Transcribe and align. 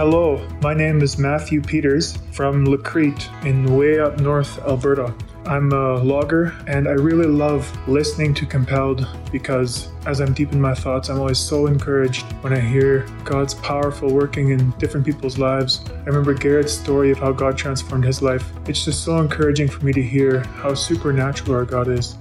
Hello, 0.00 0.40
my 0.62 0.72
name 0.72 1.02
is 1.02 1.18
Matthew 1.18 1.60
Peters 1.60 2.16
from 2.32 2.64
La 2.64 2.78
Crete 2.78 3.28
in 3.44 3.76
way 3.76 4.00
up 4.00 4.18
north 4.18 4.58
Alberta. 4.60 5.14
I'm 5.44 5.70
a 5.72 5.96
logger 5.96 6.54
and 6.66 6.88
I 6.88 6.92
really 6.92 7.26
love 7.26 7.70
listening 7.86 8.32
to 8.36 8.46
Compelled 8.46 9.06
because 9.30 9.90
as 10.06 10.22
I'm 10.22 10.32
deep 10.32 10.52
in 10.52 10.60
my 10.60 10.72
thoughts, 10.74 11.10
I'm 11.10 11.18
always 11.18 11.38
so 11.38 11.66
encouraged 11.66 12.24
when 12.40 12.54
I 12.54 12.60
hear 12.60 13.06
God's 13.26 13.52
powerful 13.52 14.10
working 14.10 14.52
in 14.52 14.70
different 14.78 15.04
people's 15.04 15.36
lives. 15.36 15.84
I 15.90 16.04
remember 16.04 16.32
Garrett's 16.32 16.72
story 16.72 17.10
of 17.10 17.18
how 17.18 17.32
God 17.32 17.58
transformed 17.58 18.06
his 18.06 18.22
life. 18.22 18.50
It's 18.66 18.86
just 18.86 19.04
so 19.04 19.18
encouraging 19.18 19.68
for 19.68 19.84
me 19.84 19.92
to 19.92 20.02
hear 20.02 20.40
how 20.62 20.72
supernatural 20.72 21.54
our 21.54 21.66
God 21.66 21.88
is 21.88 22.16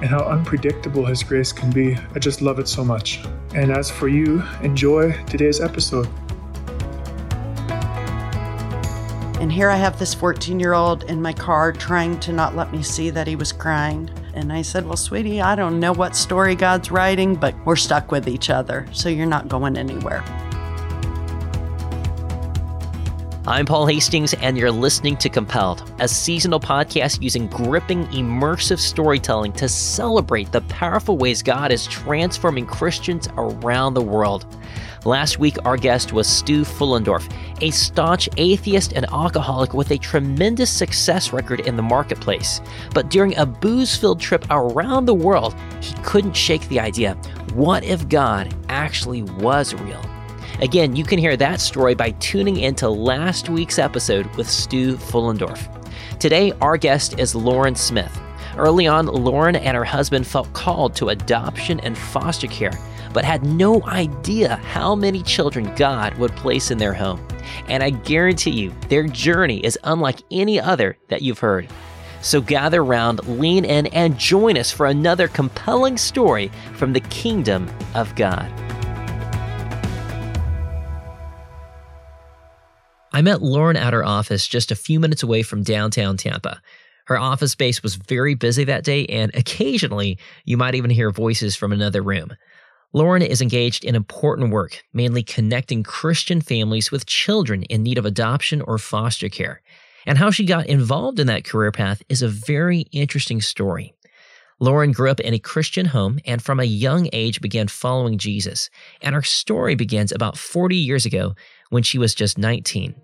and 0.00 0.08
how 0.08 0.20
unpredictable 0.20 1.04
His 1.04 1.22
grace 1.22 1.52
can 1.52 1.70
be. 1.70 1.94
I 2.14 2.18
just 2.18 2.40
love 2.40 2.58
it 2.58 2.68
so 2.68 2.82
much. 2.82 3.22
And 3.54 3.70
as 3.70 3.90
for 3.90 4.08
you, 4.08 4.42
enjoy 4.62 5.12
today's 5.24 5.60
episode. 5.60 6.08
And 9.40 9.50
here 9.50 9.70
I 9.70 9.76
have 9.76 9.98
this 9.98 10.12
14 10.12 10.60
year 10.60 10.74
old 10.74 11.04
in 11.04 11.22
my 11.22 11.32
car 11.32 11.72
trying 11.72 12.20
to 12.20 12.32
not 12.32 12.54
let 12.54 12.72
me 12.72 12.82
see 12.82 13.08
that 13.08 13.26
he 13.26 13.36
was 13.36 13.52
crying. 13.52 14.10
And 14.34 14.52
I 14.52 14.60
said, 14.60 14.84
Well, 14.84 14.98
sweetie, 14.98 15.40
I 15.40 15.54
don't 15.54 15.80
know 15.80 15.92
what 15.94 16.14
story 16.14 16.54
God's 16.54 16.90
writing, 16.90 17.36
but 17.36 17.54
we're 17.64 17.74
stuck 17.74 18.12
with 18.12 18.28
each 18.28 18.50
other, 18.50 18.86
so 18.92 19.08
you're 19.08 19.24
not 19.24 19.48
going 19.48 19.78
anywhere. 19.78 20.22
I'm 23.46 23.64
Paul 23.64 23.86
Hastings, 23.86 24.34
and 24.34 24.58
you're 24.58 24.70
listening 24.70 25.16
to 25.16 25.30
Compelled, 25.30 25.90
a 26.00 26.06
seasonal 26.06 26.60
podcast 26.60 27.22
using 27.22 27.46
gripping, 27.46 28.04
immersive 28.08 28.78
storytelling 28.78 29.52
to 29.54 29.70
celebrate 29.70 30.52
the 30.52 30.60
powerful 30.62 31.16
ways 31.16 31.42
God 31.42 31.72
is 31.72 31.86
transforming 31.86 32.66
Christians 32.66 33.26
around 33.38 33.94
the 33.94 34.02
world. 34.02 34.44
Last 35.06 35.38
week, 35.38 35.56
our 35.64 35.78
guest 35.78 36.12
was 36.12 36.28
Stu 36.28 36.62
Fullendorf, 36.62 37.26
a 37.62 37.70
staunch 37.70 38.28
atheist 38.36 38.92
and 38.92 39.06
alcoholic 39.06 39.72
with 39.72 39.92
a 39.92 39.98
tremendous 39.98 40.70
success 40.70 41.32
record 41.32 41.60
in 41.60 41.76
the 41.76 41.82
marketplace. 41.82 42.60
But 42.92 43.08
during 43.08 43.34
a 43.38 43.46
booze 43.46 43.96
filled 43.96 44.20
trip 44.20 44.44
around 44.50 45.06
the 45.06 45.14
world, 45.14 45.54
he 45.80 45.94
couldn't 46.02 46.36
shake 46.36 46.68
the 46.68 46.80
idea 46.80 47.14
what 47.54 47.82
if 47.82 48.08
God 48.10 48.54
actually 48.68 49.22
was 49.22 49.74
real? 49.74 50.04
Again, 50.60 50.94
you 50.94 51.04
can 51.04 51.18
hear 51.18 51.36
that 51.36 51.60
story 51.60 51.94
by 51.94 52.10
tuning 52.12 52.58
into 52.58 52.88
last 52.88 53.48
week's 53.48 53.78
episode 53.78 54.26
with 54.36 54.48
Stu 54.48 54.96
Fullendorf. 54.96 55.66
Today, 56.18 56.52
our 56.60 56.76
guest 56.76 57.18
is 57.18 57.34
Loryn 57.34 57.76
Smith. 57.76 58.20
Early 58.56 58.86
on, 58.86 59.06
Loryn 59.06 59.58
and 59.58 59.76
her 59.76 59.84
husband 59.84 60.26
felt 60.26 60.52
called 60.52 60.94
to 60.96 61.08
adoption 61.08 61.80
and 61.80 61.96
foster 61.96 62.46
care 62.46 62.78
but 63.12 63.24
had 63.24 63.44
no 63.44 63.82
idea 63.84 64.56
how 64.56 64.94
many 64.94 65.22
children 65.22 65.72
God 65.76 66.14
would 66.18 66.34
place 66.36 66.70
in 66.70 66.78
their 66.78 66.94
home. 66.94 67.26
And 67.68 67.82
I 67.82 67.90
guarantee 67.90 68.50
you, 68.50 68.72
their 68.88 69.06
journey 69.06 69.64
is 69.64 69.78
unlike 69.84 70.20
any 70.30 70.60
other 70.60 70.96
that 71.08 71.22
you've 71.22 71.38
heard. 71.38 71.68
So 72.22 72.40
gather 72.40 72.84
round, 72.84 73.26
lean 73.26 73.64
in, 73.64 73.86
and 73.88 74.18
join 74.18 74.58
us 74.58 74.70
for 74.70 74.86
another 74.86 75.28
compelling 75.28 75.96
story 75.96 76.50
from 76.74 76.92
the 76.92 77.00
kingdom 77.00 77.70
of 77.94 78.14
God. 78.14 78.50
I 83.12 83.22
met 83.22 83.40
Loryn 83.40 83.76
at 83.76 83.92
her 83.92 84.04
office 84.04 84.46
just 84.46 84.70
a 84.70 84.76
few 84.76 85.00
minutes 85.00 85.22
away 85.22 85.42
from 85.42 85.62
downtown 85.62 86.16
Tampa. 86.16 86.60
Her 87.06 87.18
office 87.18 87.52
space 87.52 87.82
was 87.82 87.96
very 87.96 88.34
busy 88.34 88.62
that 88.64 88.84
day, 88.84 89.04
and 89.06 89.34
occasionally 89.34 90.16
you 90.44 90.56
might 90.56 90.76
even 90.76 90.90
hear 90.90 91.10
voices 91.10 91.56
from 91.56 91.72
another 91.72 92.02
room. 92.02 92.36
Loryn 92.92 93.24
is 93.24 93.40
engaged 93.40 93.84
in 93.84 93.94
important 93.94 94.50
work, 94.50 94.82
mainly 94.92 95.22
connecting 95.22 95.84
Christian 95.84 96.40
families 96.40 96.90
with 96.90 97.06
children 97.06 97.62
in 97.64 97.84
need 97.84 97.98
of 97.98 98.04
adoption 98.04 98.60
or 98.62 98.78
foster 98.78 99.28
care. 99.28 99.62
And 100.06 100.18
how 100.18 100.32
she 100.32 100.44
got 100.44 100.66
involved 100.66 101.20
in 101.20 101.28
that 101.28 101.44
career 101.44 101.70
path 101.70 102.02
is 102.08 102.20
a 102.20 102.28
very 102.28 102.80
interesting 102.90 103.40
story. 103.40 103.94
Loryn 104.60 104.92
grew 104.92 105.08
up 105.08 105.20
in 105.20 105.34
a 105.34 105.38
Christian 105.38 105.86
home 105.86 106.18
and 106.26 106.42
from 106.42 106.58
a 106.58 106.64
young 106.64 107.08
age 107.12 107.40
began 107.40 107.68
following 107.68 108.18
Jesus. 108.18 108.70
And 109.00 109.14
her 109.14 109.22
story 109.22 109.76
begins 109.76 110.10
about 110.10 110.36
40 110.36 110.74
years 110.74 111.06
ago 111.06 111.36
when 111.68 111.84
she 111.84 111.96
was 111.96 112.12
just 112.12 112.38
19. 112.38 112.94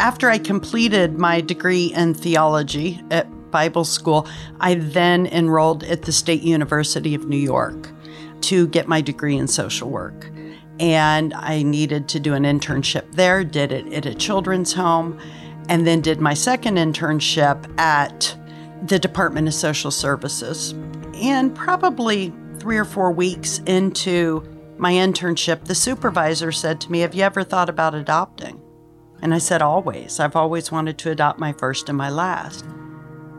After 0.00 0.28
I 0.28 0.36
completed 0.36 1.18
my 1.18 1.40
degree 1.40 1.94
in 1.94 2.12
theology 2.12 3.00
at 3.10 3.26
Bible 3.54 3.84
School, 3.84 4.26
I 4.58 4.74
then 4.74 5.28
enrolled 5.28 5.84
at 5.84 6.02
the 6.02 6.10
State 6.10 6.42
University 6.42 7.14
of 7.14 7.28
New 7.28 7.36
York 7.36 7.88
to 8.40 8.66
get 8.66 8.88
my 8.88 9.00
degree 9.00 9.36
in 9.36 9.46
social 9.46 9.88
work. 9.88 10.28
And 10.80 11.32
I 11.34 11.62
needed 11.62 12.08
to 12.08 12.18
do 12.18 12.34
an 12.34 12.42
internship 12.42 13.12
there, 13.12 13.44
did 13.44 13.70
it 13.70 13.92
at 13.92 14.06
a 14.06 14.14
children's 14.14 14.72
home, 14.72 15.20
and 15.68 15.86
then 15.86 16.00
did 16.00 16.20
my 16.20 16.34
second 16.34 16.78
internship 16.78 17.78
at 17.78 18.36
the 18.88 18.98
Department 18.98 19.46
of 19.46 19.54
Social 19.54 19.92
Services. 19.92 20.74
And 21.14 21.54
probably 21.54 22.32
three 22.58 22.76
or 22.76 22.84
four 22.84 23.12
weeks 23.12 23.60
into 23.66 24.42
my 24.78 24.94
internship, 24.94 25.66
the 25.66 25.76
supervisor 25.76 26.50
said 26.50 26.80
to 26.80 26.90
me, 26.90 27.00
Have 27.00 27.14
you 27.14 27.22
ever 27.22 27.44
thought 27.44 27.68
about 27.68 27.94
adopting? 27.94 28.60
And 29.22 29.32
I 29.32 29.38
said, 29.38 29.62
Always. 29.62 30.18
I've 30.18 30.34
always 30.34 30.72
wanted 30.72 30.98
to 30.98 31.12
adopt 31.12 31.38
my 31.38 31.52
first 31.52 31.88
and 31.88 31.96
my 31.96 32.10
last. 32.10 32.64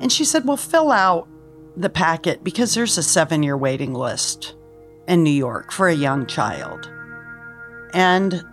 And 0.06 0.12
she 0.12 0.24
said, 0.24 0.46
Well, 0.46 0.56
fill 0.56 0.92
out 0.92 1.28
the 1.76 1.90
packet 1.90 2.44
because 2.44 2.76
there's 2.76 2.96
a 3.00 3.02
seven 3.02 3.42
year 3.42 3.58
waiting 3.58 3.96
list 3.96 4.54
in 5.08 5.24
New 5.24 5.32
York 5.32 5.72
for 5.72 5.88
a 5.88 5.96
young 5.96 6.28
child. 6.28 6.92
And 7.92 8.46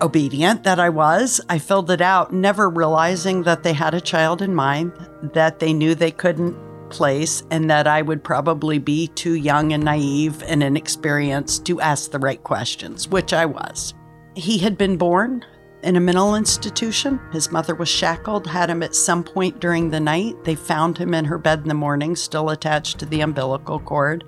obedient 0.00 0.64
that 0.64 0.80
I 0.80 0.88
was, 0.88 1.42
I 1.50 1.58
filled 1.58 1.90
it 1.90 2.00
out, 2.00 2.32
never 2.32 2.70
realizing 2.70 3.42
that 3.42 3.64
they 3.64 3.74
had 3.74 3.92
a 3.92 4.00
child 4.00 4.40
in 4.40 4.54
mind 4.54 4.94
that 5.34 5.58
they 5.58 5.74
knew 5.74 5.94
they 5.94 6.10
couldn't 6.10 6.56
place 6.88 7.42
and 7.50 7.68
that 7.68 7.86
I 7.86 8.00
would 8.00 8.24
probably 8.24 8.78
be 8.78 9.08
too 9.08 9.34
young 9.34 9.74
and 9.74 9.84
naive 9.84 10.42
and 10.44 10.62
inexperienced 10.62 11.66
to 11.66 11.82
ask 11.82 12.12
the 12.12 12.18
right 12.18 12.42
questions, 12.42 13.08
which 13.08 13.34
I 13.34 13.44
was. 13.44 13.92
He 14.34 14.56
had 14.56 14.78
been 14.78 14.96
born 14.96 15.44
in 15.86 15.94
a 15.94 16.00
mental 16.00 16.34
institution. 16.34 17.20
His 17.32 17.52
mother 17.52 17.72
was 17.74 17.88
shackled, 17.88 18.48
had 18.48 18.68
him 18.68 18.82
at 18.82 18.96
some 18.96 19.22
point 19.22 19.60
during 19.60 19.88
the 19.88 20.00
night. 20.00 20.42
They 20.42 20.56
found 20.56 20.98
him 20.98 21.14
in 21.14 21.24
her 21.24 21.38
bed 21.38 21.60
in 21.60 21.68
the 21.68 21.74
morning, 21.74 22.16
still 22.16 22.50
attached 22.50 22.98
to 22.98 23.06
the 23.06 23.20
umbilical 23.20 23.78
cord. 23.78 24.24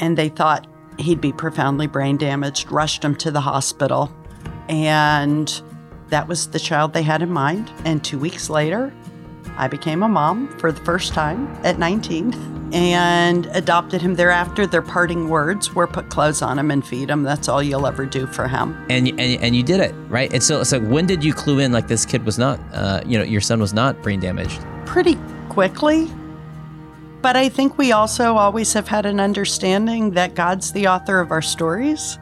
And 0.00 0.18
they 0.18 0.28
thought 0.28 0.66
he'd 0.98 1.20
be 1.20 1.32
profoundly 1.32 1.86
brain 1.86 2.16
damaged, 2.16 2.72
rushed 2.72 3.04
him 3.04 3.14
to 3.16 3.30
the 3.30 3.40
hospital. 3.40 4.12
And 4.68 5.62
that 6.08 6.26
was 6.26 6.48
the 6.48 6.58
child 6.58 6.94
they 6.94 7.04
had 7.04 7.22
in 7.22 7.30
mind. 7.30 7.70
And 7.84 8.02
two 8.02 8.18
weeks 8.18 8.50
later, 8.50 8.92
I 9.60 9.68
became 9.68 10.02
a 10.02 10.08
mom 10.08 10.48
for 10.58 10.72
the 10.72 10.80
first 10.80 11.12
time 11.12 11.46
at 11.64 11.78
19 11.78 12.72
and 12.72 13.44
adopted 13.52 14.00
him 14.00 14.14
thereafter. 14.14 14.66
Their 14.66 14.80
parting 14.80 15.28
words 15.28 15.74
were 15.74 15.86
put 15.86 16.08
clothes 16.08 16.40
on 16.40 16.58
him 16.58 16.70
and 16.70 16.86
feed 16.86 17.10
him. 17.10 17.24
That's 17.24 17.46
all 17.46 17.62
you'll 17.62 17.86
ever 17.86 18.06
do 18.06 18.26
for 18.26 18.48
him. 18.48 18.74
And 18.88 19.08
and, 19.08 19.20
and 19.20 19.54
you 19.54 19.62
did 19.62 19.80
it, 19.80 19.94
right? 20.08 20.32
And 20.32 20.42
so, 20.42 20.62
it's 20.62 20.70
so 20.70 20.78
like, 20.78 20.88
when 20.88 21.06
did 21.06 21.22
you 21.22 21.34
clue 21.34 21.58
in 21.58 21.72
like 21.72 21.88
this 21.88 22.06
kid 22.06 22.24
was 22.24 22.38
not, 22.38 22.58
uh, 22.72 23.02
you 23.04 23.18
know, 23.18 23.24
your 23.24 23.42
son 23.42 23.60
was 23.60 23.74
not 23.74 24.02
brain 24.02 24.18
damaged? 24.18 24.64
Pretty 24.86 25.18
quickly. 25.50 26.10
But 27.20 27.36
I 27.36 27.50
think 27.50 27.76
we 27.76 27.92
also 27.92 28.36
always 28.36 28.72
have 28.72 28.88
had 28.88 29.04
an 29.04 29.20
understanding 29.20 30.12
that 30.12 30.34
God's 30.34 30.72
the 30.72 30.86
author 30.86 31.20
of 31.20 31.30
our 31.30 31.42
stories. 31.42 32.18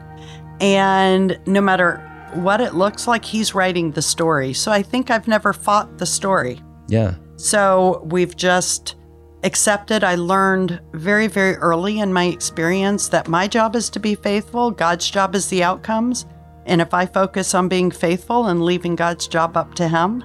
And 0.59 1.39
no 1.45 1.61
matter 1.61 2.05
what 2.33 2.59
it 2.59 2.73
looks 2.75 3.07
like, 3.07 3.23
He's 3.23 3.55
writing 3.55 3.91
the 3.91 4.01
story. 4.01 4.51
So 4.51 4.73
I 4.73 4.81
think 4.81 5.09
I've 5.09 5.25
never 5.25 5.53
fought 5.53 5.99
the 5.99 6.05
story. 6.05 6.59
Yeah. 6.89 7.15
So 7.39 8.01
we've 8.03 8.35
just 8.35 8.97
accepted. 9.45 10.03
I 10.03 10.15
learned 10.15 10.81
very, 10.91 11.27
very 11.27 11.55
early 11.55 11.99
in 11.99 12.11
my 12.11 12.25
experience 12.25 13.07
that 13.07 13.29
my 13.29 13.47
job 13.47 13.77
is 13.77 13.89
to 13.91 13.99
be 13.99 14.15
faithful, 14.15 14.71
God's 14.71 15.09
job 15.09 15.33
is 15.35 15.47
the 15.47 15.63
outcomes. 15.63 16.25
And 16.65 16.81
if 16.81 16.93
I 16.93 17.05
focus 17.05 17.55
on 17.55 17.69
being 17.69 17.91
faithful 17.91 18.47
and 18.47 18.65
leaving 18.65 18.97
God's 18.97 19.25
job 19.25 19.55
up 19.55 19.73
to 19.75 19.87
Him, 19.87 20.21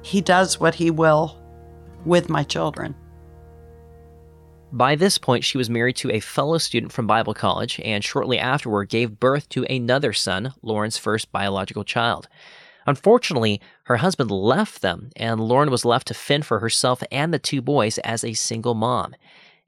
He 0.00 0.22
does 0.22 0.58
what 0.58 0.74
He 0.74 0.90
will 0.90 1.38
with 2.06 2.30
my 2.30 2.44
children. 2.44 2.94
By 4.72 4.96
this 4.96 5.18
point, 5.18 5.44
she 5.44 5.58
was 5.58 5.68
married 5.68 5.96
to 5.96 6.10
a 6.12 6.20
fellow 6.20 6.56
student 6.56 6.92
from 6.92 7.06
Bible 7.06 7.34
college 7.34 7.78
and 7.84 8.02
shortly 8.02 8.38
afterward 8.38 8.88
gave 8.88 9.20
birth 9.20 9.50
to 9.50 9.64
another 9.64 10.14
son, 10.14 10.54
Loryn's 10.64 10.96
first 10.96 11.30
biological 11.30 11.84
child. 11.84 12.26
Unfortunately, 12.88 13.60
her 13.82 13.98
husband 13.98 14.30
left 14.30 14.80
them, 14.80 15.10
and 15.14 15.40
Loryn 15.40 15.68
was 15.68 15.84
left 15.84 16.08
to 16.08 16.14
fend 16.14 16.46
for 16.46 16.60
herself 16.60 17.02
and 17.12 17.34
the 17.34 17.38
two 17.38 17.60
boys 17.60 17.98
as 17.98 18.24
a 18.24 18.32
single 18.32 18.74
mom. 18.74 19.14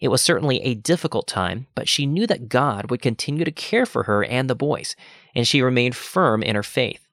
It 0.01 0.09
was 0.09 0.23
certainly 0.23 0.63
a 0.63 0.75
difficult 0.75 1.27
time, 1.27 1.67
but 1.75 1.87
she 1.87 2.07
knew 2.07 2.27
that 2.29 2.49
God 2.49 2.91
would 2.91 3.03
continue 3.03 3.45
to 3.45 3.53
care 3.53 3.85
for 3.85 4.05
her 4.05 4.25
and 4.25 4.49
the 4.49 4.55
boys, 4.55 4.97
and 5.35 5.47
she 5.47 5.61
remained 5.61 5.97
firm 5.97 6.43
in 6.43 6.57
her 6.57 6.63
faith. 6.63 7.07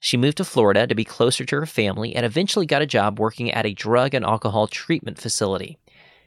She 0.00 0.16
moved 0.16 0.38
to 0.38 0.44
Florida 0.44 0.88
to 0.88 0.96
be 0.96 1.04
closer 1.04 1.44
to 1.44 1.60
her 1.60 1.66
family 1.66 2.16
and 2.16 2.26
eventually 2.26 2.66
got 2.66 2.82
a 2.82 2.86
job 2.86 3.20
working 3.20 3.48
at 3.52 3.64
a 3.64 3.72
drug 3.72 4.14
and 4.14 4.24
alcohol 4.24 4.66
treatment 4.66 5.20
facility. 5.20 5.78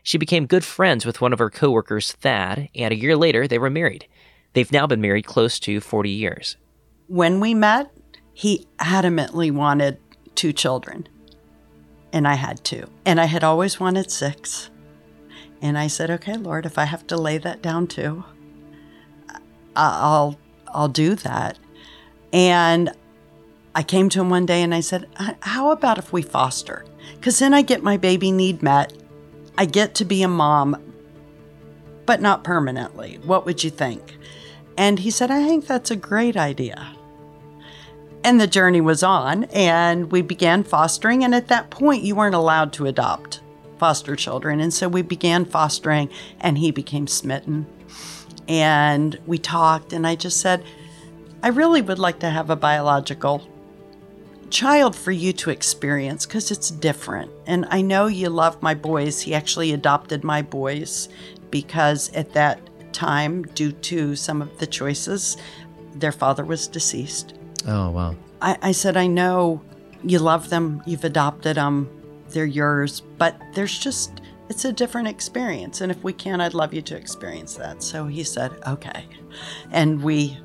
She 0.01 0.17
became 0.17 0.45
good 0.45 0.63
friends 0.63 1.05
with 1.05 1.19
one 1.19 1.33
of 1.33 1.39
her 1.39 1.49
coworkers, 1.49 2.13
Thad, 2.13 2.69
and 2.73 2.93
a 2.93 2.97
year 2.97 3.17
later 3.17 3.49
they 3.49 3.59
were 3.59 3.69
married. 3.69 4.07
They've 4.53 4.71
now 4.71 4.87
been 4.87 5.01
married 5.01 5.25
close 5.25 5.59
to 5.59 5.81
40 5.81 6.09
years. 6.09 6.55
When 7.07 7.41
we 7.41 7.53
met, 7.53 7.91
he 8.37 8.67
adamantly 8.79 9.49
wanted 9.49 9.97
two 10.35 10.51
children, 10.51 11.07
and 12.11 12.27
I 12.27 12.33
had 12.33 12.65
two. 12.65 12.89
And 13.05 13.19
I 13.19 13.25
had 13.25 13.45
always 13.45 13.79
wanted 13.79 14.11
six. 14.11 14.69
And 15.61 15.77
I 15.77 15.87
said, 15.87 16.11
"Okay, 16.11 16.35
Lord, 16.35 16.65
if 16.65 16.77
I 16.77 16.83
have 16.83 17.07
to 17.07 17.17
lay 17.17 17.37
that 17.37 17.61
down 17.61 17.87
too, 17.87 18.25
I'll 19.73 20.37
I'll 20.67 20.89
do 20.89 21.15
that." 21.15 21.57
And 22.33 22.91
I 23.73 23.83
came 23.83 24.09
to 24.09 24.19
him 24.19 24.29
one 24.29 24.45
day 24.45 24.61
and 24.61 24.75
I 24.75 24.81
said, 24.81 25.07
"How 25.39 25.71
about 25.71 25.97
if 25.97 26.11
we 26.11 26.21
foster? 26.21 26.85
Cuz 27.21 27.39
then 27.39 27.53
I 27.53 27.61
get 27.61 27.83
my 27.83 27.95
baby 27.95 28.33
need 28.33 28.61
met. 28.61 28.91
I 29.57 29.63
get 29.63 29.95
to 29.95 30.05
be 30.05 30.23
a 30.23 30.27
mom, 30.27 30.75
but 32.05 32.19
not 32.19 32.43
permanently. 32.43 33.17
What 33.23 33.45
would 33.45 33.63
you 33.63 33.69
think?" 33.69 34.17
And 34.77 34.99
he 34.99 35.09
said, 35.09 35.31
"I 35.31 35.47
think 35.47 35.67
that's 35.67 35.89
a 35.89 35.95
great 35.95 36.35
idea." 36.35 36.94
And 38.25 38.41
the 38.41 38.47
journey 38.47 38.81
was 38.81 39.03
on, 39.03 39.43
and 39.45 40.11
we 40.11 40.23
began 40.23 40.63
fostering. 40.63 41.23
And 41.23 41.35
at 41.35 41.47
that 41.49 41.69
point, 41.69 42.01
you 42.01 42.15
weren't 42.15 42.33
allowed 42.33 42.73
to 42.73 42.87
adopt 42.87 43.41
foster 43.77 44.15
children. 44.15 44.59
And 44.59 44.73
so 44.73 44.89
we 44.89 45.03
began 45.03 45.45
fostering, 45.45 46.09
and 46.41 46.57
he 46.57 46.71
became 46.71 47.05
smitten. 47.05 47.67
And 48.47 49.19
we 49.27 49.37
talked, 49.37 49.93
and 49.93 50.07
I 50.07 50.15
just 50.15 50.41
said, 50.41 50.63
I 51.43 51.49
really 51.49 51.83
would 51.83 51.99
like 51.99 52.17
to 52.21 52.31
have 52.31 52.49
a 52.49 52.55
biological 52.55 53.47
child 54.49 54.95
for 54.95 55.11
you 55.11 55.31
to 55.33 55.51
experience 55.51 56.25
because 56.25 56.49
it's 56.49 56.71
different. 56.71 57.29
And 57.45 57.67
I 57.69 57.83
know 57.83 58.07
you 58.07 58.29
love 58.29 58.59
my 58.59 58.73
boys. 58.73 59.21
He 59.21 59.35
actually 59.35 59.71
adopted 59.71 60.23
my 60.23 60.41
boys 60.41 61.09
because 61.51 62.11
at 62.13 62.33
that 62.33 62.59
time, 62.91 63.43
due 63.43 63.71
to 63.71 64.15
some 64.15 64.41
of 64.41 64.57
the 64.57 64.65
choices, 64.65 65.37
their 65.93 66.11
father 66.11 66.43
was 66.43 66.67
deceased. 66.67 67.35
Oh, 67.67 67.89
wow. 67.89 68.15
I, 68.41 68.57
I 68.61 68.71
said, 68.71 68.97
I 68.97 69.07
know 69.07 69.61
you 70.03 70.19
love 70.19 70.49
them, 70.49 70.83
you've 70.85 71.03
adopted 71.03 71.57
them, 71.57 71.89
they're 72.29 72.45
yours, 72.45 73.01
but 73.17 73.39
there's 73.53 73.77
just, 73.77 74.21
it's 74.49 74.65
a 74.65 74.73
different 74.73 75.07
experience. 75.07 75.81
And 75.81 75.91
if 75.91 76.03
we 76.03 76.13
can, 76.13 76.41
I'd 76.41 76.53
love 76.53 76.73
you 76.73 76.81
to 76.83 76.95
experience 76.95 77.55
that. 77.55 77.81
So 77.81 78.05
he 78.05 78.23
said, 78.23 78.51
okay. 78.67 79.05
And 79.71 80.03
we 80.03 80.37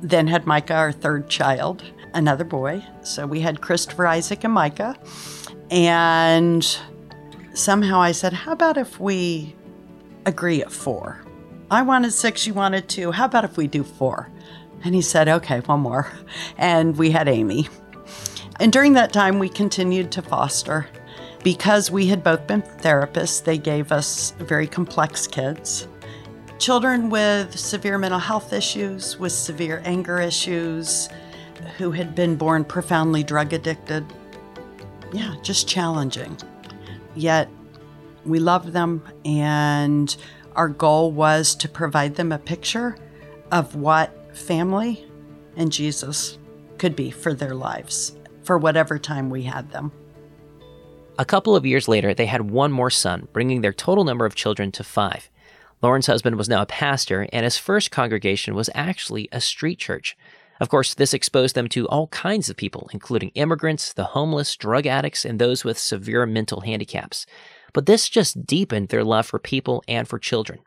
then 0.00 0.26
had 0.26 0.46
Micah, 0.46 0.74
our 0.74 0.92
third 0.92 1.28
child, 1.28 1.84
another 2.14 2.44
boy. 2.44 2.84
So 3.02 3.26
we 3.26 3.40
had 3.40 3.60
Christopher, 3.60 4.06
Isaac, 4.06 4.44
and 4.44 4.52
Micah. 4.52 4.96
And 5.70 6.66
somehow 7.54 8.00
I 8.00 8.12
said, 8.12 8.32
how 8.32 8.52
about 8.52 8.76
if 8.76 8.98
we 8.98 9.54
agree 10.24 10.62
at 10.62 10.72
four? 10.72 11.22
I 11.70 11.82
wanted 11.82 12.12
six, 12.12 12.46
you 12.46 12.54
wanted 12.54 12.88
two. 12.88 13.12
How 13.12 13.26
about 13.26 13.44
if 13.44 13.56
we 13.56 13.66
do 13.66 13.84
four? 13.84 14.30
And 14.84 14.94
he 14.94 15.02
said, 15.02 15.28
okay, 15.28 15.60
one 15.60 15.80
more. 15.80 16.10
And 16.56 16.96
we 16.96 17.10
had 17.10 17.28
Amy. 17.28 17.68
And 18.60 18.72
during 18.72 18.94
that 18.94 19.12
time, 19.12 19.38
we 19.38 19.48
continued 19.48 20.10
to 20.12 20.22
foster. 20.22 20.86
Because 21.44 21.90
we 21.90 22.06
had 22.06 22.24
both 22.24 22.46
been 22.46 22.62
therapists, 22.62 23.44
they 23.44 23.58
gave 23.58 23.92
us 23.92 24.32
very 24.38 24.66
complex 24.66 25.26
kids. 25.26 25.86
Children 26.58 27.10
with 27.10 27.56
severe 27.56 27.98
mental 27.98 28.18
health 28.18 28.52
issues, 28.52 29.18
with 29.18 29.30
severe 29.32 29.80
anger 29.84 30.18
issues, 30.18 31.08
who 31.76 31.92
had 31.92 32.14
been 32.14 32.34
born 32.34 32.64
profoundly 32.64 33.22
drug 33.22 33.52
addicted. 33.52 34.04
Yeah, 35.12 35.36
just 35.42 35.68
challenging. 35.68 36.36
Yet 37.14 37.48
we 38.24 38.40
loved 38.40 38.72
them, 38.72 39.02
and 39.24 40.14
our 40.56 40.68
goal 40.68 41.12
was 41.12 41.54
to 41.56 41.68
provide 41.68 42.16
them 42.16 42.32
a 42.32 42.38
picture 42.38 42.96
of 43.52 43.76
what 43.76 44.17
family 44.38 45.04
and 45.56 45.72
Jesus 45.72 46.38
could 46.78 46.96
be 46.96 47.10
for 47.10 47.34
their 47.34 47.54
lives 47.54 48.16
for 48.42 48.56
whatever 48.56 48.98
time 48.98 49.28
we 49.28 49.42
had 49.42 49.70
them. 49.70 49.92
A 51.18 51.24
couple 51.24 51.56
of 51.56 51.66
years 51.66 51.88
later, 51.88 52.14
they 52.14 52.26
had 52.26 52.50
one 52.50 52.70
more 52.70 52.90
son, 52.90 53.28
bringing 53.32 53.60
their 53.60 53.72
total 53.72 54.04
number 54.04 54.24
of 54.24 54.36
children 54.36 54.70
to 54.72 54.84
five. 54.84 55.28
Loryn's 55.82 56.06
husband 56.06 56.36
was 56.36 56.48
now 56.48 56.62
a 56.62 56.66
pastor, 56.66 57.28
and 57.32 57.44
his 57.44 57.58
first 57.58 57.90
congregation 57.90 58.54
was 58.54 58.70
actually 58.74 59.28
a 59.32 59.40
street 59.40 59.78
church. 59.78 60.16
Of 60.60 60.68
course, 60.68 60.94
this 60.94 61.14
exposed 61.14 61.54
them 61.54 61.68
to 61.68 61.88
all 61.88 62.06
kinds 62.08 62.48
of 62.48 62.56
people, 62.56 62.88
including 62.92 63.30
immigrants, 63.30 63.92
the 63.92 64.04
homeless, 64.04 64.56
drug 64.56 64.86
addicts, 64.86 65.24
and 65.24 65.38
those 65.38 65.64
with 65.64 65.78
severe 65.78 66.24
mental 66.26 66.62
handicaps. 66.62 67.26
But 67.72 67.86
this 67.86 68.08
just 68.08 68.46
deepened 68.46 68.88
their 68.88 69.04
love 69.04 69.26
for 69.26 69.38
people 69.38 69.84
and 69.86 70.08
for 70.08 70.18
children. 70.18 70.60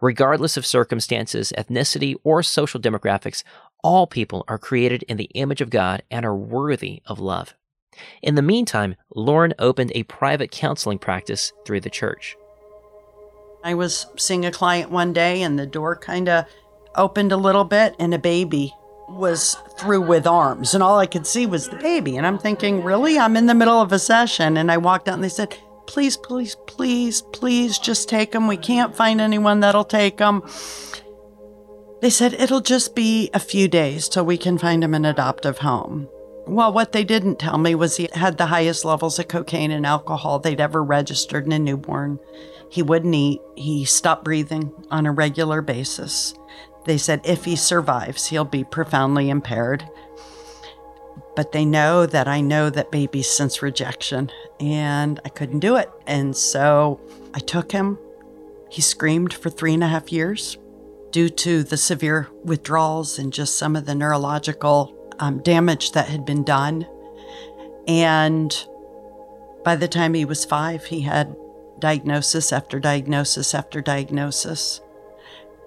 Regardless 0.00 0.56
of 0.56 0.66
circumstances, 0.66 1.52
ethnicity, 1.56 2.14
or 2.24 2.42
social 2.42 2.80
demographics, 2.80 3.42
all 3.82 4.06
people 4.06 4.44
are 4.48 4.58
created 4.58 5.02
in 5.04 5.16
the 5.16 5.30
image 5.34 5.60
of 5.60 5.70
God 5.70 6.02
and 6.10 6.24
are 6.24 6.36
worthy 6.36 7.02
of 7.06 7.18
love. 7.18 7.54
In 8.22 8.34
the 8.34 8.42
meantime, 8.42 8.96
Loryn 9.14 9.54
opened 9.58 9.92
a 9.94 10.02
private 10.04 10.50
counseling 10.50 10.98
practice 10.98 11.52
through 11.64 11.80
the 11.80 11.90
church. 11.90 12.36
I 13.64 13.74
was 13.74 14.06
seeing 14.16 14.44
a 14.44 14.52
client 14.52 14.90
one 14.90 15.12
day, 15.12 15.42
and 15.42 15.58
the 15.58 15.66
door 15.66 15.96
kind 15.96 16.28
of 16.28 16.44
opened 16.94 17.32
a 17.32 17.36
little 17.36 17.64
bit, 17.64 17.94
and 17.98 18.12
a 18.12 18.18
baby 18.18 18.72
was 19.08 19.56
through 19.78 20.02
with 20.02 20.26
arms, 20.26 20.74
and 20.74 20.82
all 20.82 20.98
I 20.98 21.06
could 21.06 21.26
see 21.26 21.46
was 21.46 21.68
the 21.68 21.76
baby. 21.76 22.16
And 22.16 22.26
I'm 22.26 22.38
thinking, 22.38 22.82
really? 22.82 23.18
I'm 23.18 23.36
in 23.36 23.46
the 23.46 23.54
middle 23.54 23.80
of 23.80 23.92
a 23.92 23.98
session. 23.98 24.56
And 24.56 24.70
I 24.70 24.76
walked 24.76 25.08
out, 25.08 25.14
and 25.14 25.24
they 25.24 25.28
said, 25.28 25.56
please, 25.86 26.16
please, 26.16 26.56
please, 26.66 27.22
please 27.32 27.78
just 27.78 28.08
take 28.08 28.32
them. 28.32 28.46
We 28.46 28.56
can't 28.56 28.94
find 28.94 29.20
anyone 29.20 29.60
that'll 29.60 29.84
take 29.84 30.18
them. 30.18 30.42
They 32.02 32.10
said 32.10 32.34
it'll 32.34 32.60
just 32.60 32.94
be 32.94 33.30
a 33.32 33.40
few 33.40 33.68
days 33.68 34.08
till 34.08 34.26
we 34.26 34.36
can 34.36 34.58
find 34.58 34.84
him 34.84 34.94
an 34.94 35.04
adoptive 35.04 35.58
home. 35.58 36.08
Well, 36.46 36.72
what 36.72 36.92
they 36.92 37.02
didn't 37.02 37.40
tell 37.40 37.58
me 37.58 37.74
was 37.74 37.96
he 37.96 38.08
had 38.12 38.38
the 38.38 38.46
highest 38.46 38.84
levels 38.84 39.18
of 39.18 39.26
cocaine 39.28 39.72
and 39.72 39.84
alcohol 39.84 40.38
they'd 40.38 40.60
ever 40.60 40.84
registered 40.84 41.46
in 41.46 41.52
a 41.52 41.58
newborn. 41.58 42.20
He 42.70 42.82
wouldn't 42.82 43.14
eat. 43.14 43.40
He 43.56 43.84
stopped 43.84 44.24
breathing 44.24 44.72
on 44.90 45.06
a 45.06 45.12
regular 45.12 45.62
basis. 45.62 46.34
They 46.84 46.98
said 46.98 47.20
if 47.24 47.44
he 47.44 47.56
survives, 47.56 48.26
he'll 48.26 48.44
be 48.44 48.62
profoundly 48.62 49.28
impaired. 49.28 49.88
But 51.36 51.52
they 51.52 51.64
know 51.64 52.06
that 52.06 52.26
I 52.26 52.40
know 52.40 52.70
that 52.70 52.90
babies 52.90 53.30
sense 53.30 53.62
rejection, 53.62 54.32
and 54.58 55.20
I 55.24 55.28
couldn't 55.28 55.60
do 55.60 55.76
it. 55.76 55.90
And 56.06 56.34
so 56.34 56.98
I 57.34 57.38
took 57.38 57.70
him. 57.70 57.98
He 58.70 58.80
screamed 58.82 59.32
for 59.34 59.50
three 59.50 59.74
and 59.74 59.84
a 59.84 59.88
half 59.88 60.10
years 60.10 60.56
due 61.10 61.28
to 61.28 61.62
the 61.62 61.76
severe 61.76 62.28
withdrawals 62.44 63.18
and 63.18 63.32
just 63.32 63.56
some 63.56 63.76
of 63.76 63.86
the 63.86 63.94
neurological 63.94 64.94
um, 65.18 65.38
damage 65.42 65.92
that 65.92 66.08
had 66.08 66.24
been 66.24 66.42
done. 66.42 66.86
And 67.86 68.54
by 69.64 69.76
the 69.76 69.88
time 69.88 70.14
he 70.14 70.24
was 70.24 70.44
five, 70.44 70.84
he 70.84 71.02
had 71.02 71.36
diagnosis 71.78 72.52
after 72.52 72.80
diagnosis 72.80 73.54
after 73.54 73.80
diagnosis. 73.80 74.80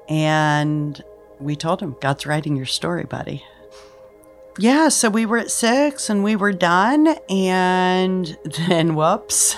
And 0.08 1.02
we 1.40 1.56
told 1.56 1.82
him, 1.82 1.96
God's 2.02 2.26
writing 2.26 2.56
your 2.56 2.66
story, 2.66 3.06
buddy. 3.06 3.44
Yeah, 4.60 4.89
so 4.89 5.10
we 5.10 5.25
were 5.25 5.38
at 5.38 5.51
six 5.51 6.10
and 6.10 6.22
we 6.22 6.36
were 6.36 6.51
done. 6.51 7.16
And 7.30 8.38
then, 8.68 8.94
whoops, 8.94 9.58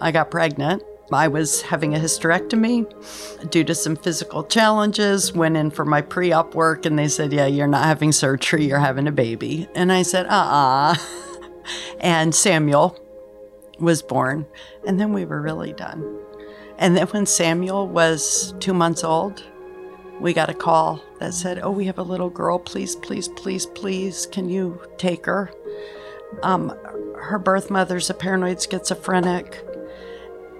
I 0.00 0.12
got 0.12 0.30
pregnant. 0.30 0.84
I 1.12 1.26
was 1.26 1.62
having 1.62 1.94
a 1.94 1.98
hysterectomy 1.98 3.50
due 3.50 3.64
to 3.64 3.74
some 3.74 3.96
physical 3.96 4.44
challenges. 4.44 5.32
Went 5.32 5.56
in 5.56 5.70
for 5.72 5.84
my 5.84 6.00
pre 6.00 6.32
op 6.32 6.54
work 6.54 6.86
and 6.86 6.96
they 6.96 7.08
said, 7.08 7.32
Yeah, 7.32 7.46
you're 7.46 7.66
not 7.66 7.84
having 7.84 8.12
surgery, 8.12 8.66
you're 8.66 8.78
having 8.78 9.08
a 9.08 9.12
baby. 9.12 9.68
And 9.74 9.92
I 9.92 10.02
said, 10.02 10.26
Uh 10.26 10.30
uh-uh. 10.30 10.92
uh 10.92 10.96
And 12.00 12.32
Samuel 12.32 12.96
was 13.80 14.00
born. 14.00 14.46
And 14.86 15.00
then 15.00 15.12
we 15.12 15.24
were 15.24 15.42
really 15.42 15.72
done. 15.72 16.20
And 16.78 16.96
then 16.96 17.08
when 17.08 17.26
Samuel 17.26 17.88
was 17.88 18.54
two 18.60 18.74
months 18.74 19.02
old, 19.02 19.42
we 20.20 20.32
got 20.32 20.50
a 20.50 20.54
call 20.54 21.02
that 21.20 21.34
said, 21.34 21.60
Oh, 21.62 21.70
we 21.70 21.86
have 21.86 21.98
a 21.98 22.02
little 22.02 22.30
girl. 22.30 22.58
Please, 22.58 22.96
please, 22.96 23.28
please, 23.28 23.66
please, 23.66 24.26
can 24.26 24.48
you 24.48 24.80
take 24.98 25.26
her? 25.26 25.50
Um, 26.42 26.76
her 27.18 27.38
birth 27.38 27.70
mother's 27.70 28.10
a 28.10 28.14
paranoid 28.14 28.60
schizophrenic. 28.62 29.64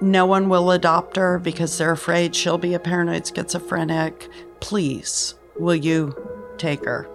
No 0.01 0.27
one 0.27 0.49
will 0.49 0.71
adopt 0.71 1.17
her 1.17 1.39
because 1.39 1.79
they're 1.79 1.93
afraid 1.93 2.35
she'll 2.35 2.59
be 2.59 2.75
a 2.75 2.79
paranoid 2.79 3.27
schizophrenic. 3.27 4.29
Please, 4.61 5.35
will 5.59 5.75
you 5.75 6.15
take 6.59 6.85
her? 6.85 7.09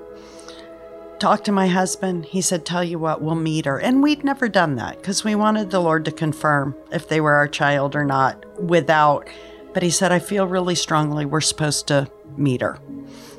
Talk 1.19 1.43
to 1.43 1.51
my 1.51 1.67
husband. 1.67 2.25
He 2.25 2.41
said, 2.41 2.65
Tell 2.65 2.83
you 2.83 2.97
what, 2.97 3.21
we'll 3.21 3.35
meet 3.35 3.65
her. 3.65 3.79
And 3.79 4.01
we'd 4.01 4.23
never 4.23 4.49
done 4.49 4.75
that 4.77 4.97
because 4.97 5.23
we 5.23 5.35
wanted 5.35 5.69
the 5.69 5.79
Lord 5.79 6.05
to 6.05 6.11
confirm 6.11 6.75
if 6.91 7.07
they 7.07 7.21
were 7.21 7.33
our 7.33 7.47
child 7.47 7.95
or 7.95 8.03
not 8.03 8.43
without. 8.59 9.29
But 9.73 9.83
he 9.83 9.91
said, 9.91 10.11
I 10.11 10.17
feel 10.17 10.47
really 10.47 10.75
strongly 10.75 11.25
we're 11.25 11.41
supposed 11.41 11.87
to 11.89 12.09
meet 12.37 12.61
her. 12.61 12.79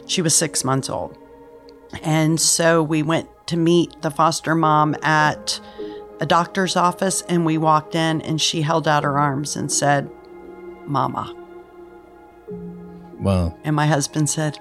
She 0.06 0.22
was 0.22 0.34
six 0.34 0.64
months 0.64 0.88
old. 0.90 1.16
And 2.02 2.40
so 2.40 2.82
we 2.82 3.02
went 3.02 3.28
to 3.48 3.56
meet 3.56 4.02
the 4.02 4.10
foster 4.10 4.54
mom 4.54 4.96
at 5.02 5.60
a 6.20 6.26
doctor's 6.26 6.76
office 6.76 7.22
and 7.22 7.44
we 7.44 7.58
walked 7.58 7.94
in 7.94 8.22
and 8.22 8.40
she 8.40 8.62
held 8.62 8.88
out 8.88 9.04
her 9.04 9.18
arms 9.18 9.56
and 9.56 9.70
said, 9.70 10.10
Mama. 10.86 11.36
Wow. 13.18 13.56
And 13.62 13.76
my 13.76 13.86
husband 13.86 14.28
said, 14.28 14.58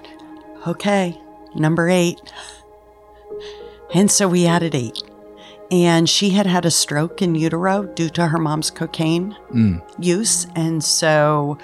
okay, 0.66 1.20
number 1.54 1.88
eight. 1.88 2.20
And 3.94 4.10
so 4.10 4.28
we 4.28 4.46
added 4.46 4.74
eight. 4.74 5.02
And 5.70 6.08
she 6.08 6.30
had 6.30 6.46
had 6.46 6.64
a 6.64 6.70
stroke 6.70 7.22
in 7.22 7.34
utero 7.34 7.84
due 7.84 8.10
to 8.10 8.28
her 8.28 8.38
mom's 8.38 8.70
cocaine 8.70 9.32
hmm. 9.48 9.78
use. 9.98 10.46
And 10.54 10.84
so 10.84 11.58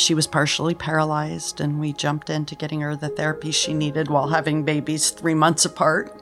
she 0.00 0.14
was 0.14 0.26
partially 0.26 0.74
paralyzed, 0.74 1.60
and 1.60 1.78
we 1.78 1.92
jumped 1.92 2.30
into 2.30 2.54
getting 2.54 2.80
her 2.80 2.96
the 2.96 3.10
therapy 3.10 3.50
she 3.50 3.74
needed 3.74 4.08
while 4.08 4.28
having 4.28 4.64
babies 4.64 5.10
three 5.10 5.34
months 5.34 5.64
apart 5.64 6.20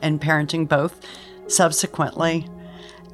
and 0.00 0.20
parenting 0.20 0.66
both 0.66 1.00
subsequently. 1.46 2.48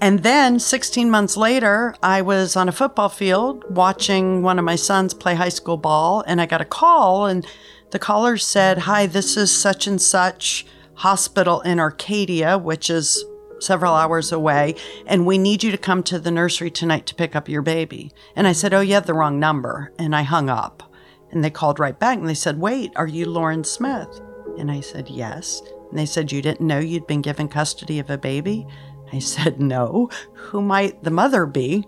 And 0.00 0.22
then 0.22 0.58
16 0.58 1.10
months 1.10 1.36
later, 1.36 1.94
I 2.02 2.22
was 2.22 2.56
on 2.56 2.68
a 2.68 2.72
football 2.72 3.08
field 3.08 3.64
watching 3.68 4.42
one 4.42 4.58
of 4.58 4.64
my 4.64 4.76
sons 4.76 5.14
play 5.14 5.34
high 5.34 5.48
school 5.48 5.76
ball, 5.76 6.22
and 6.26 6.40
I 6.40 6.46
got 6.46 6.60
a 6.60 6.66
call, 6.66 7.26
and 7.26 7.46
the 7.90 7.98
caller 7.98 8.36
said, 8.36 8.78
Hi, 8.78 9.06
this 9.06 9.36
is 9.36 9.50
such 9.50 9.86
and 9.86 10.00
such 10.00 10.66
hospital 10.94 11.60
in 11.62 11.80
Arcadia, 11.80 12.56
which 12.56 12.88
is 12.88 13.24
several 13.64 13.94
hours 13.94 14.30
away, 14.32 14.74
and 15.06 15.26
we 15.26 15.38
need 15.38 15.62
you 15.62 15.70
to 15.70 15.78
come 15.78 16.02
to 16.04 16.18
the 16.18 16.30
nursery 16.30 16.70
tonight 16.70 17.06
to 17.06 17.14
pick 17.14 17.34
up 17.34 17.48
your 17.48 17.62
baby. 17.62 18.12
And 18.36 18.46
I 18.46 18.52
said, 18.52 18.74
Oh, 18.74 18.80
you 18.80 18.94
have 18.94 19.06
the 19.06 19.14
wrong 19.14 19.40
number. 19.40 19.92
And 19.98 20.14
I 20.14 20.22
hung 20.22 20.50
up. 20.50 20.82
And 21.30 21.42
they 21.42 21.50
called 21.50 21.80
right 21.80 21.98
back 21.98 22.18
and 22.18 22.28
they 22.28 22.34
said, 22.34 22.60
Wait, 22.60 22.92
are 22.96 23.08
you 23.08 23.26
Loryn 23.26 23.66
Smith? 23.66 24.20
And 24.58 24.70
I 24.70 24.80
said, 24.80 25.08
Yes. 25.08 25.62
And 25.90 25.98
they 25.98 26.06
said, 26.06 26.30
You 26.30 26.42
didn't 26.42 26.66
know 26.66 26.78
you'd 26.78 27.06
been 27.06 27.22
given 27.22 27.48
custody 27.48 27.98
of 27.98 28.10
a 28.10 28.18
baby? 28.18 28.66
I 29.12 29.18
said, 29.20 29.60
No. 29.60 30.10
Who 30.34 30.62
might 30.62 31.02
the 31.02 31.10
mother 31.10 31.46
be? 31.46 31.86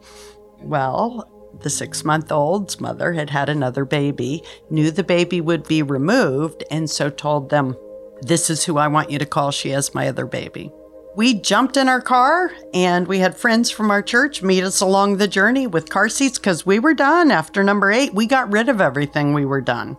Well, 0.61 1.31
the 1.61 1.71
six 1.71 2.05
month 2.05 2.33
old's 2.33 2.81
mother 2.81 3.13
had 3.13 3.31
had 3.31 3.49
another 3.49 3.85
baby, 3.85 4.43
knew 4.69 4.91
the 4.91 5.05
baby 5.05 5.41
would 5.41 5.67
be 5.67 5.83
removed, 5.83 6.65
and 6.71 6.91
so 6.91 7.09
told 7.09 7.51
them, 7.51 7.77
This 8.23 8.51
is 8.51 8.65
who 8.65 8.79
I 8.79 8.89
want 8.89 9.11
you 9.11 9.19
to 9.19 9.27
call. 9.27 9.51
She 9.51 9.71
has 9.71 9.95
my 9.95 10.09
other 10.09 10.27
baby. 10.27 10.71
We 11.17 11.33
jumped 11.33 11.79
in 11.79 11.89
our 11.89 12.03
car 12.03 12.53
and 12.75 13.09
we 13.09 13.21
had 13.21 13.39
friends 13.39 13.71
from 13.71 13.91
our 13.91 14.03
church 14.03 14.43
meet 14.43 14.63
us 14.63 14.83
along 14.83 15.17
the 15.17 15.27
journey 15.27 15.67
with 15.67 15.89
car 15.89 16.11
seats 16.11 16.39
because 16.39 16.67
we 16.67 16.79
were 16.79 16.93
done. 16.93 17.31
After 17.31 17.65
number 17.65 17.91
eight, 17.91 18.13
we 18.13 18.27
got 18.27 18.53
rid 18.53 18.69
of 18.69 18.83
everything, 18.83 19.33
we 19.33 19.47
were 19.47 19.63
done. 19.63 19.97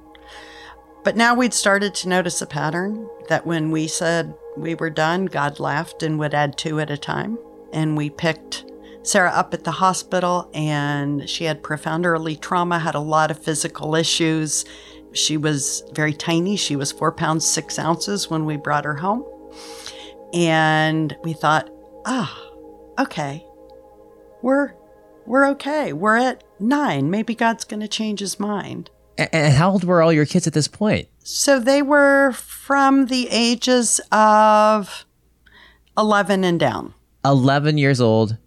But 1.04 1.18
now 1.18 1.34
we'd 1.34 1.56
started 1.56 1.96
to 1.96 2.10
notice 2.10 2.40
a 2.44 2.46
pattern 2.46 3.10
that 3.30 3.48
when 3.48 3.72
we 3.72 3.88
said 3.88 4.36
we 4.56 4.76
were 4.76 4.92
done, 4.92 5.26
God 5.26 5.60
laughed 5.60 6.04
and 6.04 6.20
would 6.20 6.36
add 6.36 6.56
two 6.56 6.80
at 6.80 6.92
a 6.92 6.98
time. 7.00 7.40
And 7.74 7.98
we 7.98 8.12
picked 8.12 8.66
Sarah 9.02 9.32
up 9.32 9.56
at 9.56 9.64
the 9.64 9.72
hospital, 9.72 10.52
and 10.54 11.28
she 11.28 11.46
had 11.46 11.64
profound 11.64 12.06
early 12.06 12.36
trauma, 12.36 12.78
had 12.78 12.94
a 12.94 13.00
lot 13.00 13.32
of 13.32 13.44
physical 13.44 13.96
issues. 13.96 14.66
She 15.14 15.36
was 15.38 15.82
very 15.94 16.14
tiny. 16.14 16.58
She 16.58 16.76
was 16.76 16.92
four 16.92 17.12
pounds, 17.12 17.48
six 17.48 17.80
ounces 17.80 18.30
when 18.30 18.46
we 18.46 18.58
brought 18.58 18.86
her 18.86 18.98
home. 18.98 19.26
And 20.34 21.16
we 21.24 21.34
thought, 21.34 21.70
ah, 22.06 22.38
okay, 23.00 23.46
we're, 24.42 24.74
we're 25.26 25.48
okay. 25.52 25.94
We're 25.94 26.18
at 26.18 26.44
nine. 26.60 27.10
Maybe 27.10 27.34
God's 27.36 27.64
going 27.64 27.80
to 27.82 27.88
change 27.88 28.20
his 28.20 28.40
mind. 28.40 28.90
And 29.18 29.54
how 29.54 29.72
old 29.72 29.84
were 29.84 30.02
all 30.04 30.14
your 30.14 30.26
kids 30.26 30.46
at 30.48 30.54
this 30.54 30.68
point? 30.68 31.08
So 31.24 31.60
they 31.60 31.82
were 31.82 32.32
from 32.34 33.08
the 33.08 33.28
ages 33.32 34.00
of 34.12 35.06
11 35.98 36.44
and 36.44 36.60
down. 36.60 36.94
11 37.26 37.78
years 37.78 38.00
old 38.00 38.38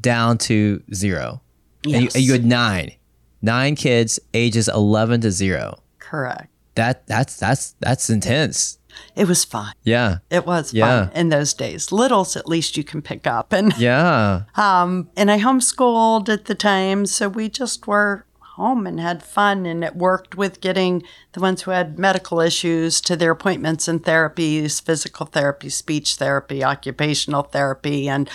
down 0.00 0.36
to 0.38 0.82
zero. 0.94 1.40
And, 1.84 1.92
you, 1.94 2.00
Yes. 2.02 2.14
and 2.14 2.24
you 2.24 2.32
had 2.32 2.44
nine. 2.44 2.92
Nine 3.40 3.74
kids, 3.74 4.20
ages 4.34 4.68
11 4.68 5.22
to 5.22 5.30
zero. 5.30 5.82
Correct. 5.98 6.48
That 6.74 7.06
that's 7.06 7.36
that's 7.36 7.74
that's 7.80 8.08
intense. 8.08 8.78
It 9.16 9.26
was 9.28 9.44
fun. 9.44 9.72
Yeah. 9.82 10.18
It 10.30 10.46
was 10.46 10.72
Yeah. 10.72 11.06
fun 11.06 11.16
in 11.16 11.28
those 11.28 11.54
days. 11.54 11.92
Littles, 11.92 12.36
at 12.36 12.48
least 12.48 12.76
you 12.76 12.84
can 12.84 13.02
pick 13.02 13.26
up. 13.26 13.52
And 13.52 13.72
Yeah. 13.78 14.42
um, 14.56 15.08
and 15.16 15.30
I 15.30 15.38
homeschooled 15.38 16.28
at 16.28 16.46
the 16.46 16.54
time, 16.54 17.06
so 17.06 17.28
we 17.28 17.48
just 17.48 17.86
were 17.86 18.24
home 18.56 18.86
and 18.86 19.00
had 19.00 19.22
fun, 19.22 19.64
and 19.64 19.82
it 19.82 19.96
worked 19.96 20.34
with 20.36 20.60
getting 20.60 21.02
the 21.32 21.40
ones 21.40 21.62
who 21.62 21.70
had 21.70 21.98
medical 21.98 22.38
issues 22.38 23.00
to 23.00 23.16
their 23.16 23.30
appointments 23.30 23.88
and 23.88 24.02
therapies, 24.04 24.80
physical 24.82 25.24
therapy, 25.24 25.70
speech 25.70 26.16
therapy, 26.16 26.62
occupational 26.62 27.44
therapy, 27.44 28.08
and 28.10 28.28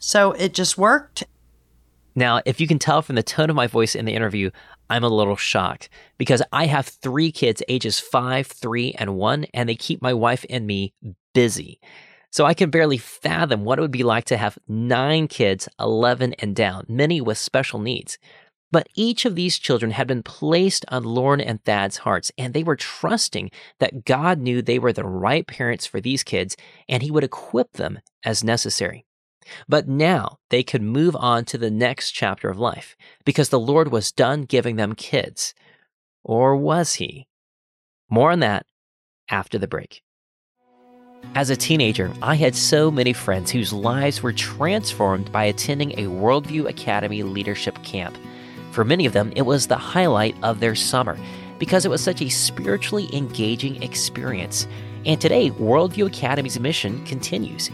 so 0.00 0.32
it 0.32 0.54
just 0.54 0.76
worked. 0.76 1.22
Now, 2.16 2.40
if 2.44 2.60
you 2.60 2.66
can 2.66 2.80
tell 2.80 3.00
from 3.02 3.14
the 3.14 3.22
tone 3.22 3.48
of 3.48 3.54
my 3.56 3.68
voice 3.68 3.94
in 3.94 4.04
the 4.06 4.14
interview, 4.14 4.50
I'm 4.90 5.04
a 5.04 5.08
little 5.08 5.36
shocked 5.36 5.88
because 6.18 6.42
I 6.52 6.66
have 6.66 6.86
three 6.86 7.30
kids, 7.30 7.62
ages 7.68 8.00
five, 8.00 8.48
three, 8.48 8.92
and 8.98 9.14
one, 9.14 9.46
and 9.54 9.68
they 9.68 9.76
keep 9.76 10.02
my 10.02 10.12
wife 10.12 10.44
and 10.50 10.66
me 10.66 10.92
busy. 11.32 11.80
So 12.32 12.44
I 12.44 12.54
can 12.54 12.70
barely 12.70 12.98
fathom 12.98 13.64
what 13.64 13.78
it 13.78 13.82
would 13.82 13.90
be 13.90 14.02
like 14.02 14.24
to 14.26 14.36
have 14.36 14.58
nine 14.68 15.28
kids, 15.28 15.68
11 15.78 16.34
and 16.40 16.54
down, 16.54 16.86
many 16.88 17.20
with 17.20 17.38
special 17.38 17.78
needs. 17.78 18.18
But 18.72 18.88
each 18.94 19.24
of 19.24 19.34
these 19.34 19.58
children 19.58 19.92
had 19.92 20.06
been 20.06 20.22
placed 20.22 20.84
on 20.88 21.04
Loryn 21.04 21.42
and 21.44 21.62
Thad's 21.64 21.98
hearts, 21.98 22.30
and 22.38 22.54
they 22.54 22.62
were 22.62 22.76
trusting 22.76 23.50
that 23.78 24.04
God 24.04 24.38
knew 24.38 24.62
they 24.62 24.78
were 24.78 24.92
the 24.92 25.04
right 25.04 25.46
parents 25.46 25.86
for 25.86 26.00
these 26.00 26.22
kids 26.22 26.56
and 26.88 27.02
He 27.02 27.10
would 27.10 27.24
equip 27.24 27.72
them 27.72 28.00
as 28.24 28.44
necessary. 28.44 29.06
But 29.68 29.88
now 29.88 30.38
they 30.50 30.62
could 30.62 30.82
move 30.82 31.16
on 31.16 31.44
to 31.46 31.58
the 31.58 31.70
next 31.70 32.12
chapter 32.12 32.48
of 32.48 32.58
life 32.58 32.96
because 33.24 33.48
the 33.48 33.60
Lord 33.60 33.90
was 33.90 34.12
done 34.12 34.42
giving 34.42 34.76
them 34.76 34.94
kids. 34.94 35.54
Or 36.22 36.56
was 36.56 36.94
He? 36.94 37.26
More 38.08 38.32
on 38.32 38.40
that 38.40 38.66
after 39.28 39.58
the 39.58 39.68
break. 39.68 40.02
As 41.34 41.50
a 41.50 41.56
teenager, 41.56 42.12
I 42.22 42.34
had 42.34 42.56
so 42.56 42.90
many 42.90 43.12
friends 43.12 43.50
whose 43.50 43.72
lives 43.72 44.22
were 44.22 44.32
transformed 44.32 45.30
by 45.30 45.44
attending 45.44 45.92
a 45.92 46.10
Worldview 46.10 46.68
Academy 46.68 47.22
leadership 47.22 47.80
camp. 47.84 48.16
For 48.72 48.84
many 48.84 49.06
of 49.06 49.12
them, 49.12 49.32
it 49.36 49.42
was 49.42 49.66
the 49.66 49.76
highlight 49.76 50.34
of 50.42 50.60
their 50.60 50.74
summer 50.74 51.16
because 51.58 51.84
it 51.84 51.90
was 51.90 52.02
such 52.02 52.20
a 52.20 52.28
spiritually 52.28 53.08
engaging 53.12 53.82
experience. 53.82 54.66
And 55.06 55.20
today, 55.20 55.50
Worldview 55.50 56.06
Academy's 56.06 56.58
mission 56.58 57.04
continues. 57.04 57.70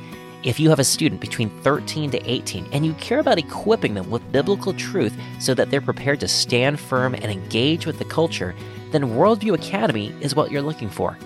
If 0.47 0.61
you 0.61 0.71
have 0.71 0.79
a 0.79 0.85
student 0.85 1.21
between 1.21 1.51
13 1.63 2.13
to 2.13 2.31
18 2.31 2.69
and 2.71 2.87
you 2.87 2.95
care 2.95 3.19
about 3.19 3.37
equipping 3.37 3.95
them 3.95 4.09
with 4.09 4.31
biblical 4.31 4.73
truth 4.73 5.13
so 5.41 5.55
that 5.55 5.73
they're 5.73 5.81
prepared 5.81 6.21
to 6.21 6.29
stand 6.29 6.79
firm 6.79 7.17
and 7.17 7.25
engage 7.25 7.85
with 7.85 7.99
the 7.99 8.05
culture, 8.05 8.55
then 8.93 9.17
Worldview 9.17 9.55
Academy 9.55 10.15
is 10.21 10.37
what 10.37 10.53
you're 10.53 10.63
looking 10.63 10.89
for. 10.89 11.19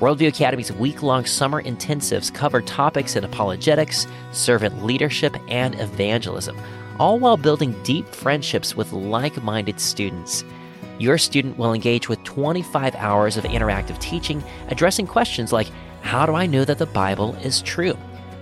Worldview 0.00 0.26
Academy's 0.26 0.72
week 0.72 1.04
long 1.04 1.26
summer 1.26 1.62
intensives 1.62 2.34
cover 2.34 2.60
topics 2.60 3.14
in 3.14 3.22
apologetics, 3.22 4.08
servant 4.32 4.84
leadership, 4.84 5.36
and 5.48 5.78
evangelism, 5.78 6.60
all 6.98 7.20
while 7.20 7.36
building 7.36 7.80
deep 7.84 8.08
friendships 8.08 8.74
with 8.74 8.92
like 8.92 9.40
minded 9.44 9.78
students. 9.78 10.42
Your 10.98 11.18
student 11.18 11.56
will 11.56 11.72
engage 11.72 12.08
with 12.08 12.24
25 12.24 12.96
hours 12.96 13.36
of 13.36 13.44
interactive 13.44 14.00
teaching, 14.00 14.42
addressing 14.70 15.06
questions 15.06 15.52
like 15.52 15.68
How 16.00 16.26
do 16.26 16.34
I 16.34 16.46
know 16.46 16.64
that 16.64 16.78
the 16.78 16.86
Bible 16.86 17.36
is 17.36 17.62
true? 17.62 17.96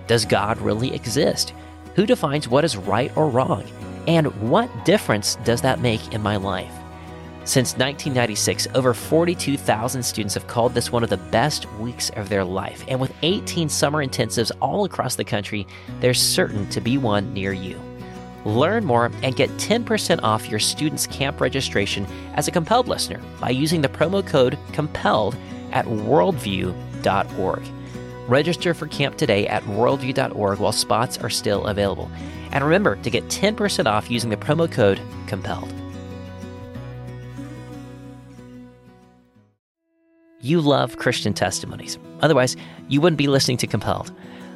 Does 0.07 0.25
God 0.25 0.59
really 0.61 0.95
exist? 0.95 1.55
Who 1.95 2.07
defines 2.07 2.49
what 2.49 2.65
is 2.65 2.77
right 2.77 3.15
or 3.17 3.29
wrong? 3.29 3.65
And 4.07 4.27
what 4.51 4.85
difference 4.85 5.37
does 5.45 5.63
that 5.63 5.81
make 5.81 6.13
in 6.13 6.23
my 6.23 6.37
life? 6.37 6.73
Since 7.47 7.73
1996, 7.73 8.69
over 8.75 8.95
42,000 8.95 10.03
students 10.03 10.35
have 10.35 10.47
called 10.47 10.73
this 10.73 10.91
one 10.91 11.05
of 11.05 11.11
the 11.11 11.19
best 11.19 11.71
weeks 11.75 12.11
of 12.11 12.29
their 12.29 12.45
life. 12.45 12.85
And 12.89 12.99
with 12.99 13.15
18 13.23 13.69
summer 13.69 14.05
intensives 14.05 14.51
all 14.61 14.85
across 14.85 15.17
the 15.17 15.25
country, 15.25 15.67
there's 16.01 16.21
certain 16.21 16.69
to 16.71 16.81
be 16.81 16.97
one 16.97 17.35
near 17.35 17.53
you. 17.53 17.79
Learn 18.47 18.85
more 18.85 19.11
and 19.23 19.37
get 19.37 19.51
10% 19.51 20.21
off 20.23 20.49
your 20.49 20.59
student's 20.59 21.07
camp 21.07 21.41
registration 21.41 22.07
as 22.35 22.49
a 22.49 22.51
compelled 22.51 22.89
listener 22.89 23.21
by 23.41 23.51
using 23.51 23.83
the 23.83 23.89
promo 23.89 24.27
code 24.27 24.59
COMPELLED 24.73 25.37
at 25.73 25.85
worldview.org. 25.87 27.63
Register 28.29 28.73
for 28.73 28.87
camp 28.87 29.17
today 29.17 29.47
at 29.47 29.63
worldview.org 29.65 30.59
while 30.59 30.73
spots 30.73 31.19
are 31.19 31.31
still 31.31 31.67
available. 31.67 32.11
And 32.53 32.65
remember 32.65 32.97
to 32.97 33.11
get 33.11 33.25
10% 33.25 33.87
off 33.87 34.11
using 34.11 34.31
the 34.31 34.37
promo 34.37 34.71
code 34.71 35.01
COMPELLED. 35.27 35.73
You 40.41 40.61
love 40.61 40.99
Christian 40.99 41.33
testimonies. 41.33 41.99
Otherwise, 42.21 42.57
you 42.89 43.01
wouldn't 43.01 43.19
be 43.19 43.29
listening 43.29 43.57
to 43.59 43.67
Compelled. 43.67 44.13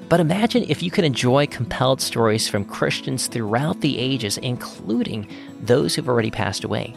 But 0.09 0.21
imagine 0.21 0.65
if 0.69 0.83
you 0.83 0.91
could 0.91 1.05
enjoy 1.05 1.47
compelled 1.47 2.01
stories 2.01 2.49
from 2.49 2.65
Christians 2.65 3.27
throughout 3.27 3.81
the 3.81 3.99
ages, 3.99 4.39
including 4.39 5.31
those 5.61 5.95
who've 5.95 6.09
already 6.09 6.31
passed 6.31 6.65
away. 6.65 6.95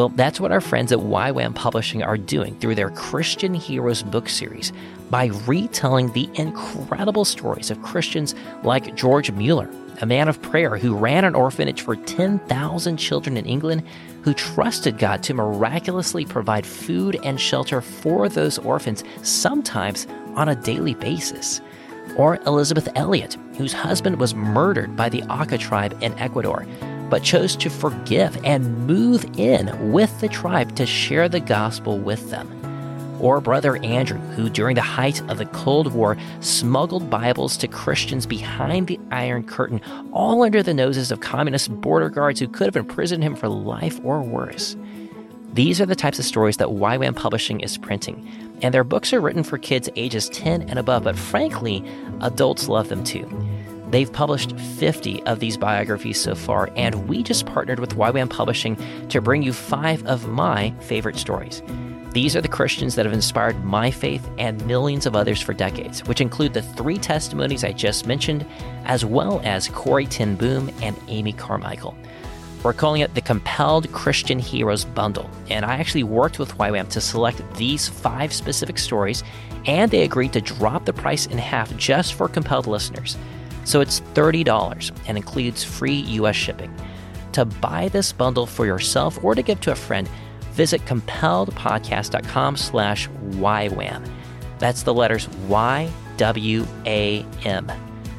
Well, 0.00 0.08
that's 0.08 0.40
what 0.40 0.50
our 0.50 0.62
friends 0.62 0.92
at 0.92 0.98
YWAM 0.98 1.54
Publishing 1.54 2.02
are 2.02 2.16
doing 2.16 2.58
through 2.58 2.74
their 2.74 2.88
Christian 2.88 3.52
Heroes 3.52 4.02
book 4.02 4.30
series 4.30 4.72
by 5.10 5.26
retelling 5.46 6.10
the 6.14 6.26
incredible 6.36 7.26
stories 7.26 7.70
of 7.70 7.82
Christians 7.82 8.34
like 8.62 8.94
George 8.94 9.30
Mueller, 9.30 9.68
a 10.00 10.06
man 10.06 10.26
of 10.28 10.40
prayer 10.40 10.78
who 10.78 10.96
ran 10.96 11.26
an 11.26 11.34
orphanage 11.34 11.82
for 11.82 11.96
10,000 11.96 12.96
children 12.96 13.36
in 13.36 13.44
England, 13.44 13.82
who 14.22 14.32
trusted 14.32 14.96
God 14.96 15.22
to 15.24 15.34
miraculously 15.34 16.24
provide 16.24 16.64
food 16.64 17.20
and 17.22 17.38
shelter 17.38 17.82
for 17.82 18.30
those 18.30 18.56
orphans, 18.56 19.04
sometimes 19.20 20.06
on 20.34 20.48
a 20.48 20.56
daily 20.56 20.94
basis. 20.94 21.60
Or 22.16 22.36
Elisabeth 22.46 22.88
Elliot, 22.94 23.36
whose 23.58 23.74
husband 23.74 24.18
was 24.18 24.34
murdered 24.34 24.96
by 24.96 25.10
the 25.10 25.24
Auca 25.24 25.58
tribe 25.58 25.98
in 26.00 26.18
Ecuador, 26.18 26.64
but 27.10 27.22
chose 27.22 27.56
to 27.56 27.68
forgive 27.68 28.42
and 28.44 28.86
move 28.86 29.26
in 29.36 29.92
with 29.92 30.20
the 30.20 30.28
tribe 30.28 30.74
to 30.76 30.86
share 30.86 31.28
the 31.28 31.40
gospel 31.40 31.98
with 31.98 32.30
them 32.30 32.60
or 33.20 33.40
Brother 33.40 33.76
Andrew, 33.84 34.18
who 34.18 34.48
during 34.48 34.74
the 34.74 34.82
height 34.82 35.20
of 35.30 35.38
the 35.38 35.46
Cold 35.46 35.92
War 35.92 36.16
smuggled 36.40 37.10
Bibles 37.10 37.56
to 37.58 37.68
Christians 37.68 38.26
behind 38.26 38.86
the 38.86 38.98
Iron 39.10 39.44
Curtain, 39.44 39.80
all 40.12 40.42
under 40.42 40.62
the 40.62 40.74
noses 40.74 41.10
of 41.10 41.20
communist 41.20 41.70
border 41.80 42.08
guards 42.08 42.40
who 42.40 42.48
could 42.48 42.66
have 42.66 42.76
imprisoned 42.76 43.22
him 43.22 43.36
for 43.36 43.48
life 43.48 44.00
or 44.02 44.22
worse. 44.22 44.76
These 45.52 45.80
are 45.80 45.86
the 45.86 45.96
types 45.96 46.18
of 46.18 46.24
stories 46.24 46.58
that 46.58 46.68
YWAM 46.68 47.16
Publishing 47.16 47.60
is 47.60 47.76
printing, 47.76 48.26
and 48.62 48.72
their 48.72 48.84
books 48.84 49.12
are 49.12 49.20
written 49.20 49.42
for 49.42 49.58
kids 49.58 49.88
ages 49.96 50.28
10 50.30 50.62
and 50.68 50.78
above, 50.78 51.04
but 51.04 51.18
frankly, 51.18 51.84
adults 52.20 52.68
love 52.68 52.88
them 52.88 53.04
too. 53.04 53.28
They've 53.90 54.12
published 54.12 54.58
50 54.58 55.22
of 55.24 55.40
these 55.40 55.56
biographies 55.56 56.20
so 56.20 56.34
far, 56.34 56.70
and 56.76 57.08
we 57.08 57.22
just 57.24 57.44
partnered 57.46 57.80
with 57.80 57.96
YWAM 57.96 58.30
Publishing 58.30 58.78
to 59.08 59.20
bring 59.20 59.42
you 59.42 59.52
five 59.52 60.06
of 60.06 60.28
my 60.28 60.72
favorite 60.80 61.16
stories. 61.16 61.62
These 62.12 62.34
are 62.34 62.40
the 62.40 62.48
Christians 62.48 62.94
that 62.94 63.06
have 63.06 63.12
inspired 63.12 63.64
my 63.64 63.90
faith 63.90 64.28
and 64.38 64.64
millions 64.66 65.06
of 65.06 65.14
others 65.14 65.40
for 65.40 65.52
decades, 65.52 66.04
which 66.06 66.20
include 66.20 66.54
the 66.54 66.62
three 66.62 66.98
testimonies 66.98 67.64
I 67.64 67.72
just 67.72 68.06
mentioned, 68.06 68.46
as 68.84 69.04
well 69.04 69.40
as 69.44 69.68
Corrie 69.68 70.06
ten 70.06 70.36
Boom 70.36 70.70
and 70.82 70.96
Amy 71.08 71.32
Carmichael. 71.32 71.96
We're 72.62 72.72
calling 72.72 73.00
it 73.00 73.14
the 73.14 73.20
Compelled 73.20 73.90
Christian 73.92 74.38
Heroes 74.38 74.84
Bundle, 74.84 75.30
and 75.48 75.64
I 75.64 75.74
actually 75.76 76.02
worked 76.02 76.38
with 76.38 76.58
YWAM 76.58 76.88
to 76.90 77.00
select 77.00 77.42
these 77.54 77.88
five 77.88 78.32
specific 78.32 78.78
stories, 78.78 79.24
and 79.66 79.90
they 79.90 80.02
agreed 80.02 80.32
to 80.34 80.40
drop 80.40 80.84
the 80.84 80.92
price 80.92 81.26
in 81.26 81.38
half 81.38 81.74
just 81.76 82.14
for 82.14 82.28
compelled 82.28 82.66
listeners. 82.66 83.16
So 83.64 83.80
it's 83.80 84.00
$30 84.14 84.92
and 85.06 85.16
includes 85.16 85.62
free 85.64 86.00
US 86.00 86.36
shipping. 86.36 86.74
To 87.32 87.44
buy 87.44 87.88
this 87.88 88.12
bundle 88.12 88.46
for 88.46 88.66
yourself 88.66 89.22
or 89.22 89.34
to 89.34 89.42
give 89.42 89.60
to 89.62 89.72
a 89.72 89.76
friend, 89.76 90.08
visit 90.52 90.84
compelledpodcast.com 90.84 92.56
slash 92.56 93.08
YWAM. 93.08 94.08
That's 94.58 94.82
the 94.82 94.94
letters 94.94 95.28
Y-W-A-M. 95.48 95.92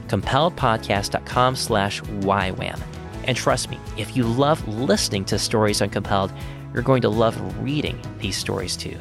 compelledpodcast.com 0.08 1.56
slash 1.56 2.02
YWAM. 2.02 2.82
And 3.26 3.38
trust 3.38 3.70
me, 3.70 3.80
if 3.98 4.18
you 4.18 4.24
love 4.24 4.68
listening 4.68 5.26
to 5.26 5.38
stories 5.38 5.82
on 5.82 5.90
Compelled, 5.90 6.32
you're 6.74 6.82
going 6.84 7.02
to 7.04 7.10
love 7.10 7.64
reading 7.64 8.02
these 8.20 8.38
stories 8.38 8.76
too. 8.76 8.98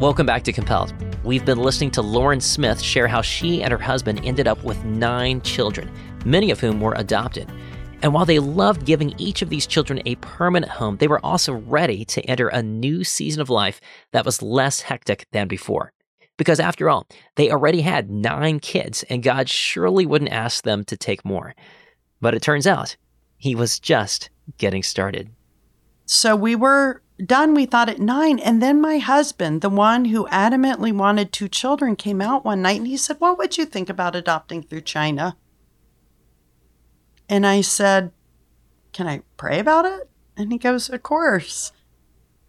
Welcome 0.00 0.26
back 0.26 0.44
to 0.44 0.52
Compelled. 0.52 0.94
We've 1.24 1.44
been 1.44 1.58
listening 1.58 1.90
to 1.90 2.02
Loryn 2.02 2.40
Smith 2.40 2.80
share 2.80 3.08
how 3.08 3.20
she 3.20 3.64
and 3.64 3.72
her 3.72 3.78
husband 3.78 4.20
ended 4.22 4.46
up 4.46 4.62
with 4.62 4.84
nine 4.84 5.40
children, 5.40 5.90
many 6.24 6.52
of 6.52 6.60
whom 6.60 6.80
were 6.80 6.94
adopted. 6.94 7.50
And 8.00 8.14
while 8.14 8.24
they 8.24 8.38
loved 8.38 8.86
giving 8.86 9.12
each 9.18 9.42
of 9.42 9.48
these 9.48 9.66
children 9.66 10.00
a 10.06 10.14
permanent 10.16 10.70
home, 10.70 10.98
they 10.98 11.08
were 11.08 11.24
also 11.26 11.52
ready 11.52 12.04
to 12.04 12.22
enter 12.26 12.46
a 12.46 12.62
new 12.62 13.02
season 13.02 13.40
of 13.42 13.50
life 13.50 13.80
that 14.12 14.24
was 14.24 14.40
less 14.40 14.82
hectic 14.82 15.26
than 15.32 15.48
before. 15.48 15.92
Because 16.36 16.60
after 16.60 16.88
all, 16.88 17.08
they 17.34 17.50
already 17.50 17.80
had 17.80 18.08
nine 18.08 18.60
kids, 18.60 19.02
and 19.10 19.20
God 19.20 19.48
surely 19.48 20.06
wouldn't 20.06 20.30
ask 20.30 20.62
them 20.62 20.84
to 20.84 20.96
take 20.96 21.24
more. 21.24 21.56
But 22.20 22.34
it 22.34 22.42
turns 22.42 22.68
out, 22.68 22.96
He 23.36 23.56
was 23.56 23.80
just 23.80 24.30
getting 24.58 24.84
started. 24.84 25.30
So 26.06 26.36
we 26.36 26.54
were 26.54 27.02
done, 27.24 27.54
we 27.54 27.66
thought 27.66 27.88
at 27.88 27.98
nine. 27.98 28.38
And 28.38 28.62
then 28.62 28.80
my 28.80 28.98
husband, 28.98 29.60
the 29.60 29.68
one 29.68 30.06
who 30.06 30.26
adamantly 30.28 30.92
wanted 30.92 31.32
two 31.32 31.48
children, 31.48 31.96
came 31.96 32.20
out 32.20 32.44
one 32.44 32.62
night 32.62 32.78
and 32.78 32.86
he 32.86 32.96
said, 32.96 33.20
What 33.20 33.38
would 33.38 33.58
you 33.58 33.64
think 33.64 33.88
about 33.88 34.16
adopting 34.16 34.62
through 34.62 34.82
China? 34.82 35.36
And 37.28 37.46
I 37.46 37.60
said, 37.60 38.12
Can 38.92 39.06
I 39.06 39.22
pray 39.36 39.58
about 39.58 39.84
it? 39.84 40.08
And 40.36 40.52
he 40.52 40.58
goes, 40.58 40.88
Of 40.88 41.02
course. 41.02 41.72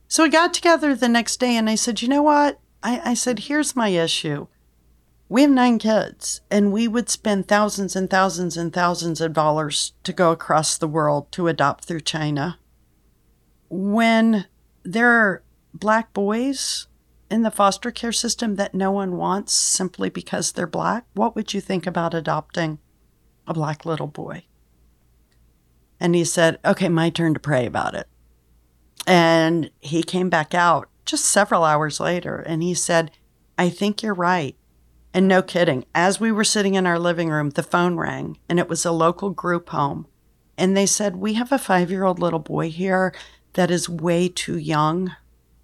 So 0.08 0.24
we 0.24 0.30
got 0.30 0.54
together 0.54 0.96
the 0.96 1.10
next 1.10 1.38
day 1.38 1.56
and 1.56 1.70
I 1.70 1.76
said, 1.76 2.02
You 2.02 2.08
know 2.08 2.24
what? 2.24 2.60
I, 2.84 3.12
I 3.12 3.14
said, 3.14 3.40
Here's 3.40 3.76
my 3.76 3.90
issue. 3.90 4.48
We 5.32 5.44
have 5.44 5.52
nine 5.52 5.78
kids, 5.78 6.42
and 6.50 6.74
we 6.74 6.88
would 6.88 7.08
spend 7.08 7.48
thousands 7.48 7.96
and 7.96 8.10
thousands 8.10 8.58
and 8.58 8.74
thousands 8.74 9.22
of 9.22 9.32
dollars 9.32 9.94
to 10.04 10.12
go 10.12 10.32
across 10.32 10.76
the 10.76 10.88
world 10.88 11.32
to 11.34 11.48
adopt 11.48 11.86
through 11.86 12.00
China. 12.00 12.58
When 13.70 14.48
there 14.84 15.10
are 15.10 15.44
black 15.74 16.14
boys 16.14 16.88
in 17.30 17.44
the 17.44 17.52
foster 17.52 17.92
care 17.92 18.12
system 18.12 18.56
that 18.56 18.74
no 18.74 18.92
one 18.92 19.16
wants 19.16 19.54
simply 19.54 20.10
because 20.10 20.52
they're 20.52 20.68
black, 20.68 21.06
what 21.14 21.36
would 21.36 21.54
you 21.54 21.62
think 21.62 21.86
about 21.86 22.14
adopting 22.14 22.80
a 23.48 23.54
black 23.54 23.86
little 23.86 24.08
boy? 24.08 24.44
And 26.00 26.16
he 26.16 26.24
said, 26.24 26.60
Okay, 26.66 26.90
my 26.90 27.10
turn 27.10 27.34
to 27.34 27.40
pray 27.40 27.66
about 27.66 27.94
it. 27.94 28.08
And 29.06 29.72
he 29.80 30.04
came 30.04 30.30
back 30.30 30.54
out 30.54 30.90
just 31.06 31.26
several 31.26 31.64
hours 31.64 32.00
later 32.00 32.38
and 32.38 32.62
he 32.62 32.74
said, 32.74 33.12
I 33.58 33.70
think 33.70 34.02
you're 34.02 34.14
right. 34.14 34.56
And 35.14 35.28
no 35.28 35.42
kidding, 35.42 35.86
as 35.96 36.20
we 36.20 36.32
were 36.32 36.44
sitting 36.44 36.76
in 36.76 36.86
our 36.86 37.00
living 37.00 37.30
room, 37.30 37.50
the 37.50 37.64
phone 37.64 37.98
rang 37.98 38.38
and 38.48 38.60
it 38.60 38.70
was 38.70 38.86
a 38.86 38.92
local 38.92 39.32
group 39.32 39.70
home. 39.70 40.08
And 40.58 40.76
they 40.76 40.86
said, 40.86 41.16
We 41.16 41.34
have 41.34 41.52
a 41.52 41.58
five 41.58 41.90
year 41.90 42.04
old 42.04 42.20
little 42.20 42.40
boy 42.40 42.70
here 42.70 43.14
that 43.54 43.72
is 43.72 43.90
way 43.90 44.30
too 44.30 44.58
young 44.58 45.16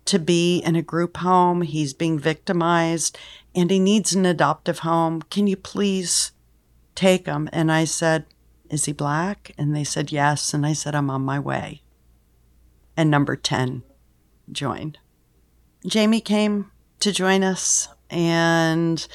to 0.05 0.19
be 0.19 0.59
in 0.59 0.75
a 0.75 0.81
group 0.81 1.17
home. 1.17 1.61
He's 1.61 1.93
being 1.93 2.19
victimized 2.19 3.17
and 3.55 3.71
he 3.71 3.79
needs 3.79 4.13
an 4.13 4.25
adoptive 4.25 4.79
home. 4.79 5.21
Can 5.23 5.47
you 5.47 5.55
please 5.55 6.31
take 6.93 7.25
him? 7.25 7.49
And 7.51 7.71
I 7.71 7.85
said, 7.85 8.25
Is 8.69 8.85
he 8.85 8.93
black? 8.93 9.51
And 9.57 9.75
they 9.75 9.83
said, 9.83 10.11
Yes. 10.11 10.53
And 10.53 10.65
I 10.65 10.73
said, 10.73 10.95
I'm 10.95 11.09
on 11.09 11.21
my 11.21 11.39
way. 11.39 11.81
And 12.97 13.09
number 13.09 13.35
10 13.35 13.83
joined. 14.51 14.99
Jamie 15.85 16.21
came 16.21 16.71
to 16.99 17.11
join 17.11 17.43
us 17.43 17.87
and 18.09 19.07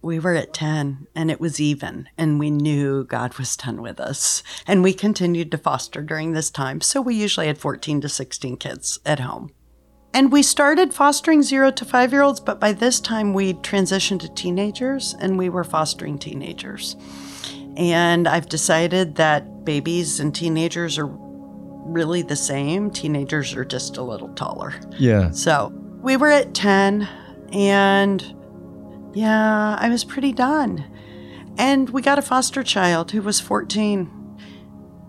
we 0.00 0.18
were 0.18 0.34
at 0.34 0.54
10 0.54 1.06
and 1.14 1.30
it 1.30 1.40
was 1.40 1.60
even 1.60 2.08
and 2.16 2.38
we 2.38 2.50
knew 2.50 3.04
god 3.04 3.36
was 3.38 3.56
done 3.56 3.82
with 3.82 4.00
us. 4.00 4.42
And 4.66 4.82
we 4.82 4.92
continued 4.92 5.50
to 5.50 5.58
foster 5.58 6.02
during 6.02 6.32
this 6.32 6.50
time 6.50 6.80
so 6.80 7.00
we 7.00 7.14
usually 7.14 7.46
had 7.46 7.58
14 7.58 8.00
to 8.02 8.08
16 8.08 8.56
kids 8.56 9.00
at 9.04 9.20
home. 9.20 9.50
And 10.14 10.32
we 10.32 10.42
started 10.42 10.94
fostering 10.94 11.42
zero 11.42 11.70
to 11.70 11.84
five 11.84 12.12
year 12.12 12.22
olds 12.22 12.40
but 12.40 12.60
by 12.60 12.72
this 12.72 13.00
time 13.00 13.34
we 13.34 13.54
transitioned 13.54 14.20
to 14.20 14.34
teenagers 14.34 15.14
and 15.20 15.36
we 15.36 15.48
were 15.48 15.64
fostering 15.64 16.18
teenagers. 16.18 16.96
And 17.76 18.28
i've 18.28 18.48
decided 18.48 19.16
that 19.16 19.64
babies 19.64 20.20
and 20.20 20.34
teenagers 20.34 20.98
are 20.98 21.10
really 21.88 22.22
the 22.22 22.36
same. 22.36 22.90
Teenagers 22.90 23.54
are 23.54 23.64
just 23.64 23.96
a 23.96 24.02
little 24.02 24.28
taller. 24.34 24.74
Yeah. 24.98 25.30
so 25.30 25.72
we 26.02 26.16
were 26.16 26.30
at 26.30 26.54
10 26.54 27.08
and 27.52 28.34
yeah, 29.18 29.76
I 29.80 29.88
was 29.88 30.04
pretty 30.04 30.32
done. 30.32 30.84
And 31.58 31.90
we 31.90 32.02
got 32.02 32.20
a 32.20 32.22
foster 32.22 32.62
child 32.62 33.10
who 33.10 33.20
was 33.20 33.40
14. 33.40 34.08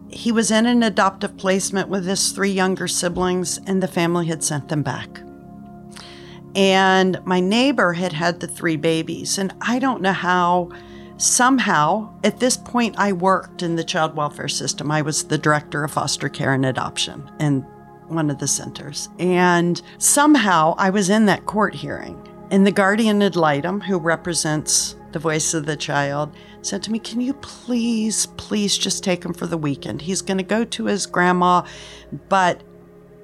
He 0.09 0.31
was 0.31 0.49
in 0.49 0.65
an 0.65 0.81
adoptive 0.81 1.37
placement 1.37 1.89
with 1.89 2.07
his 2.07 2.31
three 2.31 2.49
younger 2.49 2.87
siblings, 2.87 3.59
and 3.67 3.83
the 3.83 3.87
family 3.87 4.25
had 4.25 4.43
sent 4.43 4.69
them 4.69 4.81
back. 4.81 5.21
And 6.55 7.23
my 7.23 7.39
neighbor 7.39 7.93
had 7.93 8.13
had 8.13 8.39
the 8.39 8.47
three 8.47 8.77
babies, 8.77 9.37
and 9.37 9.53
I 9.61 9.77
don't 9.79 10.01
know 10.01 10.13
how. 10.13 10.69
Somehow, 11.17 12.13
at 12.23 12.39
this 12.39 12.55
point, 12.55 12.95
I 12.97 13.11
worked 13.11 13.61
in 13.61 13.75
the 13.75 13.83
child 13.83 14.15
welfare 14.15 14.47
system. 14.47 14.89
I 14.89 15.01
was 15.01 15.25
the 15.25 15.37
director 15.37 15.83
of 15.83 15.91
foster 15.91 16.29
care 16.29 16.53
and 16.53 16.65
adoption 16.65 17.29
in 17.41 17.59
one 18.07 18.29
of 18.31 18.39
the 18.39 18.47
centers. 18.47 19.09
And 19.19 19.81
somehow 19.97 20.75
I 20.77 20.89
was 20.91 21.09
in 21.09 21.25
that 21.25 21.45
court 21.45 21.75
hearing. 21.75 22.28
And 22.51 22.65
the 22.65 22.71
guardian 22.71 23.21
ad 23.21 23.35
litem, 23.35 23.81
who 23.81 23.99
represents 23.99 24.95
the 25.11 25.19
voice 25.19 25.53
of 25.53 25.65
the 25.65 25.77
child, 25.77 26.35
said 26.61 26.81
to 26.83 26.91
me, 26.91 26.99
Can 26.99 27.21
you 27.21 27.33
please, 27.35 28.25
please 28.37 28.77
just 28.77 29.03
take 29.03 29.23
him 29.23 29.33
for 29.33 29.45
the 29.45 29.57
weekend? 29.57 30.01
He's 30.01 30.21
going 30.21 30.39
to 30.39 30.43
go 30.43 30.63
to 30.65 30.85
his 30.85 31.05
grandma, 31.05 31.65
but 32.27 32.63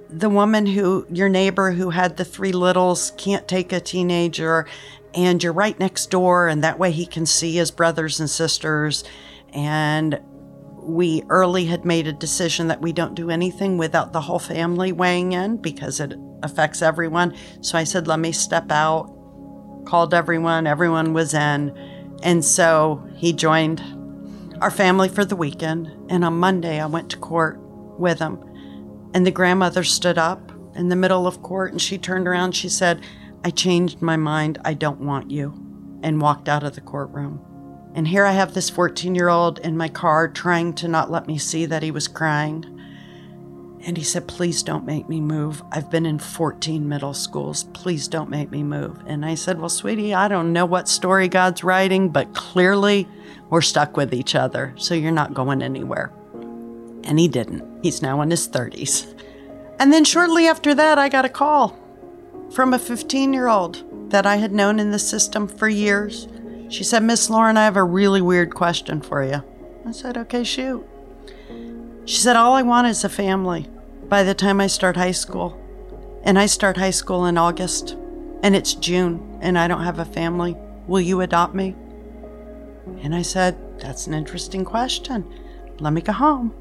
the 0.10 0.30
woman 0.30 0.68
who, 0.68 1.08
your 1.12 1.30
neighbor 1.30 1.72
who 1.72 1.90
had 1.90 2.18
the 2.18 2.26
three 2.26 2.52
littles, 2.52 3.12
can't 3.18 3.48
take 3.48 3.74
a 3.74 3.80
teenager, 3.80 4.68
and 5.16 5.42
you're 5.42 5.54
right 5.54 5.80
next 5.80 6.12
door, 6.12 6.48
and 6.48 6.64
that 6.64 6.78
way 6.78 6.92
he 6.92 7.06
can 7.06 7.26
see 7.26 7.56
his 7.56 7.72
brothers 7.72 8.20
and 8.20 8.30
sisters. 8.30 9.04
And 9.54 10.20
we 10.86 11.24
early 11.30 11.66
had 11.66 11.86
made 11.86 12.08
a 12.08 12.14
decision 12.14 12.68
that 12.68 12.82
we 12.82 12.94
don't 12.94 13.16
do 13.16 13.30
anything 13.30 13.78
without 13.78 14.14
the 14.14 14.22
whole 14.22 14.40
family 14.40 14.92
weighing 14.92 15.32
in 15.32 15.58
because 15.58 16.00
it 16.00 16.14
affects 16.44 16.82
everyone. 16.82 17.36
So 17.62 17.78
I 17.78 17.84
said, 17.84 18.08
let 18.08 18.20
me 18.20 18.32
step 18.32 18.72
out, 18.72 19.12
called 19.86 20.14
everyone, 20.14 20.68
everyone 20.68 21.14
was 21.14 21.34
in. 21.34 21.76
And 22.24 22.46
so 22.46 23.08
he 23.16 23.34
joined 23.34 23.82
our 24.62 24.72
family 24.72 25.10
for 25.10 25.26
the 25.26 25.36
weekend. 25.36 25.92
And 26.10 26.24
on 26.24 26.40
Monday, 26.40 26.80
I 26.80 26.86
went 26.86 27.10
to 27.12 27.18
court 27.18 27.60
with 28.00 28.20
him. 28.20 28.40
And 29.14 29.26
the 29.26 29.32
grandmother 29.32 29.84
stood 29.84 30.18
up 30.18 30.52
in 30.76 30.90
the 30.90 30.96
middle 30.96 31.26
of 31.26 31.42
court 31.42 31.72
and 31.72 31.82
she 31.82 31.98
turned 31.98 32.28
around. 32.28 32.54
She 32.54 32.70
said, 32.70 33.02
I 33.44 33.50
changed 33.50 34.02
my 34.02 34.18
mind. 34.18 34.60
I 34.64 34.74
don't 34.74 35.02
want 35.02 35.32
you. 35.32 35.54
And 36.04 36.22
walked 36.22 36.48
out 36.48 36.64
of 36.64 36.76
the 36.76 36.82
courtroom. 36.82 37.40
And 37.96 38.10
here 38.10 38.26
I 38.26 38.34
have 38.34 38.54
this 38.54 38.70
14 38.70 39.16
year 39.16 39.30
old 39.30 39.60
in 39.60 39.78
my 39.78 39.88
car 39.88 40.28
trying 40.28 40.74
to 40.76 40.88
not 40.90 41.10
let 41.10 41.28
me 41.28 41.38
see 41.38 41.66
that 41.66 41.82
he 41.82 41.92
was 41.92 42.10
crying. 42.10 42.66
And 43.86 43.96
he 43.96 44.04
said, 44.04 44.28
Please 44.28 44.64
don't 44.64 44.86
make 44.86 45.08
me 45.08 45.22
move. 45.22 45.64
I've 45.72 45.90
been 45.90 46.06
in 46.06 46.20
14 46.20 46.90
middle 46.90 47.14
schools. 47.14 47.64
Please 47.64 48.10
don't 48.10 48.30
make 48.30 48.52
me 48.52 48.64
move. 48.64 49.02
And 49.08 49.26
I 49.26 49.36
said, 49.36 49.60
Well, 49.60 49.70
sweetie, 49.70 50.14
I 50.14 50.28
don't 50.28 50.52
know 50.52 50.66
what 50.66 50.90
story 50.90 51.30
God's 51.30 51.64
writing, 51.64 52.10
but 52.10 52.34
clearly 52.34 53.08
we're 53.50 53.62
stuck 53.62 53.96
with 53.96 54.14
each 54.14 54.36
other. 54.36 54.74
So 54.78 54.94
you're 54.94 55.12
not 55.12 55.34
going 55.34 55.62
anywhere. 55.62 56.12
And 57.04 57.18
he 57.18 57.30
didn't. 57.30 57.64
He's 57.82 58.02
now 58.02 58.22
in 58.22 58.30
his 58.30 58.50
30s. 58.50 59.14
And 59.80 59.94
then 59.94 60.04
shortly 60.04 60.48
after 60.48 60.74
that, 60.74 60.98
I 60.98 61.08
got 61.08 61.26
a 61.26 61.30
call 61.30 61.80
from 62.52 62.74
a 62.74 62.80
15 62.80 63.32
year 63.32 63.48
old 63.48 64.10
that 64.12 64.26
I 64.26 64.36
had 64.36 64.52
known 64.52 64.80
in 64.80 64.92
the 64.92 65.00
system 65.00 65.48
for 65.48 65.70
years. 65.70 66.28
She 66.70 66.84
said, 66.84 67.04
Miss 67.04 67.30
Loryn, 67.30 67.58
I 67.58 67.64
have 67.66 67.78
a 67.78 67.84
really 67.84 68.22
weird 68.22 68.54
question 68.54 69.02
for 69.02 69.24
you. 69.24 69.44
I 69.86 69.92
said, 69.92 70.18
Okay, 70.18 70.44
shoot. 70.44 70.86
She 72.06 72.18
said, 72.18 72.36
All 72.36 72.54
I 72.54 72.62
want 72.62 72.88
is 72.88 73.04
a 73.04 73.10
family 73.10 73.68
by 74.08 74.24
the 74.24 74.34
time 74.34 74.60
I 74.60 74.68
start 74.68 74.98
high 74.98 75.12
school. 75.12 75.62
And 76.24 76.40
I 76.40 76.48
start 76.48 76.78
high 76.78 76.92
school 76.92 77.26
in 77.26 77.38
August, 77.38 77.96
and 78.42 78.56
it's 78.56 78.74
June, 78.74 79.38
and 79.42 79.60
I 79.60 79.68
don't 79.68 79.84
have 79.84 80.00
a 80.00 80.06
family. 80.06 80.58
Will 80.88 81.02
you 81.02 81.22
adopt 81.22 81.54
me? 81.54 81.76
And 83.02 83.14
I 83.14 83.22
said, 83.22 83.80
That's 83.80 84.08
an 84.08 84.16
interesting 84.16 84.66
question. 84.66 85.32
Let 85.80 85.94
me 85.94 86.02
go 86.02 86.14
home 86.14 86.54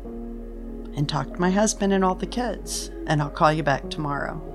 and 0.96 1.08
talk 1.08 1.32
to 1.32 1.40
my 1.40 1.50
husband 1.50 1.92
and 1.92 2.04
all 2.04 2.14
the 2.14 2.26
kids, 2.26 2.90
and 3.06 3.22
I'll 3.22 3.30
call 3.30 3.52
you 3.52 3.62
back 3.62 3.88
tomorrow. 3.88 4.53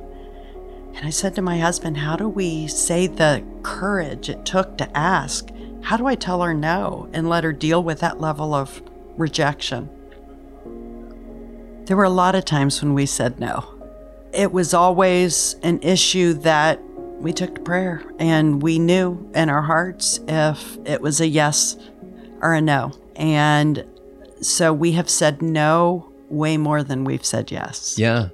And 1.00 1.08
I 1.08 1.12
said 1.12 1.34
to 1.36 1.42
my 1.42 1.58
husband, 1.58 1.96
How 1.96 2.18
do 2.18 2.28
we 2.28 2.68
say 2.68 3.08
the 3.08 3.42
courage 3.64 4.28
it 4.28 4.46
took 4.46 4.78
to 4.80 4.98
ask? 4.98 5.48
How 5.82 5.96
do 5.96 6.08
I 6.08 6.16
tell 6.16 6.42
her 6.42 6.54
no 6.54 7.08
and 7.14 7.30
let 7.30 7.46
her 7.46 7.54
deal 7.54 7.82
with 7.82 8.02
that 8.02 8.20
level 8.20 8.54
of 8.54 8.82
rejection? 9.16 9.90
There 11.86 11.96
were 11.96 12.04
a 12.04 12.10
lot 12.10 12.36
of 12.36 12.44
times 12.44 12.82
when 12.82 12.96
we 12.96 13.06
said 13.06 13.40
no. 13.40 13.64
It 14.34 14.52
was 14.52 14.74
always 14.74 15.56
an 15.64 15.80
issue 15.82 16.34
that 16.34 16.84
we 17.22 17.32
took 17.32 17.56
to 17.56 17.62
prayer 17.62 18.04
and 18.20 18.62
we 18.62 18.78
knew 18.78 19.32
in 19.34 19.50
our 19.50 19.62
hearts 19.62 20.20
if 20.28 20.78
it 20.84 21.00
was 21.00 21.22
a 21.22 21.28
yes 21.28 21.78
or 22.42 22.54
a 22.54 22.60
no. 22.60 22.92
And 23.16 23.86
so 24.42 24.74
we 24.74 24.92
have 24.92 25.10
said 25.10 25.42
no 25.42 26.12
way 26.28 26.58
more 26.58 26.84
than 26.84 27.06
we've 27.06 27.26
said 27.26 27.52
yes. 27.52 27.98
Yeah. 27.98 28.30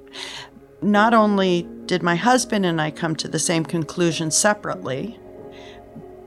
Not 0.82 1.14
only 1.14 1.68
did 1.86 2.02
my 2.02 2.16
husband 2.16 2.66
and 2.66 2.80
I 2.80 2.90
come 2.90 3.16
to 3.16 3.28
the 3.28 3.38
same 3.38 3.64
conclusion 3.64 4.30
separately, 4.30 5.18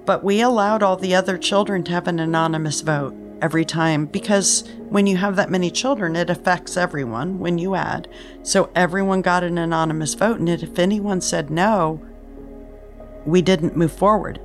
but 0.06 0.24
we 0.24 0.42
allowed 0.42 0.82
all 0.82 0.98
the 0.98 1.16
other 1.16 1.38
children 1.38 1.84
to 1.84 1.92
have 1.92 2.08
an 2.08 2.20
anonymous 2.20 2.82
vote 2.82 3.16
every 3.42 3.66
time 3.66 4.06
because 4.06 4.68
when 4.90 5.08
you 5.08 5.18
have 5.18 5.36
that 5.36 5.50
many 5.50 5.70
children, 5.70 6.16
it 6.16 6.30
affects 6.30 6.78
everyone 6.78 7.40
when 7.40 7.58
you 7.58 7.76
add. 7.76 8.08
So 8.44 8.70
everyone 8.76 9.22
got 9.22 9.44
an 9.44 9.58
anonymous 9.58 10.14
vote, 10.14 10.40
and 10.40 10.50
if 10.50 10.80
anyone 10.80 11.22
said 11.22 11.50
no, 11.50 12.02
we 13.26 13.42
didn't 13.42 13.78
move 13.78 13.92
forward. 13.92 14.42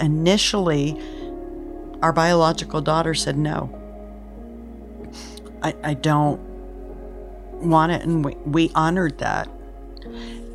Initially, 0.00 1.00
our 2.02 2.12
biological 2.12 2.80
daughter 2.80 3.14
said 3.14 3.38
no. 3.38 3.80
I, 5.62 5.74
I 5.82 5.94
don't 5.94 6.40
want 7.60 7.92
it, 7.92 8.02
and 8.02 8.24
we, 8.24 8.34
we 8.44 8.70
honored 8.74 9.18
that. 9.18 9.48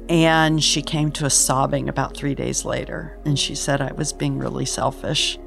And 0.09 0.63
she 0.63 0.81
came 0.81 1.11
to 1.13 1.27
us 1.27 1.35
sobbing 1.35 1.87
about 1.87 2.17
three 2.17 2.33
days 2.33 2.65
later, 2.65 3.19
and 3.25 3.37
she 3.37 3.53
said 3.53 3.79
I 3.79 3.93
was 3.93 4.11
being 4.11 4.39
really 4.39 4.65
selfish. 4.65 5.37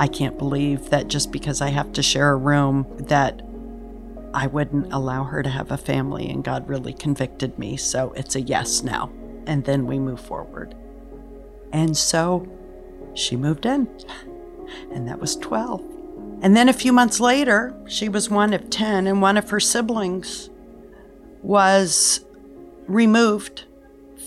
I 0.00 0.08
can't 0.08 0.36
believe 0.36 0.90
that 0.90 1.06
just 1.06 1.30
because 1.30 1.60
I 1.60 1.68
have 1.68 1.92
to 1.92 2.02
share 2.02 2.32
a 2.32 2.36
room 2.36 2.84
that 2.98 3.40
I 4.34 4.48
wouldn't 4.48 4.92
allow 4.92 5.22
her 5.24 5.42
to 5.42 5.48
have 5.48 5.70
a 5.70 5.76
family 5.76 6.28
and 6.28 6.42
God 6.42 6.68
really 6.68 6.92
convicted 6.92 7.58
me. 7.58 7.76
So 7.76 8.12
it's 8.16 8.34
a 8.34 8.40
yes 8.40 8.82
now. 8.82 9.12
And 9.46 9.64
then 9.64 9.86
we 9.86 9.98
move 9.98 10.20
forward. 10.20 10.74
And 11.72 11.96
so 11.96 12.48
she 13.14 13.36
moved 13.36 13.66
in. 13.66 13.88
And 14.90 15.06
that 15.06 15.20
was 15.20 15.36
12. 15.36 15.82
And 16.40 16.56
then 16.56 16.68
a 16.68 16.72
few 16.72 16.92
months 16.92 17.20
later, 17.20 17.74
she 17.86 18.08
was 18.08 18.30
one 18.30 18.52
of 18.52 18.70
10 18.70 19.06
and 19.06 19.20
one 19.20 19.36
of 19.36 19.50
her 19.50 19.60
siblings 19.60 20.50
was 21.42 22.24
removed 22.88 23.66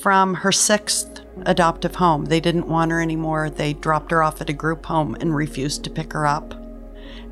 from 0.06 0.36
her 0.36 0.52
sixth 0.52 1.22
adoptive 1.48 1.96
home. 1.96 2.26
They 2.26 2.40
didn't 2.40 2.68
want 2.68 2.92
her 2.92 3.02
anymore. 3.02 3.50
They 3.50 3.74
dropped 3.74 4.12
her 4.12 4.22
off 4.22 4.40
at 4.40 4.52
a 4.52 4.54
group 4.54 4.86
home 4.86 5.18
and 5.20 5.36
refused 5.36 5.84
to 5.84 5.90
pick 5.90 6.14
her 6.14 6.28
up. 6.28 6.54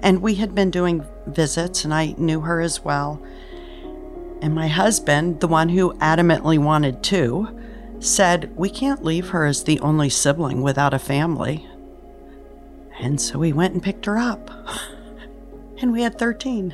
And 0.02 0.24
we 0.24 0.34
had 0.34 0.56
been 0.56 0.72
doing 0.72 1.06
visits, 1.28 1.86
and 1.86 1.94
I 1.94 2.16
knew 2.18 2.42
her 2.42 2.62
as 2.62 2.84
well. 2.84 3.22
And 4.42 4.56
my 4.56 4.70
husband, 4.70 5.40
the 5.40 5.48
one 5.48 5.70
who 5.70 5.94
adamantly 6.00 6.58
wanted 6.58 7.04
to, 7.04 7.48
said, 8.00 8.52
We 8.56 8.72
can't 8.72 9.06
leave 9.06 9.30
her 9.30 9.46
as 9.46 9.66
the 9.66 9.80
only 9.82 10.10
sibling 10.10 10.64
without 10.64 10.96
a 10.96 11.00
family. 11.00 11.68
And 13.00 13.22
so 13.22 13.38
we 13.38 13.54
went 13.54 13.76
and 13.76 13.84
picked 13.84 14.08
her 14.08 14.18
up. 14.18 14.50
And 15.80 15.92
we 15.92 16.02
had 16.02 16.18
13. 16.18 16.74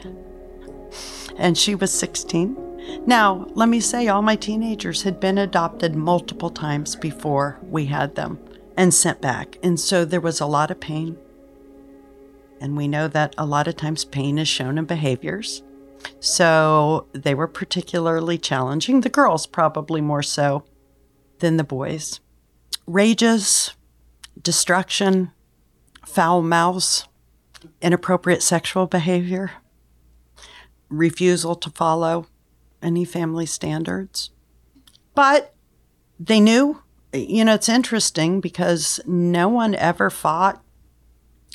And 1.38 1.58
she 1.58 1.74
was 1.74 1.92
16. 1.92 2.69
Now, 3.06 3.48
let 3.54 3.70
me 3.70 3.80
say, 3.80 4.08
all 4.08 4.22
my 4.22 4.36
teenagers 4.36 5.02
had 5.04 5.20
been 5.20 5.38
adopted 5.38 5.96
multiple 5.96 6.50
times 6.50 6.96
before 6.96 7.60
we 7.64 7.86
had 7.86 8.16
them 8.16 8.40
and 8.78 8.94
sent 8.94 9.22
back. 9.22 9.58
And 9.64 9.80
so 9.80 10.06
there 10.06 10.22
was 10.22 10.40
a 10.40 10.46
lot 10.46 10.72
of 10.72 10.80
pain. 10.80 11.18
And 12.62 12.78
we 12.78 12.88
know 12.88 13.08
that 13.08 13.34
a 13.38 13.46
lot 13.46 13.68
of 13.68 13.76
times 13.78 14.06
pain 14.06 14.38
is 14.38 14.48
shown 14.48 14.78
in 14.78 14.86
behaviors. 14.86 15.64
So 16.20 17.08
they 17.14 17.34
were 17.34 17.48
particularly 17.48 18.38
challenging, 18.38 19.02
the 19.02 19.10
girls 19.10 19.48
probably 19.48 20.02
more 20.02 20.24
so 20.24 20.64
than 21.40 21.58
the 21.58 21.64
boys. 21.64 22.20
Rages, 22.86 23.74
destruction, 24.42 25.32
foul 26.06 26.42
mouths, 26.42 27.08
inappropriate 27.82 28.42
sexual 28.42 28.88
behavior, 28.88 29.52
refusal 30.90 31.56
to 31.56 31.70
follow 31.70 32.28
any 32.82 33.06
family 33.06 33.46
standards. 33.46 34.32
But 35.16 35.54
they 36.20 36.40
knew, 36.40 36.82
you 37.14 37.46
know, 37.46 37.56
it's 37.56 37.70
interesting 37.70 38.42
because 38.42 39.00
no 39.06 39.48
one 39.48 39.76
ever 39.76 40.10
fought 40.10 40.62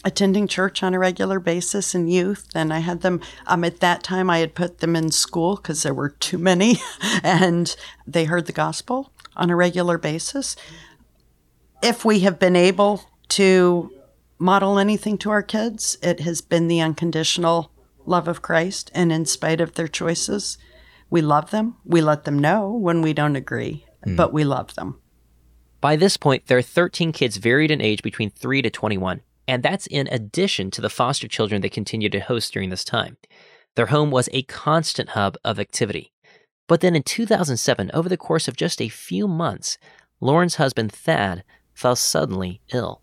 attending 0.05 0.47
church 0.47 0.83
on 0.83 0.95
a 0.95 0.99
regular 0.99 1.41
basis 1.41 1.95
in 1.95 2.09
youth. 2.09 2.49
And 2.55 2.73
I 2.73 2.81
had 2.81 3.01
them, 3.01 3.21
um, 3.47 3.65
at 3.65 3.81
that 3.81 4.03
time, 4.03 4.29
I 4.29 4.39
had 4.39 4.55
put 4.55 4.79
them 4.79 4.95
in 4.95 5.11
school 5.11 5.57
because 5.57 5.83
there 5.83 5.95
were 5.95 6.11
too 6.11 6.39
many, 6.39 6.77
and 7.23 7.75
they 8.07 8.25
heard 8.25 8.47
the 8.47 8.53
gospel 8.53 9.13
on 9.37 9.51
a 9.51 9.57
regular 9.57 9.99
basis. 9.99 10.57
If 11.83 12.05
we 12.05 12.21
have 12.21 12.39
been 12.39 12.57
able 12.57 13.03
to 13.31 13.91
model 14.39 14.79
anything 14.79 15.17
to 15.19 15.31
our 15.31 15.43
kids, 15.43 15.97
it 16.03 16.21
has 16.21 16.41
been 16.41 16.69
the 16.69 16.81
unconditional 16.81 17.71
love 18.05 18.29
of 18.29 18.43
Christ. 18.43 18.91
And 18.95 19.11
in 19.11 19.25
spite 19.25 19.61
of 19.61 19.75
their 19.75 19.89
choices, 19.89 20.59
we 21.11 21.23
love 21.23 21.51
them. 21.51 21.77
We 21.85 22.01
let 22.01 22.25
them 22.25 22.39
know 22.39 22.71
when 22.71 23.03
we 23.03 23.13
don't 23.13 23.37
agree, 23.37 23.85
mm. 24.07 24.17
but 24.17 24.33
we 24.33 24.45
love 24.45 24.75
them. 24.75 25.01
By 25.81 25.97
this 25.97 26.17
point, 26.17 26.47
there 26.47 26.59
are 26.59 26.63
13 26.63 27.13
kids 27.13 27.37
varied 27.37 27.71
in 27.71 27.81
age 27.81 28.03
between 28.03 28.31
3 28.31 28.63
to 28.63 28.71
21, 28.71 29.21
and 29.47 29.63
that's 29.63 29.87
in 29.87 30.09
addition 30.11 30.71
to 30.73 30.81
the 30.81 30.89
foster 30.89 31.29
children 31.29 31.61
they 31.61 31.69
continued 31.69 32.13
to 32.13 32.21
host 32.21 32.53
during 32.53 32.71
this 32.71 32.85
time. 32.85 33.17
Their 33.75 33.87
home 33.87 34.11
was 34.11 34.29
a 34.33 34.43
constant 34.43 35.11
hub 35.11 35.37
of 35.45 35.59
activity. 35.59 36.13
But 36.67 36.81
then 36.81 36.97
in 36.97 37.03
2007, 37.03 37.91
over 37.93 38.09
the 38.09 38.17
course 38.17 38.49
of 38.49 38.57
just 38.57 38.81
a 38.81 38.89
few 38.89 39.29
months, 39.29 39.77
Loryn's 40.23 40.55
husband, 40.55 40.93
Thad, 40.93 41.45
fell 41.75 41.97
suddenly 41.97 42.63
ill. 42.73 43.03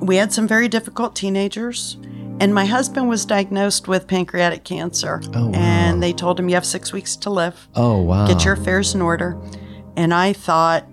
We 0.00 0.16
had 0.16 0.32
some 0.32 0.48
very 0.48 0.68
difficult 0.68 1.14
teenagers. 1.14 1.98
And 2.40 2.52
my 2.54 2.64
husband 2.66 3.08
was 3.08 3.24
diagnosed 3.24 3.86
with 3.86 4.08
pancreatic 4.08 4.64
cancer. 4.64 5.22
Oh, 5.34 5.46
wow. 5.46 5.52
And 5.54 6.02
they 6.02 6.12
told 6.12 6.38
him, 6.38 6.48
You 6.48 6.56
have 6.56 6.66
six 6.66 6.92
weeks 6.92 7.16
to 7.16 7.30
live. 7.30 7.68
Oh, 7.74 8.00
wow. 8.00 8.26
Get 8.26 8.44
your 8.44 8.54
affairs 8.54 8.94
in 8.94 9.02
order. 9.02 9.40
And 9.96 10.12
I 10.12 10.32
thought, 10.32 10.86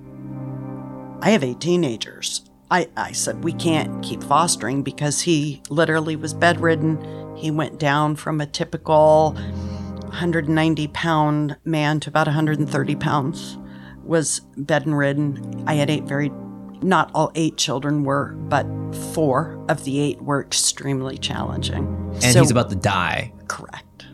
I 1.22 1.32
have 1.32 1.44
eight 1.44 1.60
teenagers. 1.60 2.44
I, 2.70 2.88
I 2.96 3.12
said, 3.12 3.44
We 3.44 3.54
can't 3.54 4.04
keep 4.04 4.24
fostering 4.24 4.84
because 4.84 5.22
he 5.22 5.62
literally 5.70 6.16
was 6.16 6.34
bedridden. 6.34 7.36
He 7.36 7.50
went 7.50 7.80
down 7.80 8.16
from 8.16 8.40
a 8.40 8.46
typical 8.46 9.32
190 9.32 10.88
pound 10.90 11.58
man 11.66 12.00
to 12.02 12.10
about 12.10 12.28
130 12.28 12.96
pounds, 12.98 13.58
was 14.04 14.42
bedridden. 14.58 15.64
I 15.66 15.74
had 15.76 15.90
eight 15.90 16.04
very 16.04 16.32
Not 16.82 17.12
all 17.14 17.32
eight 17.36 17.58
children 17.58 18.04
were, 18.04 18.34
but 18.50 18.66
four 19.14 19.64
of 19.70 19.84
the 19.84 20.00
eight 20.00 20.22
were 20.22 20.42
extremely 20.42 21.18
challenging. 21.18 21.86
And 22.24 22.34
So- 22.34 22.42
he's 22.42 22.52
about 22.52 22.70
to 22.70 22.76
die. 22.76 23.34
Correct. 23.48 24.06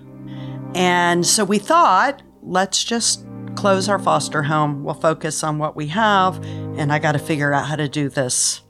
And 0.76 1.26
so 1.26 1.44
we 1.46 1.58
thought, 1.60 2.22
let's 2.44 2.84
just 2.84 3.26
close 3.56 3.90
our 3.90 3.98
foster 4.00 4.44
home. 4.44 4.84
We'll 4.84 4.94
focus 4.94 5.44
on 5.44 5.58
what 5.58 5.76
we 5.76 5.88
have. 5.88 6.44
And 6.78 6.92
I 6.92 7.00
got 7.00 7.14
to 7.14 7.20
figure 7.20 7.54
out 7.54 7.66
how 7.66 7.76
to 7.76 7.88
do 7.88 8.10
this 8.10 8.62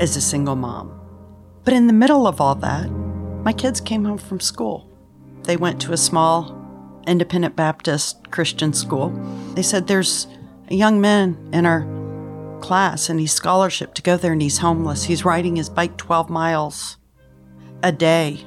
as 0.00 0.16
a 0.16 0.20
single 0.20 0.56
mom. 0.56 0.92
But 1.64 1.74
in 1.74 1.86
the 1.86 1.92
middle 1.92 2.26
of 2.26 2.40
all 2.40 2.54
that, 2.56 2.90
my 3.44 3.52
kids 3.52 3.80
came 3.80 4.04
home 4.04 4.18
from 4.18 4.40
school. 4.40 4.88
They 5.44 5.56
went 5.56 5.80
to 5.82 5.92
a 5.92 5.96
small 5.96 6.56
independent 7.06 7.54
Baptist 7.54 8.30
Christian 8.30 8.72
school. 8.72 9.10
They 9.54 9.62
said, 9.62 9.86
There's 9.86 10.26
a 10.70 10.74
young 10.74 11.00
man 11.00 11.36
in 11.52 11.66
our 11.66 11.86
class 12.64 13.10
and 13.10 13.20
he's 13.20 13.32
scholarship 13.32 13.92
to 13.92 14.00
go 14.00 14.16
there 14.16 14.32
and 14.32 14.40
he's 14.40 14.58
homeless. 14.58 15.04
He's 15.04 15.24
riding 15.24 15.56
his 15.56 15.68
bike 15.68 15.98
12 15.98 16.30
miles 16.30 16.96
a 17.82 17.92
day 17.92 18.40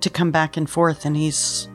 to 0.00 0.10
come 0.10 0.32
back 0.32 0.56
and 0.56 0.68
forth 0.68 1.04
and 1.04 1.16
he's 1.16 1.68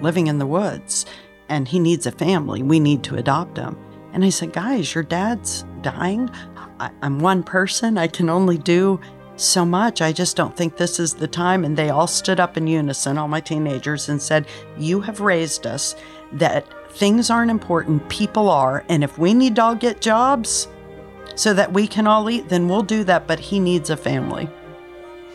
living 0.00 0.28
in 0.28 0.38
the 0.38 0.46
woods 0.46 1.06
and 1.48 1.66
he 1.66 1.80
needs 1.80 2.06
a 2.06 2.12
family. 2.12 2.62
We 2.62 2.78
need 2.78 3.02
to 3.04 3.16
adopt 3.16 3.56
him. 3.56 3.76
And 4.12 4.24
I 4.24 4.28
said, 4.28 4.52
Guys, 4.52 4.94
your 4.94 5.02
dad's 5.02 5.64
dying. 5.82 6.30
I, 6.78 6.90
I'm 7.02 7.18
one 7.18 7.42
person. 7.42 7.98
I 7.98 8.06
can 8.06 8.30
only 8.30 8.56
do 8.56 9.00
so 9.34 9.64
much. 9.64 10.00
I 10.00 10.12
just 10.12 10.36
don't 10.36 10.56
think 10.56 10.76
this 10.76 11.00
is 11.00 11.14
the 11.14 11.26
time. 11.26 11.64
And 11.64 11.76
they 11.76 11.90
all 11.90 12.06
stood 12.06 12.38
up 12.38 12.56
in 12.56 12.68
unison, 12.68 13.18
all 13.18 13.28
my 13.28 13.40
teenagers, 13.40 14.08
and 14.08 14.22
said, 14.22 14.46
You 14.78 15.00
have 15.00 15.18
raised 15.18 15.66
us 15.66 15.96
that 16.32 16.64
things 16.92 17.28
aren't 17.28 17.50
important, 17.50 18.08
people 18.08 18.48
are. 18.48 18.84
And 18.88 19.02
if 19.02 19.18
we 19.18 19.34
need 19.34 19.56
to 19.56 19.64
all 19.64 19.74
get 19.74 20.00
jobs 20.00 20.68
so 21.38 21.54
that 21.54 21.72
we 21.72 21.86
can 21.86 22.08
all 22.08 22.28
eat, 22.28 22.48
then 22.48 22.66
we'll 22.66 22.82
do 22.82 23.04
that. 23.04 23.28
But 23.28 23.38
he 23.38 23.60
needs 23.60 23.90
a 23.90 23.96
family. 23.96 24.50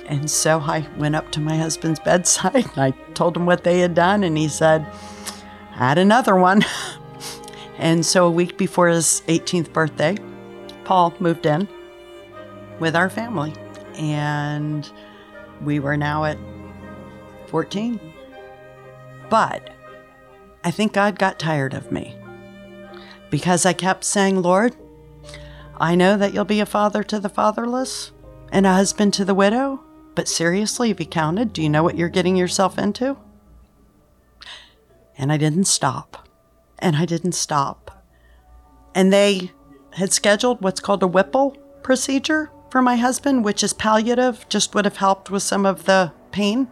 And 0.05 0.29
so 0.29 0.59
I 0.59 0.85
went 0.97 1.15
up 1.15 1.31
to 1.31 1.39
my 1.39 1.55
husband's 1.55 1.99
bedside 2.05 2.65
and 2.65 2.77
I 2.77 2.91
told 3.13 3.37
him 3.37 3.45
what 3.45 3.63
they 3.63 3.79
had 3.79 3.95
done, 3.95 4.23
and 4.23 4.37
he 4.37 4.49
said, 4.49 4.85
Add 5.75 5.97
another 5.97 6.35
one. 6.35 6.65
and 7.77 8.05
so 8.05 8.27
a 8.27 8.31
week 8.31 8.57
before 8.57 8.89
his 8.89 9.23
18th 9.27 9.71
birthday, 9.71 10.17
Paul 10.83 11.13
moved 11.19 11.45
in 11.45 11.69
with 12.79 12.97
our 12.97 13.09
family. 13.09 13.53
And 13.95 14.91
we 15.61 15.79
were 15.79 15.95
now 15.95 16.25
at 16.25 16.37
14. 17.47 17.99
But 19.29 19.69
I 20.65 20.71
think 20.71 20.91
God 20.91 21.17
got 21.17 21.39
tired 21.39 21.73
of 21.73 21.93
me 21.93 22.17
because 23.29 23.65
I 23.65 23.71
kept 23.71 24.03
saying, 24.03 24.41
Lord, 24.41 24.75
I 25.83 25.95
know 25.95 26.15
that 26.15 26.33
you'll 26.33 26.45
be 26.45 26.61
a 26.61 26.65
father 26.65 27.03
to 27.03 27.19
the 27.19 27.27
fatherless 27.27 28.13
and 28.53 28.65
a 28.65 28.71
husband 28.71 29.13
to 29.15 29.25
the 29.25 29.35
widow, 29.35 29.83
but 30.15 30.29
seriously, 30.29 30.87
have 30.87 30.99
you 31.01 31.05
counted? 31.05 31.51
Do 31.51 31.61
you 31.61 31.67
know 31.67 31.83
what 31.83 31.97
you're 31.97 32.07
getting 32.07 32.37
yourself 32.37 32.77
into? 32.77 33.17
And 35.17 35.29
I 35.29 35.35
didn't 35.35 35.65
stop. 35.65 36.25
And 36.79 36.95
I 36.95 37.03
didn't 37.03 37.33
stop. 37.33 38.01
And 38.95 39.11
they 39.11 39.51
had 39.91 40.13
scheduled 40.13 40.61
what's 40.61 40.79
called 40.79 41.03
a 41.03 41.07
Whipple 41.07 41.57
procedure 41.81 42.49
for 42.69 42.81
my 42.81 42.95
husband, 42.95 43.43
which 43.43 43.61
is 43.61 43.73
palliative, 43.73 44.47
just 44.47 44.73
would 44.73 44.85
have 44.85 44.97
helped 44.97 45.29
with 45.29 45.43
some 45.43 45.65
of 45.65 45.83
the 45.83 46.13
pain. 46.31 46.69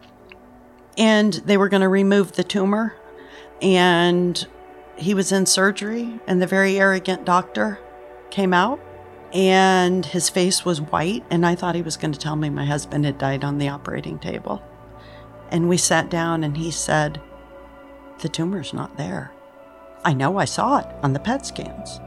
And 0.96 1.34
they 1.34 1.58
were 1.58 1.68
going 1.68 1.82
to 1.82 1.88
remove 1.88 2.32
the 2.32 2.44
tumor. 2.44 2.96
And 3.60 4.46
he 4.96 5.12
was 5.12 5.32
in 5.32 5.44
surgery, 5.44 6.18
and 6.26 6.40
the 6.40 6.46
very 6.46 6.80
arrogant 6.80 7.26
doctor 7.26 7.78
came 8.30 8.54
out 8.54 8.80
and 9.32 10.04
his 10.04 10.28
face 10.28 10.64
was 10.64 10.80
white 10.80 11.24
and 11.30 11.46
i 11.46 11.54
thought 11.54 11.74
he 11.74 11.82
was 11.82 11.96
going 11.96 12.12
to 12.12 12.18
tell 12.18 12.36
me 12.36 12.50
my 12.50 12.66
husband 12.66 13.04
had 13.04 13.18
died 13.18 13.44
on 13.44 13.58
the 13.58 13.68
operating 13.68 14.18
table. 14.18 14.62
And 15.50 15.68
we 15.68 15.76
sat 15.76 16.10
down 16.10 16.44
and 16.44 16.56
he 16.56 16.70
said 16.70 17.20
the 18.20 18.28
tumor's 18.28 18.72
not 18.72 18.96
there. 18.96 19.32
I 20.04 20.12
know 20.14 20.38
i 20.38 20.44
saw 20.44 20.78
it 20.78 20.86
on 21.02 21.12
the 21.12 21.20
PET 21.20 21.46
scans. 21.46 22.00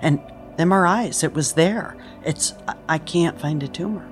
And 0.00 0.20
mris 0.58 1.24
it 1.24 1.34
was 1.34 1.52
there. 1.54 1.96
It's 2.24 2.54
I- 2.68 2.76
i 2.88 2.98
can't 2.98 3.40
find 3.40 3.62
a 3.62 3.68
tumor. 3.68 4.08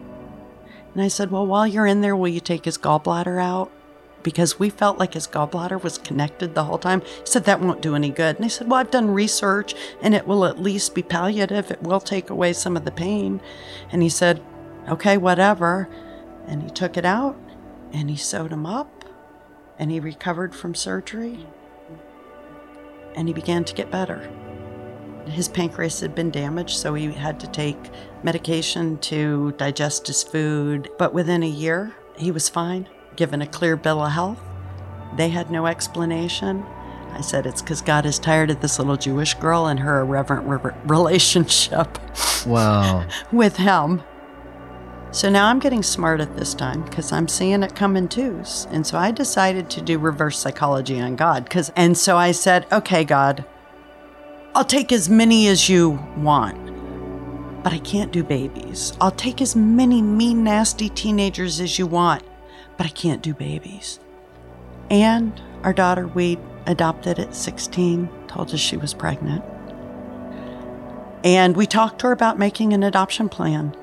And 0.95 1.03
i 1.03 1.09
said 1.09 1.31
well 1.31 1.47
while 1.47 1.67
you're 1.67 1.87
in 1.87 2.01
there 2.01 2.17
will 2.17 2.29
you 2.29 2.41
take 2.41 2.65
his 2.65 2.79
gallbladder 2.79 3.43
out 3.43 3.71
because 4.25 4.59
we 4.59 4.71
felt 4.71 4.99
like 4.99 5.15
his 5.15 5.29
gallbladder 5.29 5.81
was 5.81 5.99
connected 5.99 6.55
the 6.55 6.65
whole 6.65 6.79
time. 6.79 7.03
He 7.03 7.27
said, 7.27 7.45
That 7.45 7.61
won't 7.61 7.83
do 7.83 7.95
any 7.95 8.11
good. 8.11 8.37
And 8.37 8.45
I 8.45 8.49
said, 8.49 8.69
Well, 8.69 8.81
I've 8.81 8.91
done 8.91 9.11
research 9.11 9.77
and 10.03 10.15
it 10.15 10.27
will 10.27 10.45
at 10.45 10.59
least 10.59 10.95
be 10.97 11.03
palliative. 11.03 11.71
It 11.71 11.83
will 11.83 12.01
take 12.01 12.31
away 12.31 12.55
some 12.55 12.77
of 12.77 12.85
the 12.85 12.91
pain. 12.91 13.41
And 13.93 14.03
he 14.03 14.09
said, 14.09 14.43
Okay, 14.89 15.17
whatever. 15.17 15.89
And 16.47 16.63
he 16.63 16.71
took 16.71 16.97
it 16.97 17.05
out 17.05 17.37
and 17.93 18.11
he 18.11 18.17
sewed 18.17 18.51
him 18.51 18.67
up 18.67 19.05
and 19.79 19.91
he 19.91 20.01
recovered 20.01 20.55
from 20.55 20.75
surgery 20.75 21.47
and 23.15 23.29
he 23.29 23.35
began 23.35 23.63
to 23.65 23.75
get 23.75 23.91
better. 23.91 24.29
His 25.27 25.49
pancreas 25.49 26.01
had 26.01 26.15
been 26.15 26.31
damaged, 26.31 26.77
so 26.77 26.93
he 26.93 27.11
had 27.11 27.41
to 27.41 27.47
take 27.47 27.79
medication 28.23 28.99
to 28.99 29.53
digest 29.53 30.07
his 30.07 30.23
food. 30.23 30.91
But 30.99 31.15
within 31.15 31.43
a 31.43 31.49
year, 31.49 31.95
he 32.19 32.31
was 32.31 32.49
fine 32.51 32.89
given 33.17 33.43
a 33.43 33.47
clear 33.47 33.77
bill 33.77 34.03
of 34.03 34.13
health. 34.13 34.41
They 35.17 35.29
had 35.29 35.51
no 35.51 35.67
explanation. 35.67 36.65
I 37.13 37.21
said, 37.21 37.47
It's 37.47 37.63
because 37.63 37.81
God 37.83 38.07
is 38.07 38.19
tired 38.19 38.51
of 38.51 38.61
this 38.61 38.79
little 38.79 38.97
Jewish 38.97 39.35
girl 39.35 39.67
and 39.67 39.79
her 39.81 40.01
irreverent 40.01 40.47
re- 40.47 40.73
relationship 40.85 41.99
Wow. 42.47 43.07
with 43.31 43.57
him. 43.57 44.03
So 45.13 45.31
now 45.31 45.47
I'm 45.47 45.61
getting 45.61 45.85
smart 45.85 46.21
at 46.21 46.37
this 46.37 46.55
time 46.55 46.83
because 46.83 47.13
I'm 47.13 47.29
seeing 47.29 47.63
it 47.63 47.77
come 47.77 47.97
in 47.97 48.09
twos. 48.09 48.67
And 48.73 48.85
so 48.85 48.99
I 48.99 49.13
decided 49.13 49.71
to 49.71 49.81
do 49.81 49.97
reverse 50.01 50.37
psychology 50.39 51.01
on 51.01 51.15
God. 51.15 51.49
Cause, 51.49 51.71
and 51.77 51.97
so 51.97 52.17
I 52.17 52.33
said, 52.33 52.67
Okay, 52.73 53.05
God, 53.05 53.45
I'll 54.57 54.65
take 54.65 54.91
as 54.91 55.09
many 55.09 55.47
as 55.47 55.69
you 55.69 55.91
want, 56.17 57.63
but 57.63 57.73
I 57.73 57.79
can't 57.79 58.11
do 58.11 58.25
babies. 58.25 58.93
I'll 59.01 59.13
take 59.13 59.41
as 59.41 59.55
many 59.55 60.03
mean, 60.03 60.43
nasty 60.43 60.89
teenagers 60.89 61.61
as 61.61 61.79
you 61.79 61.87
want, 61.87 62.25
but 62.77 62.87
I 62.87 62.91
can't 62.91 63.23
do 63.23 63.35
babies. 63.35 64.01
And 64.91 65.41
our 65.63 65.73
daughter, 65.73 66.07
we 66.07 66.39
adopted 66.67 67.19
at 67.19 67.35
16, 67.35 68.09
told 68.29 68.53
us 68.53 68.61
she 68.61 68.77
was 68.77 68.95
pregnant. 68.95 69.45
And 71.25 71.57
we 71.57 71.67
talked 71.67 72.01
to 72.01 72.09
her 72.09 72.13
about 72.13 72.39
making 72.39 72.73
an 72.73 72.83
adoption 72.83 73.29
plan. 73.29 73.75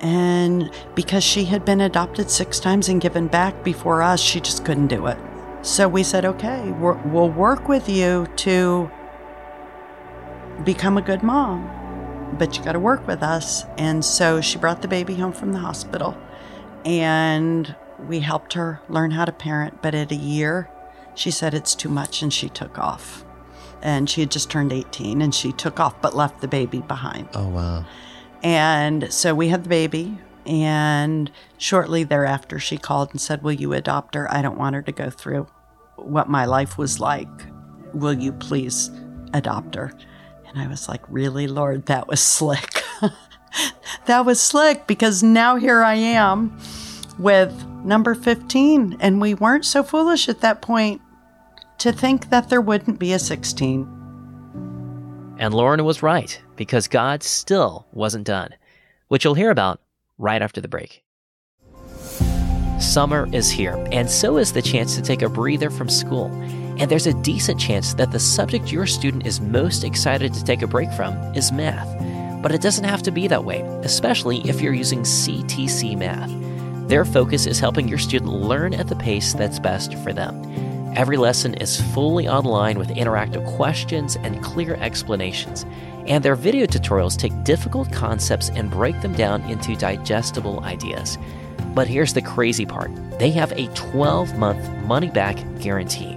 And 0.00 0.70
because 0.94 1.24
she 1.24 1.44
had 1.44 1.64
been 1.64 1.80
adopted 1.80 2.30
six 2.30 2.60
times 2.60 2.88
and 2.88 3.00
given 3.00 3.26
back 3.26 3.64
before 3.64 4.02
us, 4.02 4.20
she 4.20 4.40
just 4.40 4.64
couldn't 4.64 4.88
do 4.88 5.06
it. 5.06 5.18
So 5.62 5.88
we 5.88 6.02
said, 6.02 6.24
okay, 6.24 6.70
we'll 6.72 7.30
work 7.30 7.68
with 7.68 7.88
you 7.88 8.26
to 8.36 8.90
become 10.64 10.96
a 10.96 11.02
good 11.02 11.22
mom, 11.22 12.36
but 12.38 12.56
you 12.56 12.64
got 12.64 12.72
to 12.72 12.80
work 12.80 13.06
with 13.06 13.22
us. 13.22 13.64
And 13.76 14.02
so 14.04 14.40
she 14.40 14.58
brought 14.58 14.80
the 14.80 14.88
baby 14.88 15.14
home 15.14 15.32
from 15.32 15.52
the 15.52 15.58
hospital 15.58 16.16
and 16.84 17.74
we 18.08 18.20
helped 18.20 18.54
her 18.54 18.80
learn 18.88 19.12
how 19.12 19.24
to 19.24 19.32
parent. 19.32 19.82
But 19.82 19.94
at 19.94 20.12
a 20.12 20.16
year, 20.16 20.70
she 21.14 21.30
said 21.30 21.54
it's 21.54 21.74
too 21.74 21.88
much 21.88 22.22
and 22.22 22.32
she 22.32 22.48
took 22.48 22.78
off. 22.78 23.24
And 23.82 24.10
she 24.10 24.20
had 24.20 24.30
just 24.30 24.50
turned 24.50 24.72
18 24.72 25.22
and 25.22 25.34
she 25.34 25.52
took 25.52 25.80
off 25.80 26.00
but 26.02 26.14
left 26.14 26.40
the 26.40 26.48
baby 26.48 26.80
behind. 26.80 27.28
Oh 27.34 27.48
wow. 27.48 27.84
And 28.42 29.12
so 29.12 29.34
we 29.34 29.48
had 29.48 29.64
the 29.64 29.68
baby. 29.68 30.18
And 30.46 31.30
shortly 31.58 32.04
thereafter, 32.04 32.58
she 32.58 32.78
called 32.78 33.10
and 33.10 33.20
said, 33.20 33.42
Will 33.42 33.52
you 33.52 33.72
adopt 33.72 34.14
her? 34.14 34.32
I 34.32 34.42
don't 34.42 34.58
want 34.58 34.74
her 34.74 34.82
to 34.82 34.92
go 34.92 35.10
through 35.10 35.46
what 35.96 36.28
my 36.28 36.44
life 36.44 36.78
was 36.78 36.98
like. 36.98 37.28
Will 37.92 38.14
you 38.14 38.32
please 38.32 38.90
adopt 39.34 39.74
her? 39.74 39.92
And 40.46 40.58
I 40.58 40.66
was 40.66 40.88
like, 40.88 41.02
Really, 41.08 41.46
Lord, 41.46 41.86
that 41.86 42.08
was 42.08 42.20
slick. 42.20 42.82
that 44.06 44.24
was 44.24 44.40
slick 44.40 44.86
because 44.86 45.22
now 45.22 45.56
here 45.56 45.82
I 45.82 45.94
am 45.94 46.58
with 47.18 47.52
number 47.84 48.14
15. 48.14 48.96
And 49.00 49.20
we 49.20 49.34
weren't 49.34 49.64
so 49.64 49.82
foolish 49.82 50.28
at 50.28 50.40
that 50.40 50.62
point 50.62 51.00
to 51.78 51.92
think 51.92 52.30
that 52.30 52.48
there 52.48 52.60
wouldn't 52.60 52.98
be 52.98 53.12
a 53.12 53.18
16. 53.18 53.82
And 55.38 55.54
Loryn 55.54 55.84
was 55.84 56.02
right, 56.02 56.38
because 56.56 56.86
God 56.86 57.22
still 57.22 57.86
wasn't 57.92 58.26
done, 58.26 58.50
which 59.08 59.24
you'll 59.24 59.34
hear 59.34 59.50
about 59.50 59.80
right 60.18 60.42
after 60.42 60.60
the 60.60 60.68
break. 60.68 61.02
Summer 62.78 63.28
is 63.32 63.50
here, 63.50 63.82
and 63.92 64.10
so 64.10 64.36
is 64.36 64.52
the 64.52 64.60
chance 64.60 64.96
to 64.96 65.02
take 65.02 65.22
a 65.22 65.28
breather 65.28 65.70
from 65.70 65.88
school. 65.88 66.26
And 66.78 66.90
there's 66.90 67.06
a 67.06 67.22
decent 67.22 67.60
chance 67.60 67.94
that 67.94 68.10
the 68.10 68.18
subject 68.18 68.72
your 68.72 68.86
student 68.86 69.26
is 69.26 69.40
most 69.40 69.84
excited 69.84 70.32
to 70.34 70.44
take 70.44 70.62
a 70.62 70.66
break 70.66 70.90
from 70.92 71.14
is 71.34 71.52
math. 71.52 71.88
But 72.42 72.52
it 72.52 72.62
doesn't 72.62 72.84
have 72.84 73.02
to 73.02 73.10
be 73.10 73.28
that 73.28 73.44
way, 73.44 73.60
especially 73.82 74.38
if 74.48 74.60
you're 74.60 74.72
using 74.72 75.00
CTC 75.00 75.96
Math. 75.96 76.30
Their 76.90 77.04
focus 77.04 77.46
is 77.46 77.60
helping 77.60 77.86
your 77.86 77.98
student 77.98 78.32
learn 78.32 78.74
at 78.74 78.88
the 78.88 78.96
pace 78.96 79.32
that's 79.32 79.60
best 79.60 79.94
for 79.98 80.12
them. 80.12 80.42
Every 80.96 81.16
lesson 81.16 81.54
is 81.54 81.80
fully 81.80 82.26
online 82.26 82.80
with 82.80 82.88
interactive 82.88 83.46
questions 83.54 84.16
and 84.16 84.42
clear 84.42 84.74
explanations. 84.74 85.64
And 86.08 86.24
their 86.24 86.34
video 86.34 86.66
tutorials 86.66 87.16
take 87.16 87.44
difficult 87.44 87.92
concepts 87.92 88.48
and 88.48 88.72
break 88.72 89.00
them 89.02 89.12
down 89.12 89.42
into 89.42 89.76
digestible 89.76 90.64
ideas. 90.64 91.16
But 91.76 91.86
here's 91.86 92.12
the 92.12 92.22
crazy 92.22 92.66
part 92.66 92.90
they 93.20 93.30
have 93.30 93.52
a 93.52 93.68
12 93.74 94.36
month 94.36 94.68
money 94.84 95.10
back 95.10 95.36
guarantee. 95.60 96.16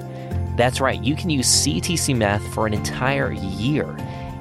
That's 0.57 0.81
right, 0.81 0.99
you 1.03 1.15
can 1.15 1.29
use 1.29 1.45
CTC 1.45 2.17
Math 2.17 2.51
for 2.51 2.65
an 2.65 2.73
entire 2.73 3.31
year. 3.31 3.85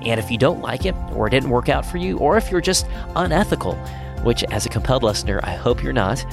And 0.07 0.19
if 0.19 0.31
you 0.31 0.39
don't 0.39 0.63
like 0.63 0.87
it, 0.87 0.95
or 1.15 1.27
it 1.27 1.31
didn't 1.31 1.51
work 1.51 1.69
out 1.69 1.85
for 1.85 1.99
you, 1.99 2.17
or 2.19 2.39
if 2.39 2.51
you're 2.51 2.63
just 2.63 2.87
unethical, 3.17 3.79
which 4.23 4.45
as 4.45 4.67
a 4.67 4.69
compelled 4.69 5.03
listener, 5.03 5.41
I 5.43 5.55
hope 5.55 5.83
you're 5.83 5.93
not, 5.93 6.25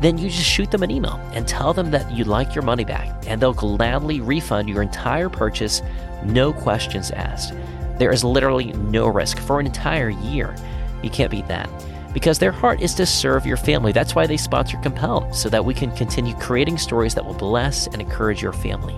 then 0.00 0.18
you 0.18 0.28
just 0.28 0.48
shoot 0.48 0.70
them 0.70 0.82
an 0.82 0.90
email 0.90 1.20
and 1.32 1.48
tell 1.48 1.72
them 1.72 1.90
that 1.90 2.10
you'd 2.12 2.26
like 2.26 2.54
your 2.54 2.62
money 2.62 2.84
back, 2.84 3.24
and 3.26 3.40
they'll 3.40 3.54
gladly 3.54 4.20
refund 4.20 4.68
your 4.68 4.82
entire 4.82 5.28
purchase, 5.28 5.82
no 6.24 6.52
questions 6.52 7.10
asked. 7.12 7.54
There 7.98 8.12
is 8.12 8.22
literally 8.22 8.72
no 8.72 9.06
risk 9.06 9.38
for 9.38 9.58
an 9.58 9.66
entire 9.66 10.10
year. 10.10 10.54
You 11.02 11.08
can't 11.08 11.30
beat 11.30 11.48
that. 11.48 11.70
Because 12.12 12.38
their 12.38 12.52
heart 12.52 12.80
is 12.80 12.94
to 12.94 13.04
serve 13.04 13.46
your 13.46 13.56
family. 13.58 13.92
That's 13.92 14.14
why 14.14 14.26
they 14.26 14.36
sponsor 14.36 14.78
Compelled, 14.78 15.34
so 15.34 15.48
that 15.48 15.64
we 15.64 15.74
can 15.74 15.90
continue 15.92 16.34
creating 16.36 16.78
stories 16.78 17.14
that 17.14 17.24
will 17.24 17.34
bless 17.34 17.86
and 17.88 18.00
encourage 18.00 18.42
your 18.42 18.52
family. 18.52 18.96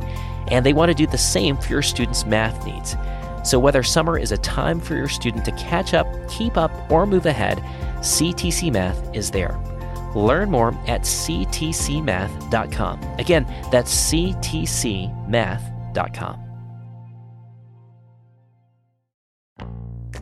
And 0.49 0.65
they 0.65 0.73
want 0.73 0.91
to 0.91 0.95
do 0.95 1.07
the 1.07 1.19
same 1.19 1.57
for 1.57 1.73
your 1.73 1.83
students' 1.83 2.25
math 2.25 2.65
needs. 2.65 2.97
So, 3.45 3.59
whether 3.59 3.83
summer 3.83 4.19
is 4.19 4.33
a 4.33 4.39
time 4.39 4.81
for 4.81 4.95
your 4.95 5.09
student 5.09 5.45
to 5.47 5.53
catch 5.53 5.95
up, 5.95 6.07
keep 6.29 6.57
up, 6.57 6.71
or 6.91 7.07
move 7.07 7.27
ahead, 7.27 7.63
CTC 8.01 8.73
Math 8.73 9.15
is 9.15 9.31
there. 9.31 9.59
Learn 10.15 10.51
more 10.51 10.69
at 10.87 11.03
ctcmath.com. 11.03 13.01
Again, 13.19 13.45
that's 13.71 14.13
ctcmath.com. 14.13 15.69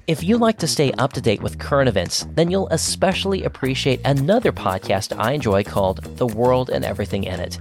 If 0.06 0.22
you 0.22 0.38
like 0.38 0.58
to 0.58 0.68
stay 0.68 0.92
up 0.92 1.14
to 1.14 1.20
date 1.20 1.42
with 1.42 1.58
current 1.58 1.88
events, 1.88 2.28
then 2.34 2.48
you'll 2.48 2.68
especially 2.68 3.42
appreciate 3.42 4.00
another 4.04 4.52
podcast 4.52 5.18
I 5.18 5.32
enjoy 5.32 5.64
called 5.64 6.04
The 6.16 6.28
World 6.28 6.70
and 6.70 6.84
Everything 6.84 7.24
in 7.24 7.40
It. 7.40 7.58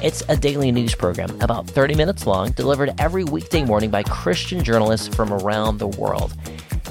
It's 0.00 0.22
a 0.28 0.36
daily 0.36 0.70
news 0.70 0.94
program 0.94 1.30
about 1.40 1.66
30 1.66 1.96
minutes 1.96 2.24
long, 2.24 2.52
delivered 2.52 2.94
every 3.00 3.24
weekday 3.24 3.64
morning 3.64 3.90
by 3.90 4.04
Christian 4.04 4.62
journalists 4.62 5.12
from 5.12 5.32
around 5.32 5.78
the 5.78 5.88
world. 5.88 6.34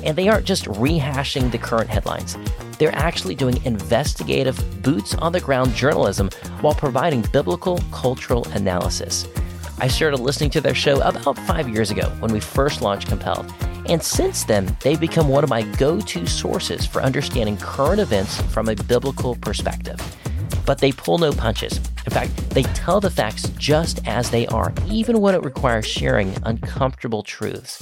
And 0.04 0.18
they 0.18 0.28
aren't 0.28 0.46
just 0.46 0.66
rehashing 0.66 1.52
the 1.52 1.58
current 1.58 1.90
headlines, 1.90 2.38
they're 2.78 2.96
actually 2.96 3.36
doing 3.36 3.64
investigative, 3.66 4.82
boots 4.84 5.16
on 5.16 5.32
the 5.32 5.40
ground 5.40 5.74
journalism 5.74 6.30
while 6.62 6.76
providing 6.76 7.22
biblical 7.34 7.80
cultural 7.92 8.48
analysis. 8.50 9.28
I 9.80 9.88
started 9.88 10.20
listening 10.20 10.50
to 10.52 10.62
their 10.62 10.74
show 10.74 11.02
about 11.02 11.38
five 11.40 11.70
years 11.70 11.92
ago 11.92 12.10
when 12.20 12.32
we 12.34 12.40
first 12.40 12.82
launched 12.82 13.08
Compelled. 13.08 13.54
And 13.88 14.02
since 14.02 14.44
then, 14.44 14.76
they've 14.82 15.00
become 15.00 15.30
one 15.30 15.44
of 15.44 15.50
my 15.50 15.62
go 15.78 16.00
to 16.02 16.26
sources 16.26 16.86
for 16.86 17.02
understanding 17.02 17.58
current 17.58 18.00
events 18.00 18.42
from 18.54 18.70
a 18.70 18.76
biblical 18.76 19.36
perspective. 19.36 20.00
But 20.66 20.80
they 20.80 20.92
pull 20.92 21.20
no 21.20 21.32
punches. 21.32 21.78
In 22.06 22.12
fact, 22.12 22.36
they 22.50 22.64
tell 22.64 23.00
the 23.00 23.10
facts 23.12 23.50
just 23.58 24.06
as 24.08 24.30
they 24.30 24.48
are, 24.48 24.74
even 24.88 25.22
when 25.22 25.36
it 25.36 25.44
requires 25.44 25.86
sharing 25.86 26.36
uncomfortable 26.44 27.24
truths. 27.24 27.82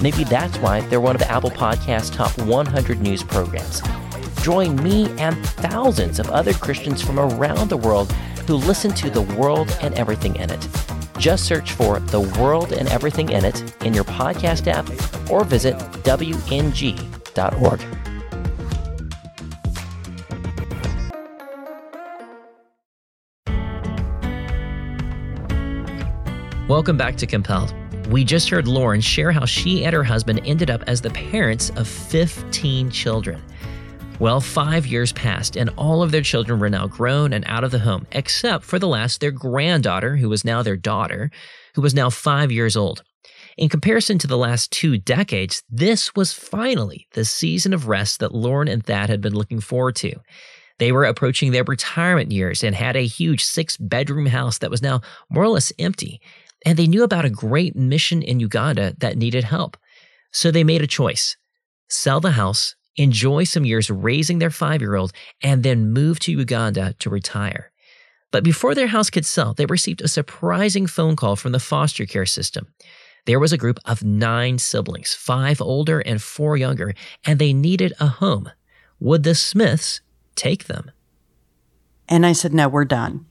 Maybe 0.00 0.24
that's 0.24 0.56
why 0.58 0.80
they're 0.82 1.00
one 1.00 1.16
of 1.16 1.22
Apple 1.22 1.50
Podcast's 1.50 2.10
top 2.10 2.36
100 2.42 3.00
news 3.00 3.22
programs. 3.22 3.82
Join 4.42 4.74
me 4.82 5.10
and 5.18 5.36
thousands 5.46 6.18
of 6.18 6.30
other 6.30 6.52
Christians 6.52 7.02
from 7.02 7.18
around 7.18 7.68
the 7.68 7.76
world 7.76 8.10
who 8.46 8.54
listen 8.54 8.92
to 8.92 9.10
the 9.10 9.22
world 9.22 9.76
and 9.82 9.94
everything 9.94 10.34
in 10.36 10.50
it. 10.50 10.68
Just 11.18 11.44
search 11.44 11.72
for 11.72 12.00
The 12.00 12.20
World 12.20 12.72
and 12.72 12.88
Everything 12.88 13.28
in 13.28 13.44
It 13.44 13.80
in 13.84 13.94
your 13.94 14.02
podcast 14.02 14.66
app 14.66 14.88
or 15.30 15.44
visit 15.44 15.76
WNG.org. 16.02 17.80
Welcome 26.68 26.96
back 26.96 27.16
to 27.16 27.26
Compelled. 27.26 27.81
We 28.08 28.24
just 28.24 28.50
heard 28.50 28.66
Loryn 28.66 29.02
share 29.02 29.32
how 29.32 29.44
she 29.44 29.84
and 29.84 29.94
her 29.94 30.04
husband 30.04 30.42
ended 30.44 30.70
up 30.70 30.82
as 30.86 31.00
the 31.00 31.10
parents 31.10 31.70
of 31.76 31.88
15 31.88 32.90
children. 32.90 33.42
Well, 34.18 34.40
five 34.40 34.86
years 34.86 35.12
passed, 35.12 35.56
and 35.56 35.70
all 35.76 36.02
of 36.02 36.12
their 36.12 36.22
children 36.22 36.60
were 36.60 36.70
now 36.70 36.86
grown 36.86 37.32
and 37.32 37.44
out 37.48 37.64
of 37.64 37.70
the 37.70 37.78
home, 37.78 38.06
except 38.12 38.64
for 38.64 38.78
the 38.78 38.86
last, 38.86 39.20
their 39.20 39.30
granddaughter, 39.30 40.16
who 40.16 40.28
was 40.28 40.44
now 40.44 40.62
their 40.62 40.76
daughter, 40.76 41.30
who 41.74 41.82
was 41.82 41.94
now 41.94 42.10
five 42.10 42.52
years 42.52 42.76
old. 42.76 43.02
In 43.56 43.68
comparison 43.68 44.18
to 44.18 44.26
the 44.26 44.38
last 44.38 44.70
two 44.70 44.96
decades, 44.98 45.62
this 45.68 46.14
was 46.14 46.32
finally 46.32 47.08
the 47.12 47.24
season 47.24 47.72
of 47.72 47.88
rest 47.88 48.20
that 48.20 48.32
Loryn 48.32 48.70
and 48.70 48.84
Thad 48.84 49.10
had 49.10 49.20
been 49.20 49.34
looking 49.34 49.60
forward 49.60 49.96
to. 49.96 50.14
They 50.78 50.92
were 50.92 51.04
approaching 51.04 51.52
their 51.52 51.64
retirement 51.64 52.32
years 52.32 52.64
and 52.64 52.74
had 52.74 52.96
a 52.96 53.06
huge 53.06 53.44
six 53.44 53.76
bedroom 53.76 54.26
house 54.26 54.58
that 54.58 54.70
was 54.70 54.82
now 54.82 55.00
more 55.30 55.44
or 55.44 55.48
less 55.48 55.72
empty. 55.78 56.20
And 56.64 56.78
they 56.78 56.86
knew 56.86 57.02
about 57.02 57.24
a 57.24 57.30
great 57.30 57.74
mission 57.74 58.22
in 58.22 58.40
Uganda 58.40 58.94
that 58.98 59.16
needed 59.18 59.44
help. 59.44 59.76
So 60.30 60.50
they 60.50 60.64
made 60.64 60.82
a 60.82 60.86
choice 60.86 61.36
sell 61.88 62.20
the 62.20 62.30
house 62.30 62.74
enjoy 62.96 63.44
some 63.44 63.64
years 63.64 63.90
raising 63.90 64.38
their 64.38 64.50
five 64.50 64.80
year 64.80 64.96
old, 64.96 65.12
and 65.42 65.62
then 65.62 65.92
move 65.92 66.18
to 66.20 66.32
Uganda 66.32 66.94
to 66.98 67.10
retire. 67.10 67.72
But 68.30 68.44
before 68.44 68.74
their 68.74 68.86
house 68.86 69.10
could 69.10 69.26
sell, 69.26 69.54
they 69.54 69.66
received 69.66 70.00
a 70.00 70.08
surprising 70.08 70.86
phone 70.86 71.16
call 71.16 71.36
from 71.36 71.52
the 71.52 71.60
foster 71.60 72.06
care 72.06 72.26
system. 72.26 72.68
There 73.26 73.40
was 73.40 73.52
a 73.52 73.58
group 73.58 73.78
of 73.84 74.02
nine 74.02 74.58
siblings, 74.58 75.14
five 75.14 75.60
older 75.60 76.00
and 76.00 76.20
four 76.20 76.56
younger, 76.56 76.94
and 77.24 77.38
they 77.38 77.52
needed 77.52 77.92
a 78.00 78.06
home. 78.06 78.50
Would 79.00 79.22
the 79.22 79.34
Smiths 79.34 80.00
take 80.34 80.64
them? 80.64 80.90
And 82.08 82.26
I 82.26 82.32
said, 82.32 82.52
No, 82.52 82.68
we're 82.68 82.84
done. 82.84 83.26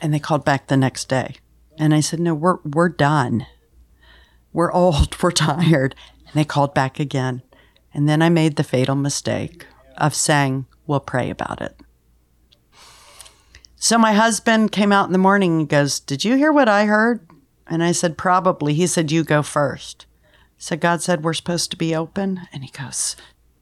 And 0.00 0.12
they 0.12 0.18
called 0.18 0.44
back 0.44 0.66
the 0.66 0.76
next 0.76 1.08
day. 1.08 1.36
And 1.78 1.94
I 1.94 2.00
said, 2.00 2.20
No, 2.20 2.34
we're, 2.34 2.58
we're 2.64 2.88
done. 2.88 3.46
We're 4.52 4.72
old, 4.72 5.16
we're 5.22 5.32
tired. 5.32 5.94
And 6.26 6.34
they 6.34 6.44
called 6.44 6.74
back 6.74 6.98
again. 7.00 7.42
And 7.92 8.08
then 8.08 8.22
I 8.22 8.28
made 8.28 8.56
the 8.56 8.64
fatal 8.64 8.96
mistake 8.96 9.66
of 9.96 10.14
saying, 10.14 10.66
We'll 10.86 11.00
pray 11.00 11.30
about 11.30 11.62
it. 11.62 11.80
So 13.76 13.98
my 13.98 14.12
husband 14.12 14.72
came 14.72 14.92
out 14.92 15.06
in 15.06 15.12
the 15.12 15.18
morning 15.18 15.60
and 15.60 15.68
goes, 15.68 16.00
Did 16.00 16.24
you 16.24 16.36
hear 16.36 16.52
what 16.52 16.68
I 16.68 16.86
heard? 16.86 17.20
And 17.66 17.82
I 17.82 17.92
said, 17.92 18.18
Probably. 18.18 18.74
He 18.74 18.86
said, 18.86 19.12
You 19.12 19.24
go 19.24 19.42
first. 19.42 20.06
So 20.58 20.76
God 20.76 21.02
said, 21.02 21.22
We're 21.22 21.34
supposed 21.34 21.70
to 21.70 21.76
be 21.76 21.94
open. 21.94 22.48
And 22.52 22.64
he 22.64 22.70
goes, 22.70 23.16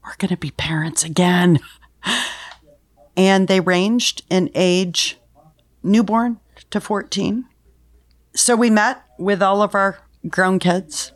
We're 0.05 0.17
going 0.19 0.31
to 0.31 0.37
be 0.37 0.53
parents 0.53 1.05
again. 1.05 1.61
and 3.17 3.49
they 3.49 3.61
ranged 3.61 4.23
in 4.31 4.51
age 4.55 5.19
newborn 5.83 6.39
to 6.71 6.81
14. 6.81 7.47
So 8.35 8.57
we 8.57 8.71
met 8.71 9.03
with 9.19 9.43
all 9.43 9.63
of 9.63 9.75
our 9.75 9.99
grown 10.29 10.59
kids 10.59 11.13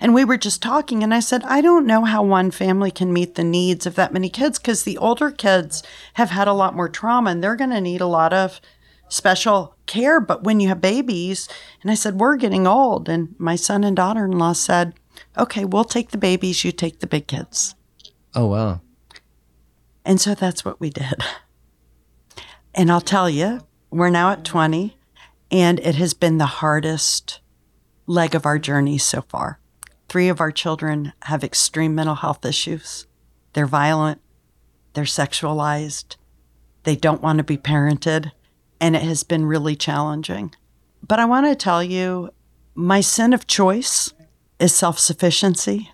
and 0.00 0.14
we 0.14 0.24
were 0.24 0.38
just 0.38 0.62
talking, 0.62 1.02
and 1.02 1.12
I 1.12 1.20
said, 1.20 1.44
I 1.44 1.60
don't 1.60 1.86
know 1.86 2.04
how 2.04 2.22
one 2.22 2.50
family 2.50 2.90
can 2.90 3.12
meet 3.12 3.34
the 3.34 3.44
needs 3.44 3.84
of 3.84 3.96
that 3.96 4.14
many 4.14 4.30
kids 4.30 4.58
because 4.58 4.82
the 4.82 4.96
older 4.96 5.30
kids 5.30 5.82
have 6.14 6.30
had 6.30 6.48
a 6.48 6.54
lot 6.54 6.74
more 6.74 6.88
trauma 6.88 7.30
and 7.30 7.44
they're 7.44 7.54
going 7.54 7.70
to 7.70 7.82
need 7.82 8.00
a 8.00 8.06
lot 8.06 8.32
of 8.32 8.62
special 9.10 9.76
care. 9.84 10.18
But 10.18 10.42
when 10.42 10.58
you 10.58 10.68
have 10.68 10.80
babies, 10.80 11.50
and 11.82 11.90
I 11.90 11.94
said, 11.94 12.18
We're 12.18 12.36
getting 12.36 12.66
old. 12.66 13.10
And 13.10 13.34
my 13.38 13.56
son 13.56 13.84
and 13.84 13.94
daughter 13.94 14.24
in 14.24 14.32
law 14.32 14.54
said, 14.54 14.94
Okay, 15.36 15.66
we'll 15.66 15.84
take 15.84 16.12
the 16.12 16.18
babies, 16.18 16.64
you 16.64 16.72
take 16.72 17.00
the 17.00 17.06
big 17.06 17.26
kids. 17.26 17.74
Oh, 18.34 18.46
wow. 18.46 18.80
And 20.02 20.18
so 20.18 20.34
that's 20.34 20.64
what 20.64 20.80
we 20.80 20.88
did. 20.88 21.22
And 22.74 22.90
I'll 22.90 23.00
tell 23.00 23.28
you, 23.28 23.60
we're 23.90 24.10
now 24.10 24.30
at 24.30 24.44
20, 24.44 24.96
and 25.50 25.80
it 25.80 25.96
has 25.96 26.14
been 26.14 26.38
the 26.38 26.46
hardest 26.46 27.40
leg 28.06 28.34
of 28.34 28.46
our 28.46 28.58
journey 28.58 28.98
so 28.98 29.22
far. 29.22 29.60
Three 30.08 30.28
of 30.28 30.40
our 30.40 30.50
children 30.50 31.12
have 31.22 31.44
extreme 31.44 31.94
mental 31.94 32.16
health 32.16 32.44
issues. 32.44 33.06
They're 33.52 33.66
violent, 33.66 34.20
they're 34.94 35.04
sexualized, 35.04 36.16
they 36.84 36.96
don't 36.96 37.22
want 37.22 37.38
to 37.38 37.44
be 37.44 37.56
parented, 37.56 38.32
and 38.80 38.96
it 38.96 39.02
has 39.02 39.22
been 39.22 39.44
really 39.44 39.76
challenging. 39.76 40.54
But 41.06 41.18
I 41.18 41.24
want 41.24 41.46
to 41.46 41.54
tell 41.54 41.82
you 41.82 42.30
my 42.74 43.00
sin 43.00 43.32
of 43.32 43.46
choice 43.46 44.12
is 44.58 44.74
self 44.74 44.98
sufficiency. 44.98 45.90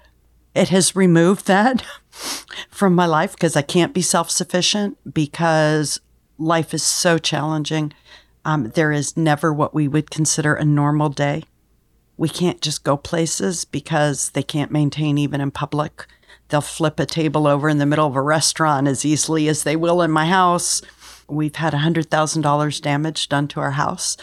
It 0.54 0.68
has 0.70 0.96
removed 0.96 1.46
that 1.46 1.84
from 2.70 2.94
my 2.94 3.06
life 3.06 3.32
because 3.32 3.56
I 3.56 3.62
can't 3.62 3.94
be 3.94 4.02
self 4.02 4.30
sufficient 4.30 4.98
because 5.12 6.00
life 6.38 6.72
is 6.74 6.82
so 6.82 7.18
challenging. 7.18 7.92
Um, 8.46 8.70
there 8.70 8.92
is 8.92 9.16
never 9.16 9.52
what 9.52 9.74
we 9.74 9.88
would 9.88 10.10
consider 10.10 10.54
a 10.54 10.64
normal 10.64 11.10
day 11.10 11.44
we 12.16 12.28
can't 12.28 12.60
just 12.60 12.84
go 12.84 12.96
places 12.96 13.64
because 13.64 14.30
they 14.30 14.42
can't 14.42 14.70
maintain 14.70 15.18
even 15.18 15.40
in 15.40 15.50
public. 15.50 16.06
They'll 16.48 16.60
flip 16.60 16.98
a 16.98 17.06
table 17.06 17.46
over 17.46 17.68
in 17.68 17.78
the 17.78 17.86
middle 17.86 18.06
of 18.06 18.16
a 18.16 18.22
restaurant 18.22 18.88
as 18.88 19.04
easily 19.04 19.48
as 19.48 19.64
they 19.64 19.76
will 19.76 20.00
in 20.00 20.10
my 20.10 20.26
house. 20.26 20.80
We've 21.28 21.56
had 21.56 21.72
$100,000 21.72 22.82
damage 22.82 23.28
done 23.28 23.48
to 23.48 23.60
our 23.60 23.72
house 23.72 24.16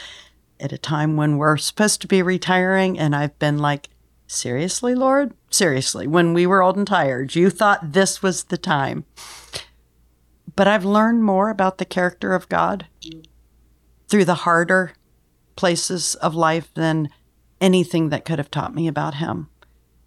at 0.59 0.71
a 0.71 0.77
time 0.77 1.17
when 1.17 1.37
we're 1.37 1.57
supposed 1.57 2.01
to 2.01 2.07
be 2.07 2.21
retiring. 2.21 2.97
And 2.97 3.15
I've 3.15 3.37
been 3.39 3.59
like, 3.59 3.89
seriously, 4.25 4.95
Lord? 4.95 5.33
Seriously, 5.49 6.07
when 6.07 6.33
we 6.33 6.47
were 6.47 6.63
old 6.63 6.77
and 6.77 6.87
tired, 6.87 7.35
you 7.35 7.49
thought 7.49 7.93
this 7.93 8.23
was 8.23 8.45
the 8.45 8.57
time. 8.57 9.05
But 10.55 10.67
I've 10.67 10.85
learned 10.85 11.23
more 11.23 11.49
about 11.49 11.77
the 11.77 11.85
character 11.85 12.33
of 12.33 12.49
God 12.49 12.87
through 14.13 14.25
the 14.25 14.45
harder 14.45 14.93
places 15.55 16.13
of 16.13 16.35
life 16.35 16.71
than 16.75 17.09
anything 17.59 18.09
that 18.09 18.23
could 18.23 18.37
have 18.37 18.51
taught 18.51 18.75
me 18.75 18.87
about 18.87 19.15
him 19.15 19.49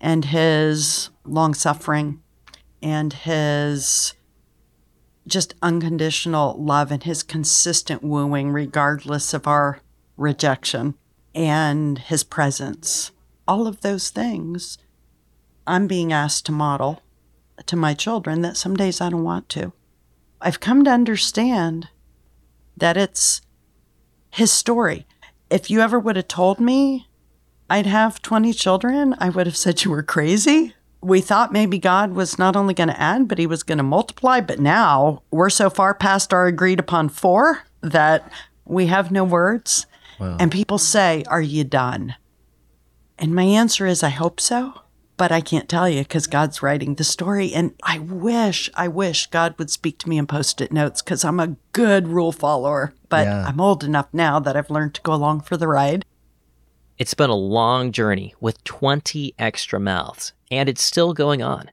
and 0.00 0.26
his 0.26 1.10
long 1.24 1.52
suffering 1.52 2.22
and 2.80 3.12
his 3.12 4.14
just 5.26 5.54
unconditional 5.60 6.54
love 6.56 6.92
and 6.92 7.02
his 7.02 7.24
consistent 7.24 8.00
wooing, 8.00 8.52
regardless 8.52 9.34
of 9.34 9.48
our 9.48 9.80
rejection, 10.16 10.94
and 11.34 11.98
his 11.98 12.22
presence. 12.22 13.10
All 13.48 13.66
of 13.66 13.80
those 13.80 14.10
things 14.10 14.78
I'm 15.66 15.88
being 15.88 16.12
asked 16.12 16.46
to 16.46 16.52
model 16.52 17.02
to 17.66 17.74
my 17.74 17.92
children 17.92 18.42
that 18.42 18.56
some 18.56 18.76
days 18.76 19.00
I 19.00 19.08
don't 19.08 19.24
want 19.24 19.48
to. 19.48 19.72
I've 20.40 20.60
come 20.60 20.84
to 20.84 20.90
understand 20.92 21.88
that 22.76 22.96
it's 22.96 23.40
his 24.36 24.52
story. 24.52 25.06
If 25.48 25.70
you 25.70 25.80
ever 25.80 25.98
would 25.98 26.16
have 26.16 26.28
told 26.28 26.60
me 26.60 27.08
I'd 27.70 27.86
have 27.86 28.20
20 28.20 28.52
children, 28.52 29.14
I 29.18 29.30
would 29.30 29.46
have 29.46 29.56
said 29.56 29.82
you 29.82 29.90
were 29.90 30.02
crazy. 30.02 30.74
We 31.00 31.22
thought 31.22 31.54
maybe 31.54 31.78
God 31.78 32.12
was 32.12 32.38
not 32.38 32.54
only 32.54 32.74
going 32.74 32.90
to 32.90 33.00
add, 33.00 33.28
but 33.28 33.38
he 33.38 33.46
was 33.46 33.62
going 33.62 33.78
to 33.78 33.84
multiply. 33.84 34.42
But 34.42 34.60
now 34.60 35.22
we're 35.30 35.48
so 35.48 35.70
far 35.70 35.94
past 35.94 36.34
our 36.34 36.46
agreed 36.46 36.78
upon 36.78 37.08
four 37.08 37.64
that 37.80 38.30
we 38.66 38.86
have 38.86 39.10
no 39.10 39.24
words. 39.24 39.86
Wow. 40.20 40.36
And 40.38 40.52
people 40.52 40.78
say, 40.78 41.24
Are 41.28 41.40
you 41.40 41.64
done? 41.64 42.14
And 43.18 43.34
my 43.34 43.44
answer 43.44 43.86
is, 43.86 44.02
I 44.02 44.10
hope 44.10 44.38
so 44.38 44.82
but 45.16 45.32
I 45.32 45.40
can't 45.40 45.68
tell 45.68 45.88
you 45.88 46.02
because 46.02 46.26
God's 46.26 46.62
writing 46.62 46.94
the 46.94 47.04
story. 47.04 47.52
And 47.52 47.74
I 47.82 47.98
wish, 47.98 48.70
I 48.74 48.88
wish 48.88 49.28
God 49.28 49.54
would 49.58 49.70
speak 49.70 49.98
to 49.98 50.08
me 50.08 50.18
in 50.18 50.26
post 50.26 50.60
it 50.60 50.72
notes 50.72 51.02
because 51.02 51.24
I'm 51.24 51.40
a 51.40 51.56
good 51.72 52.08
rule 52.08 52.32
follower. 52.32 52.92
But 53.08 53.26
yeah. 53.26 53.46
I'm 53.46 53.60
old 53.60 53.82
enough 53.82 54.08
now 54.12 54.38
that 54.40 54.56
I've 54.56 54.70
learned 54.70 54.94
to 54.94 55.02
go 55.02 55.14
along 55.14 55.42
for 55.42 55.56
the 55.56 55.68
ride. 55.68 56.04
It's 56.98 57.14
been 57.14 57.30
a 57.30 57.34
long 57.34 57.92
journey 57.92 58.34
with 58.40 58.64
20 58.64 59.34
extra 59.38 59.78
mouths, 59.78 60.32
and 60.50 60.68
it's 60.68 60.82
still 60.82 61.12
going 61.12 61.42
on. 61.42 61.70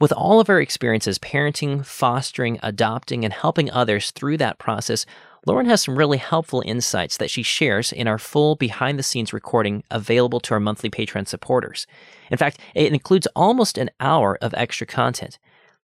With 0.00 0.12
all 0.12 0.40
of 0.40 0.48
our 0.48 0.60
experiences 0.60 1.18
parenting, 1.18 1.84
fostering, 1.84 2.58
adopting, 2.62 3.24
and 3.24 3.32
helping 3.32 3.70
others 3.70 4.10
through 4.12 4.36
that 4.38 4.58
process, 4.58 5.06
Loryn 5.46 5.66
has 5.66 5.82
some 5.82 5.96
really 5.96 6.18
helpful 6.18 6.62
insights 6.66 7.16
that 7.16 7.30
she 7.30 7.42
shares 7.42 7.92
in 7.92 8.06
our 8.06 8.18
full 8.18 8.54
behind 8.54 8.98
the 8.98 9.02
scenes 9.02 9.32
recording 9.32 9.82
available 9.90 10.40
to 10.40 10.54
our 10.54 10.60
monthly 10.60 10.90
Patreon 10.90 11.26
supporters. 11.26 11.86
In 12.30 12.38
fact, 12.38 12.60
it 12.74 12.92
includes 12.92 13.26
almost 13.34 13.78
an 13.78 13.90
hour 14.00 14.38
of 14.40 14.54
extra 14.54 14.86
content. 14.86 15.38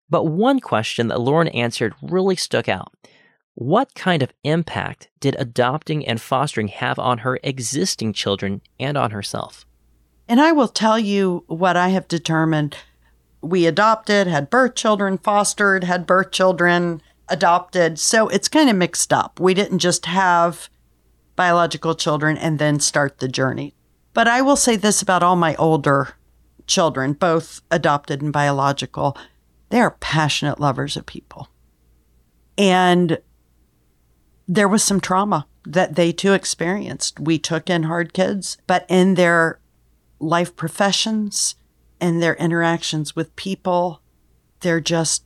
But 0.09 0.25
one 0.25 0.59
question 0.59 1.07
that 1.07 1.19
Loryn 1.19 1.53
answered 1.55 1.95
really 2.01 2.35
stuck 2.35 2.69
out. 2.69 2.93
What 3.55 3.93
kind 3.93 4.23
of 4.23 4.33
impact 4.43 5.09
did 5.19 5.35
adopting 5.37 6.05
and 6.05 6.19
fostering 6.19 6.69
have 6.69 6.97
on 6.97 7.19
her 7.19 7.39
existing 7.43 8.13
children 8.13 8.61
and 8.79 8.97
on 8.97 9.11
herself? 9.11 9.65
And 10.27 10.41
I 10.41 10.51
will 10.51 10.67
tell 10.67 10.97
you 10.97 11.43
what 11.47 11.77
I 11.77 11.89
have 11.89 12.07
determined. 12.07 12.77
We 13.41 13.65
adopted, 13.65 14.27
had 14.27 14.49
birth 14.49 14.75
children, 14.75 15.17
fostered, 15.17 15.83
had 15.83 16.07
birth 16.07 16.31
children 16.31 17.01
adopted. 17.29 17.99
So 17.99 18.27
it's 18.29 18.47
kind 18.47 18.69
of 18.69 18.75
mixed 18.75 19.13
up. 19.13 19.39
We 19.39 19.53
didn't 19.53 19.79
just 19.79 20.05
have 20.05 20.69
biological 21.35 21.95
children 21.95 22.37
and 22.37 22.57
then 22.57 22.79
start 22.79 23.19
the 23.19 23.27
journey. 23.27 23.75
But 24.13 24.27
I 24.27 24.41
will 24.41 24.55
say 24.55 24.75
this 24.75 25.01
about 25.01 25.23
all 25.23 25.35
my 25.35 25.55
older 25.55 26.15
children, 26.67 27.13
both 27.13 27.61
adopted 27.71 28.21
and 28.21 28.33
biological 28.33 29.17
they 29.73 29.79
are 29.79 29.97
passionate 29.99 30.59
lovers 30.59 30.95
of 30.95 31.07
people. 31.07 31.49
And 32.59 33.17
there 34.47 34.67
was 34.67 34.83
some 34.83 35.01
trauma 35.01 35.47
that 35.65 35.95
they 35.95 36.11
too 36.11 36.33
experienced. 36.33 37.19
We 37.19 37.39
took 37.39 37.71
in 37.71 37.81
hard 37.81 38.13
kids, 38.13 38.59
but 38.67 38.85
in 38.87 39.15
their 39.15 39.59
life 40.19 40.55
professions 40.55 41.55
and 41.99 42.21
their 42.21 42.35
interactions 42.35 43.15
with 43.15 43.35
people, 43.35 44.03
they're 44.59 44.79
just 44.79 45.23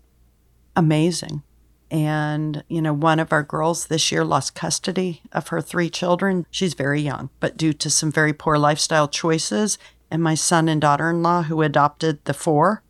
amazing. 0.77 1.43
And, 1.91 2.63
you 2.69 2.81
know, 2.81 2.93
one 2.93 3.19
of 3.19 3.33
our 3.33 3.43
girls 3.43 3.88
this 3.88 4.13
year 4.13 4.23
lost 4.23 4.55
custody 4.55 5.23
of 5.33 5.49
her 5.49 5.59
three 5.59 5.89
children. 5.89 6.45
She's 6.51 6.73
very 6.73 7.01
young, 7.01 7.31
but 7.41 7.57
due 7.57 7.73
to 7.73 7.89
some 7.89 8.13
very 8.13 8.31
poor 8.31 8.57
lifestyle 8.57 9.09
choices, 9.09 9.77
and 10.09 10.23
my 10.23 10.35
son 10.35 10.69
and 10.69 10.79
daughter 10.79 11.09
in 11.09 11.21
law, 11.21 11.43
who 11.43 11.61
adopted 11.61 12.23
the 12.25 12.33
four, 12.33 12.83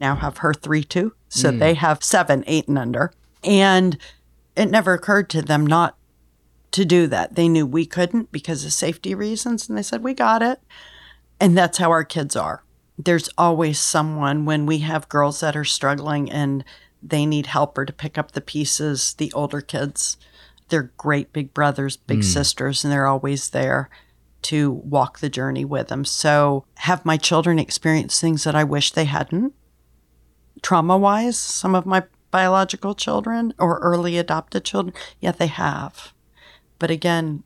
now 0.00 0.16
have 0.16 0.38
her 0.38 0.52
three 0.52 0.84
too. 0.84 1.14
So 1.28 1.50
mm. 1.50 1.58
they 1.58 1.74
have 1.74 2.02
seven, 2.02 2.44
eight, 2.46 2.68
and 2.68 2.78
under. 2.78 3.12
And 3.42 3.96
it 4.56 4.70
never 4.70 4.92
occurred 4.94 5.30
to 5.30 5.42
them 5.42 5.66
not 5.66 5.96
to 6.72 6.84
do 6.84 7.06
that. 7.06 7.36
They 7.36 7.48
knew 7.48 7.66
we 7.66 7.86
couldn't 7.86 8.32
because 8.32 8.64
of 8.64 8.72
safety 8.72 9.14
reasons. 9.14 9.68
And 9.68 9.78
they 9.78 9.82
said, 9.82 10.02
We 10.02 10.14
got 10.14 10.42
it. 10.42 10.60
And 11.40 11.56
that's 11.56 11.78
how 11.78 11.90
our 11.90 12.04
kids 12.04 12.36
are. 12.36 12.62
There's 12.98 13.28
always 13.36 13.78
someone 13.78 14.44
when 14.44 14.66
we 14.66 14.78
have 14.78 15.08
girls 15.08 15.40
that 15.40 15.56
are 15.56 15.64
struggling 15.64 16.30
and 16.30 16.64
they 17.02 17.26
need 17.26 17.46
helper 17.46 17.84
to 17.84 17.92
pick 17.92 18.16
up 18.16 18.32
the 18.32 18.40
pieces. 18.40 19.14
The 19.14 19.32
older 19.32 19.60
kids, 19.60 20.16
they're 20.68 20.92
great 20.96 21.32
big 21.32 21.52
brothers, 21.52 21.96
big 21.96 22.20
mm. 22.20 22.24
sisters, 22.24 22.84
and 22.84 22.92
they're 22.92 23.06
always 23.06 23.50
there 23.50 23.90
to 24.44 24.70
walk 24.70 25.18
the 25.18 25.28
journey 25.28 25.64
with 25.64 25.88
them. 25.88 26.04
So, 26.04 26.64
have 26.76 27.04
my 27.04 27.16
children 27.16 27.58
experience 27.58 28.20
things 28.20 28.44
that 28.44 28.54
I 28.54 28.64
wish 28.64 28.92
they 28.92 29.04
hadn't? 29.04 29.54
Trauma 30.62 30.96
wise, 30.96 31.38
some 31.38 31.74
of 31.74 31.86
my 31.86 32.04
biological 32.30 32.94
children 32.94 33.54
or 33.58 33.78
early 33.78 34.18
adopted 34.18 34.64
children, 34.64 34.94
yeah, 35.20 35.32
they 35.32 35.46
have. 35.46 36.12
But 36.78 36.90
again, 36.90 37.44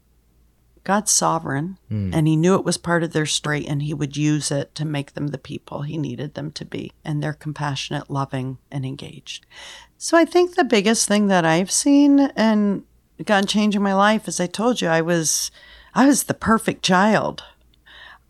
God's 0.85 1.13
sovereign, 1.13 1.77
mm. 1.91 2.15
and 2.15 2.27
He 2.27 2.37
knew 2.37 2.55
it 2.55 2.65
was 2.65 2.79
part 2.79 3.03
of 3.03 3.13
their 3.13 3.27
story, 3.27 3.67
and 3.67 3.83
He 3.83 3.93
would 3.93 4.17
use 4.17 4.51
it 4.51 4.75
to 4.77 4.87
make 4.87 5.13
them 5.13 5.29
the 5.29 5.37
people 5.39 5.83
He 5.83 5.99
needed 5.99 6.33
them 6.35 6.51
to 6.53 6.65
be. 6.65 6.93
And 7.05 7.23
they're 7.23 7.35
compassionate, 7.35 8.09
loving, 8.11 8.57
and 8.71 8.87
engaged. 8.87 9.45
So 9.99 10.17
I 10.17 10.25
think 10.25 10.55
the 10.55 10.65
biggest 10.65 11.07
thing 11.07 11.27
that 11.27 11.45
I've 11.45 11.71
seen 11.71 12.21
and 12.35 12.85
God 13.23 13.49
changing 13.49 13.83
my 13.83 13.95
life, 13.95 14.29
as 14.29 14.41
I 14.41 14.47
told 14.47 14.81
you, 14.81 14.89
I 14.89 15.03
was 15.03 15.51
I 15.99 16.07
was 16.07 16.23
the 16.23 16.35
perfect 16.35 16.85
child. 16.85 17.43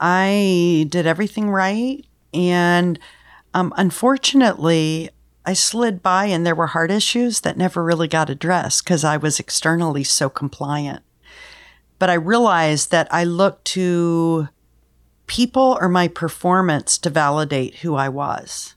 I 0.01 0.87
did 0.89 1.07
everything 1.07 1.51
right, 1.51 2.03
and 2.33 2.99
um, 3.53 3.75
unfortunately, 3.77 5.11
I 5.45 5.53
slid 5.53 6.03
by, 6.03 6.25
and 6.25 6.47
there 6.47 6.55
were 6.55 6.69
heart 6.69 6.91
issues 6.91 7.43
that 7.43 7.59
never 7.59 7.85
really 7.85 8.09
got 8.09 8.31
addressed 8.31 8.85
because 8.85 9.05
I 9.05 9.19
was 9.19 9.39
externally 9.39 10.03
so 10.03 10.31
compliant. 10.31 11.03
But 11.99 12.09
I 12.09 12.15
realized 12.15 12.91
that 12.91 13.07
I 13.11 13.25
looked 13.25 13.67
to 13.67 14.49
people 15.27 15.77
or 15.79 15.91
my 15.91 16.09
performance 16.09 16.97
to 16.97 17.11
validate 17.11 17.81
who 17.81 17.97
I 17.97 18.09
was. 18.09 18.77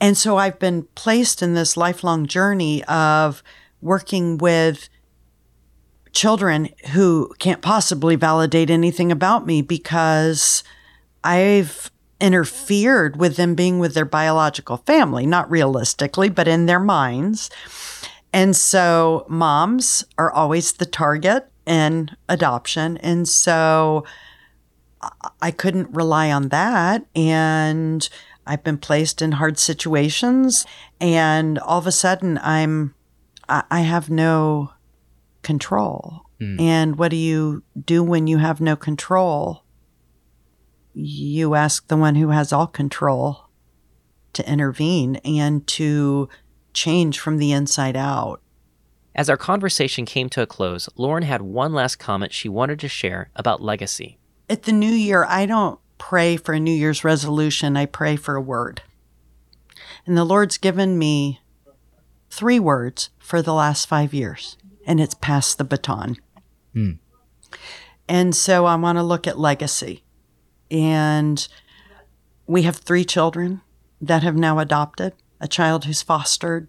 And 0.00 0.16
so 0.16 0.38
I've 0.38 0.58
been 0.58 0.84
placed 0.94 1.42
in 1.42 1.52
this 1.52 1.76
lifelong 1.76 2.26
journey 2.26 2.82
of 2.84 3.42
working 3.82 4.38
with 4.38 4.88
children 6.12 6.68
who 6.92 7.32
can't 7.38 7.62
possibly 7.62 8.16
validate 8.16 8.70
anything 8.70 9.10
about 9.10 9.46
me 9.46 9.62
because 9.62 10.62
I've 11.24 11.90
interfered 12.20 13.16
with 13.16 13.36
them 13.36 13.54
being 13.54 13.78
with 13.78 13.94
their 13.94 14.04
biological 14.04 14.78
family, 14.78 15.26
not 15.26 15.50
realistically, 15.50 16.28
but 16.28 16.46
in 16.46 16.66
their 16.66 16.78
minds. 16.78 17.50
And 18.32 18.54
so 18.56 19.26
moms 19.28 20.04
are 20.16 20.32
always 20.32 20.72
the 20.72 20.86
target 20.86 21.48
in 21.66 22.10
adoption. 22.28 22.96
And 22.98 23.28
so 23.28 24.04
I 25.40 25.50
couldn't 25.50 25.94
rely 25.94 26.30
on 26.30 26.48
that. 26.48 27.06
And 27.14 28.08
I've 28.46 28.64
been 28.64 28.78
placed 28.78 29.20
in 29.22 29.32
hard 29.32 29.58
situations. 29.58 30.64
And 31.00 31.58
all 31.58 31.78
of 31.78 31.86
a 31.86 31.92
sudden, 31.92 32.38
I'm, 32.38 32.94
I 33.48 33.80
have 33.80 34.08
no 34.08 34.71
control. 35.42 36.22
Mm. 36.40 36.60
And 36.60 36.96
what 36.96 37.10
do 37.10 37.16
you 37.16 37.62
do 37.84 38.02
when 38.02 38.26
you 38.26 38.38
have 38.38 38.60
no 38.60 38.76
control? 38.76 39.64
You 40.94 41.54
ask 41.54 41.88
the 41.88 41.96
one 41.96 42.16
who 42.16 42.30
has 42.30 42.52
all 42.52 42.66
control 42.66 43.48
to 44.34 44.48
intervene 44.50 45.16
and 45.16 45.66
to 45.66 46.28
change 46.72 47.18
from 47.18 47.38
the 47.38 47.52
inside 47.52 47.96
out. 47.96 48.40
As 49.14 49.28
our 49.28 49.36
conversation 49.36 50.06
came 50.06 50.28
to 50.30 50.42
a 50.42 50.46
close, 50.46 50.88
Loryn 50.98 51.24
had 51.24 51.42
one 51.42 51.74
last 51.74 51.96
comment 51.96 52.32
she 52.32 52.48
wanted 52.48 52.80
to 52.80 52.88
share 52.88 53.30
about 53.36 53.60
legacy. 53.60 54.18
At 54.48 54.62
the 54.62 54.72
new 54.72 54.90
year, 54.90 55.24
I 55.24 55.44
don't 55.44 55.78
pray 55.98 56.36
for 56.36 56.54
a 56.54 56.60
New 56.60 56.72
Year's 56.72 57.04
resolution, 57.04 57.76
I 57.76 57.86
pray 57.86 58.16
for 58.16 58.34
a 58.36 58.40
word. 58.40 58.82
And 60.06 60.16
the 60.16 60.24
Lord's 60.24 60.58
given 60.58 60.98
me 60.98 61.40
three 62.30 62.58
words 62.58 63.10
for 63.18 63.42
the 63.42 63.52
last 63.52 63.86
five 63.86 64.12
years, 64.14 64.56
and 64.86 65.00
it's 65.00 65.14
pass 65.14 65.54
the 65.54 65.64
baton. 65.64 66.16
Mm. 66.74 66.98
And 68.08 68.34
so 68.34 68.66
I 68.66 68.74
want 68.76 68.98
to 68.98 69.02
look 69.02 69.26
at 69.26 69.38
legacy. 69.38 70.02
And 70.70 71.46
we 72.46 72.62
have 72.62 72.76
three 72.76 73.04
children 73.04 73.60
that 74.00 74.22
have 74.22 74.36
now 74.36 74.58
adopted, 74.58 75.14
a 75.40 75.48
child 75.48 75.84
who's 75.84 76.02
fostered, 76.02 76.68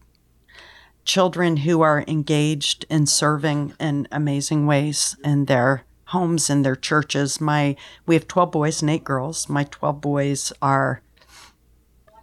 children 1.06 1.58
who 1.58 1.82
are 1.82 2.06
engaged 2.08 2.86
in 2.90 3.06
serving 3.06 3.74
in 3.80 4.08
amazing 4.12 4.66
ways 4.66 5.16
in 5.24 5.46
their 5.46 5.84
homes 6.08 6.50
and 6.50 6.64
their 6.64 6.76
churches. 6.76 7.42
My 7.42 7.76
we 8.06 8.16
have 8.16 8.28
12 8.28 8.52
boys 8.52 8.82
and 8.82 8.92
8 8.92 9.04
girls. 9.04 9.50
My 9.50 9.64
12 9.66 10.00
boys 10.00 10.54
are 10.62 11.02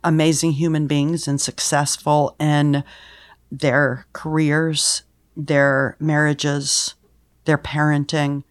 amazing 0.02 0.52
human 0.52 0.86
beings 0.86 1.28
and 1.28 1.40
successful 1.40 2.36
in 2.38 2.84
their 3.50 4.06
careers, 4.12 5.02
their 5.36 5.96
marriages, 5.98 6.94
their 7.44 7.58
parenting. 7.58 8.44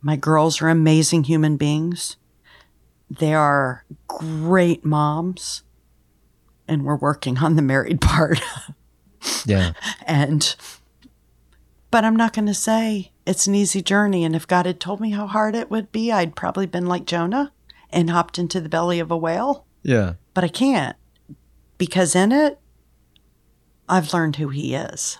My 0.00 0.16
girls 0.16 0.60
are 0.60 0.68
amazing 0.68 1.24
human 1.24 1.56
beings. 1.56 2.16
They 3.10 3.34
are 3.34 3.84
great 4.08 4.84
moms. 4.84 5.62
And 6.66 6.84
we're 6.84 6.96
working 6.96 7.38
on 7.38 7.56
the 7.56 7.62
married 7.62 8.00
part. 8.00 8.40
Yeah. 9.46 9.72
and 10.06 10.54
but 11.90 12.04
I'm 12.04 12.16
not 12.16 12.32
going 12.32 12.46
to 12.46 12.54
say 12.54 13.12
it's 13.24 13.46
an 13.46 13.54
easy 13.54 13.80
journey 13.80 14.24
and 14.24 14.34
if 14.34 14.46
God 14.46 14.66
had 14.66 14.80
told 14.80 15.00
me 15.00 15.10
how 15.10 15.26
hard 15.26 15.54
it 15.54 15.70
would 15.70 15.92
be, 15.92 16.10
I'd 16.10 16.36
probably 16.36 16.66
been 16.66 16.86
like 16.86 17.06
Jonah 17.06 17.52
and 17.90 18.10
hopped 18.10 18.38
into 18.38 18.60
the 18.60 18.68
belly 18.68 18.98
of 18.98 19.10
a 19.10 19.16
whale. 19.16 19.64
Yeah. 19.82 20.14
But 20.34 20.44
I 20.44 20.48
can't 20.48 20.96
because 21.78 22.14
in 22.14 22.32
it 22.32 22.58
I've 23.88 24.12
learned 24.12 24.36
who 24.36 24.48
he 24.48 24.74
is. 24.74 25.18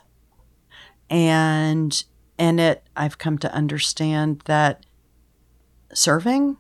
And 1.15 2.05
in 2.37 2.59
it 2.59 2.83
I've 2.97 3.19
come 3.19 3.39
to 3.39 3.55
understand 3.55 4.43
that 4.47 4.85
serving 5.93 6.57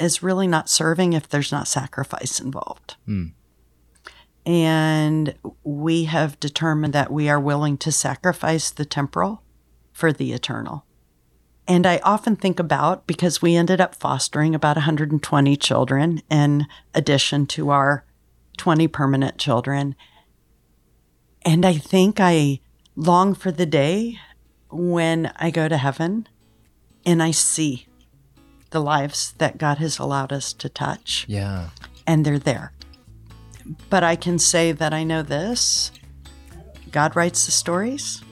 is 0.00 0.20
really 0.20 0.48
not 0.48 0.68
serving 0.68 1.12
if 1.12 1.28
there's 1.28 1.52
not 1.52 1.68
sacrifice 1.68 2.40
involved. 2.40 2.96
Hmm. 3.04 3.26
And 4.44 5.34
we 5.62 6.04
have 6.04 6.40
determined 6.40 6.92
that 6.92 7.12
we 7.12 7.28
are 7.28 7.38
willing 7.38 7.78
to 7.78 7.92
sacrifice 7.92 8.70
the 8.70 8.84
temporal 8.84 9.44
for 9.92 10.12
the 10.12 10.32
eternal. 10.32 10.84
And 11.68 11.86
I 11.86 11.98
often 11.98 12.34
think 12.34 12.58
about 12.58 13.06
because 13.06 13.40
we 13.40 13.54
ended 13.54 13.80
up 13.80 13.94
fostering 13.94 14.56
about 14.56 14.76
120 14.76 15.56
children 15.56 16.20
in 16.28 16.66
addition 16.94 17.46
to 17.46 17.70
our 17.70 18.04
20 18.56 18.88
permanent 18.88 19.38
children. 19.38 19.94
And 21.42 21.64
I 21.64 21.74
think 21.74 22.18
I 22.18 22.60
long 22.96 23.34
for 23.34 23.52
the 23.52 23.66
day 23.66 24.18
when 24.70 25.32
I 25.36 25.50
go 25.50 25.68
to 25.68 25.76
heaven 25.76 26.26
and 27.04 27.22
I 27.22 27.30
see 27.30 27.86
the 28.70 28.80
lives 28.80 29.32
that 29.38 29.58
God 29.58 29.78
has 29.78 29.98
allowed 29.98 30.32
us 30.32 30.52
to 30.54 30.68
touch 30.68 31.24
Yeah. 31.28 31.70
and 32.06 32.24
they're 32.24 32.38
there. 32.38 32.72
But 33.90 34.02
I 34.04 34.16
can 34.16 34.38
say 34.38 34.72
that 34.72 34.92
I 34.94 35.04
know 35.04 35.22
this 35.22 35.90
God 36.92 37.14
writes 37.14 37.44
the 37.46 37.52
stories. 37.52 38.22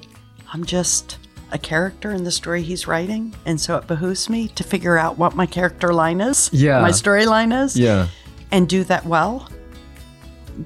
I'm 0.53 0.65
just 0.65 1.19
a 1.53 1.59
character 1.59 2.11
in 2.13 2.25
the 2.25 2.31
story 2.31 2.63
he's 2.63 2.87
writing. 2.87 3.35
And 3.45 3.61
so 3.61 3.77
it 3.77 3.87
behooves 3.87 4.31
me 4.31 4.49
to 4.49 4.65
figure 4.65 4.97
out 4.97 5.19
what 5.19 5.35
my 5.37 5.45
character 5.45 5.93
line 5.93 6.21
is, 6.21 6.49
Yeah. 6.53 6.81
my 6.81 6.91
storyline 6.91 7.53
is, 7.65 7.77
Yeah. 7.77 8.09
and 8.51 8.67
do 8.69 8.83
that 8.85 9.05
well 9.05 9.49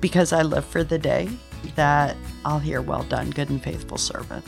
because 0.01 0.33
I 0.33 0.43
live 0.43 0.65
for 0.65 0.85
the 0.85 0.99
day 0.99 1.29
that 1.75 2.17
I'll 2.45 2.59
hear, 2.59 2.81
Well 2.81 3.05
done, 3.05 3.31
good 3.31 3.51
and 3.51 3.63
faithful 3.63 3.99
servant. 3.99 4.45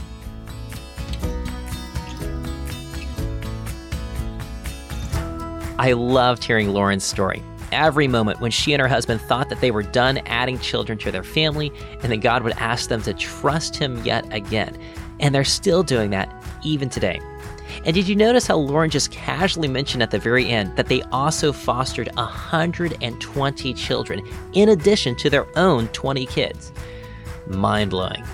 I 5.80 5.92
loved 5.92 6.44
hearing 6.44 6.68
Loryn's 6.68 7.04
story. 7.04 7.42
Every 7.72 8.06
moment 8.06 8.40
when 8.40 8.50
she 8.50 8.74
and 8.74 8.82
her 8.82 8.88
husband 8.88 9.18
thought 9.20 9.48
that 9.48 9.62
they 9.62 9.70
were 9.70 9.82
done 9.82 10.18
adding 10.26 10.58
children 10.58 10.98
to 10.98 11.10
their 11.10 11.22
family 11.22 11.72
and 12.02 12.12
that 12.12 12.18
God 12.18 12.42
would 12.42 12.52
ask 12.58 12.90
them 12.90 13.00
to 13.02 13.14
trust 13.14 13.76
Him 13.76 14.04
yet 14.04 14.30
again. 14.30 14.78
And 15.20 15.34
they're 15.34 15.42
still 15.42 15.82
doing 15.82 16.10
that 16.10 16.30
even 16.62 16.90
today. 16.90 17.18
And 17.86 17.94
did 17.94 18.08
you 18.08 18.14
notice 18.14 18.46
how 18.46 18.58
Loryn 18.58 18.90
just 18.90 19.10
casually 19.10 19.68
mentioned 19.68 20.02
at 20.02 20.10
the 20.10 20.18
very 20.18 20.50
end 20.50 20.76
that 20.76 20.88
they 20.88 21.00
also 21.12 21.50
fostered 21.50 22.10
120 22.14 23.74
children 23.74 24.28
in 24.52 24.68
addition 24.68 25.16
to 25.16 25.30
their 25.30 25.46
own 25.56 25.88
20 25.88 26.26
kids? 26.26 26.72
Mind 27.50 27.90
blowing. 27.90 28.24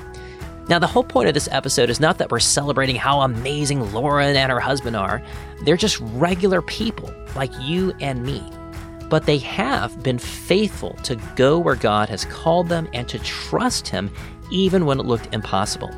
Now, 0.69 0.79
the 0.79 0.87
whole 0.87 1.05
point 1.05 1.29
of 1.29 1.35
this 1.35 1.49
episode 1.53 1.91
is 1.91 2.01
not 2.01 2.19
that 2.19 2.31
we're 2.31 2.41
celebrating 2.41 2.97
how 2.97 3.21
amazing 3.21 3.81
Loryn 3.81 4.35
and 4.35 4.53
her 4.53 4.61
husband 4.61 4.97
are. 4.97 5.23
They're 5.63 5.77
just 5.77 6.01
regular 6.01 6.61
people 6.61 7.13
like 7.35 7.53
you 7.61 7.95
and 8.01 8.25
me. 8.25 8.43
But 9.09 9.25
they 9.25 9.39
have 9.39 10.03
been 10.03 10.19
faithful 10.19 10.95
to 11.05 11.17
go 11.37 11.59
where 11.59 11.77
God 11.77 12.09
has 12.09 12.25
called 12.25 12.69
them 12.69 12.89
and 12.93 13.09
to 13.09 13.19
trust 13.21 13.89
Him 13.89 14.11
even 14.51 14.85
when 14.85 14.99
it 14.99 15.07
looked 15.07 15.33
impossible. 15.33 15.91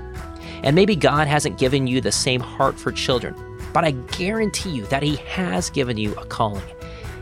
And 0.63 0.77
maybe 0.77 0.95
God 0.95 1.27
hasn't 1.27 1.59
given 1.59 1.87
you 1.87 2.01
the 2.01 2.13
same 2.13 2.41
heart 2.41 2.79
for 2.79 2.93
children, 2.93 3.35
but 3.73 3.85
I 3.85 3.93
guarantee 3.93 4.71
you 4.71 4.85
that 4.87 5.03
He 5.03 5.17
has 5.17 5.71
given 5.71 5.97
you 5.97 6.15
a 6.15 6.27
calling. 6.27 6.63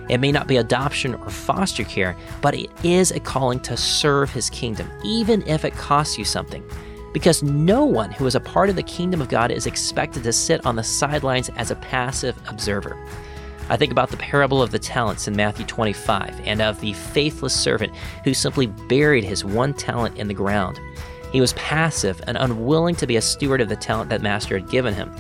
It 0.09 0.19
may 0.19 0.33
not 0.33 0.47
be 0.47 0.57
adoption 0.57 1.15
or 1.15 1.31
foster 1.31 1.85
care, 1.85 2.17
but 2.41 2.55
it 2.55 2.71
is 2.85 3.11
a 3.11 3.21
calling 3.21 3.61
to 3.61 3.77
serve 3.77 4.31
His 4.31 4.51
kingdom, 4.51 4.91
even 5.05 5.47
if 5.47 5.65
it 5.65 5.75
costs 5.75 6.19
you 6.19 6.25
something. 6.25 6.63
Because 7.13 7.43
no 7.43 7.85
one 7.85 8.11
who 8.11 8.27
is 8.27 8.35
a 8.35 8.41
part 8.41 8.69
of 8.69 8.77
the 8.77 8.83
kingdom 8.83 9.21
of 9.21 9.29
God 9.29 9.51
is 9.51 9.67
expected 9.67 10.23
to 10.25 10.33
sit 10.33 10.65
on 10.67 10.77
the 10.77 10.83
sidelines 10.83 11.49
as 11.57 11.71
a 11.71 11.77
passive 11.77 12.37
observer. 12.49 12.97
I 13.69 13.77
think 13.77 13.91
about 13.91 14.11
the 14.11 14.17
parable 14.17 14.63
of 14.63 14.71
the 14.71 14.79
talents 14.79 15.27
in 15.27 15.35
Matthew 15.35 15.67
25 15.67 16.41
and 16.45 16.63
of 16.63 16.81
the 16.81 16.93
faithless 16.93 17.59
servant 17.59 17.93
who 18.23 18.33
simply 18.33 18.67
buried 18.67 19.25
his 19.25 19.45
one 19.45 19.75
talent 19.75 20.19
in 20.19 20.29
the 20.29 20.35
ground. 20.35 20.79
He 21.33 21.41
was 21.41 21.53
passive 21.55 22.21
and 22.27 22.37
unwilling 22.37 22.95
to 22.97 23.07
be 23.07 23.17
a 23.17 23.23
steward 23.23 23.61
of 23.61 23.69
the 23.69 23.77
talent 23.77 24.11
that 24.11 24.23
master 24.23 24.59
had 24.59 24.71
given 24.71 24.95
him. 24.95 25.11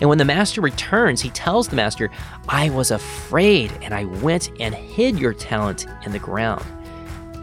And 0.00 0.08
when 0.08 0.18
the 0.18 0.24
master 0.24 0.60
returns, 0.60 1.20
he 1.20 1.30
tells 1.30 1.68
the 1.68 1.76
master, 1.76 2.10
I 2.48 2.70
was 2.70 2.90
afraid 2.90 3.72
and 3.82 3.92
I 3.92 4.04
went 4.04 4.50
and 4.60 4.74
hid 4.74 5.18
your 5.18 5.34
talent 5.34 5.86
in 6.06 6.12
the 6.12 6.18
ground. 6.18 6.64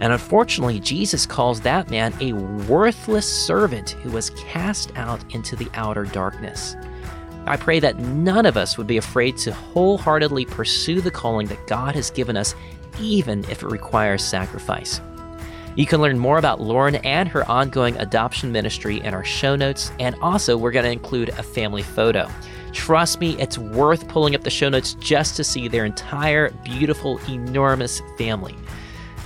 And 0.01 0.11
unfortunately, 0.11 0.79
Jesus 0.79 1.25
calls 1.25 1.61
that 1.61 1.89
man 1.89 2.13
a 2.19 2.33
worthless 2.33 3.25
servant 3.25 3.91
who 3.91 4.11
was 4.11 4.29
cast 4.31 4.95
out 4.95 5.23
into 5.33 5.55
the 5.55 5.69
outer 5.73 6.03
darkness. 6.03 6.75
I 7.47 7.57
pray 7.57 7.79
that 7.79 7.99
none 7.99 8.45
of 8.45 8.57
us 8.57 8.77
would 8.77 8.87
be 8.87 8.97
afraid 8.97 9.37
to 9.37 9.53
wholeheartedly 9.53 10.45
pursue 10.45 10.99
the 10.99 11.11
calling 11.11 11.47
that 11.47 11.67
God 11.67 11.95
has 11.95 12.09
given 12.09 12.35
us, 12.35 12.55
even 12.99 13.43
if 13.45 13.61
it 13.63 13.67
requires 13.67 14.23
sacrifice. 14.23 14.99
You 15.75 15.85
can 15.85 16.01
learn 16.01 16.17
more 16.17 16.37
about 16.37 16.59
Loryn 16.61 17.01
and 17.03 17.27
her 17.27 17.49
ongoing 17.49 17.97
adoption 17.97 18.51
ministry 18.51 19.01
in 19.01 19.13
our 19.13 19.25
show 19.25 19.57
notes, 19.57 19.91
and 19.99 20.15
also 20.21 20.55
we're 20.55 20.71
going 20.71 20.85
to 20.85 20.91
include 20.91 21.29
a 21.29 21.43
family 21.43 21.83
photo. 21.83 22.29
Trust 22.71 23.19
me, 23.19 23.37
it's 23.39 23.57
worth 23.57 24.07
pulling 24.07 24.35
up 24.35 24.43
the 24.43 24.49
show 24.49 24.69
notes 24.69 24.93
just 24.95 25.35
to 25.35 25.43
see 25.43 25.67
their 25.67 25.83
entire 25.83 26.51
beautiful, 26.63 27.19
enormous 27.29 28.01
family. 28.17 28.55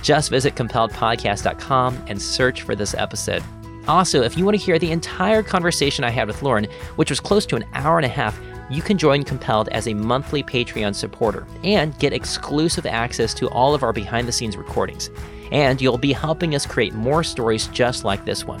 Just 0.02 0.30
visit 0.30 0.56
compelledpodcast.com 0.56 2.04
and 2.08 2.20
search 2.20 2.62
for 2.62 2.74
this 2.74 2.94
episode. 2.94 3.44
Also, 3.86 4.22
if 4.22 4.36
you 4.36 4.44
want 4.44 4.56
to 4.58 4.64
hear 4.64 4.78
the 4.78 4.90
entire 4.90 5.42
conversation 5.42 6.04
I 6.04 6.10
had 6.10 6.26
with 6.26 6.40
Loryn, 6.40 6.70
which 6.96 7.10
was 7.10 7.20
close 7.20 7.46
to 7.46 7.56
an 7.56 7.64
hour 7.74 7.96
and 7.98 8.06
a 8.06 8.08
half, 8.08 8.38
you 8.70 8.82
can 8.82 8.98
join 8.98 9.24
Compelled 9.24 9.68
as 9.70 9.88
a 9.88 9.94
monthly 9.94 10.42
Patreon 10.42 10.94
supporter 10.94 11.46
and 11.64 11.96
get 11.98 12.12
exclusive 12.12 12.86
access 12.86 13.34
to 13.34 13.48
all 13.50 13.74
of 13.74 13.82
our 13.82 13.92
behind 13.92 14.28
the 14.28 14.32
scenes 14.32 14.56
recordings. 14.56 15.10
And 15.50 15.80
you'll 15.80 15.98
be 15.98 16.12
helping 16.12 16.54
us 16.54 16.66
create 16.66 16.94
more 16.94 17.24
stories 17.24 17.66
just 17.68 18.04
like 18.04 18.24
this 18.24 18.44
one. 18.44 18.60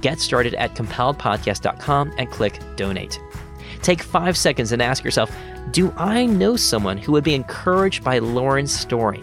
Get 0.00 0.20
started 0.20 0.54
at 0.54 0.74
compelledpodcast.com 0.74 2.12
and 2.18 2.30
click 2.30 2.60
donate. 2.76 3.20
Take 3.82 4.02
five 4.02 4.36
seconds 4.36 4.72
and 4.72 4.82
ask 4.82 5.04
yourself 5.04 5.34
Do 5.70 5.92
I 5.96 6.26
know 6.26 6.56
someone 6.56 6.98
who 6.98 7.12
would 7.12 7.24
be 7.24 7.34
encouraged 7.34 8.04
by 8.04 8.20
Loryn's 8.20 8.78
story? 8.78 9.22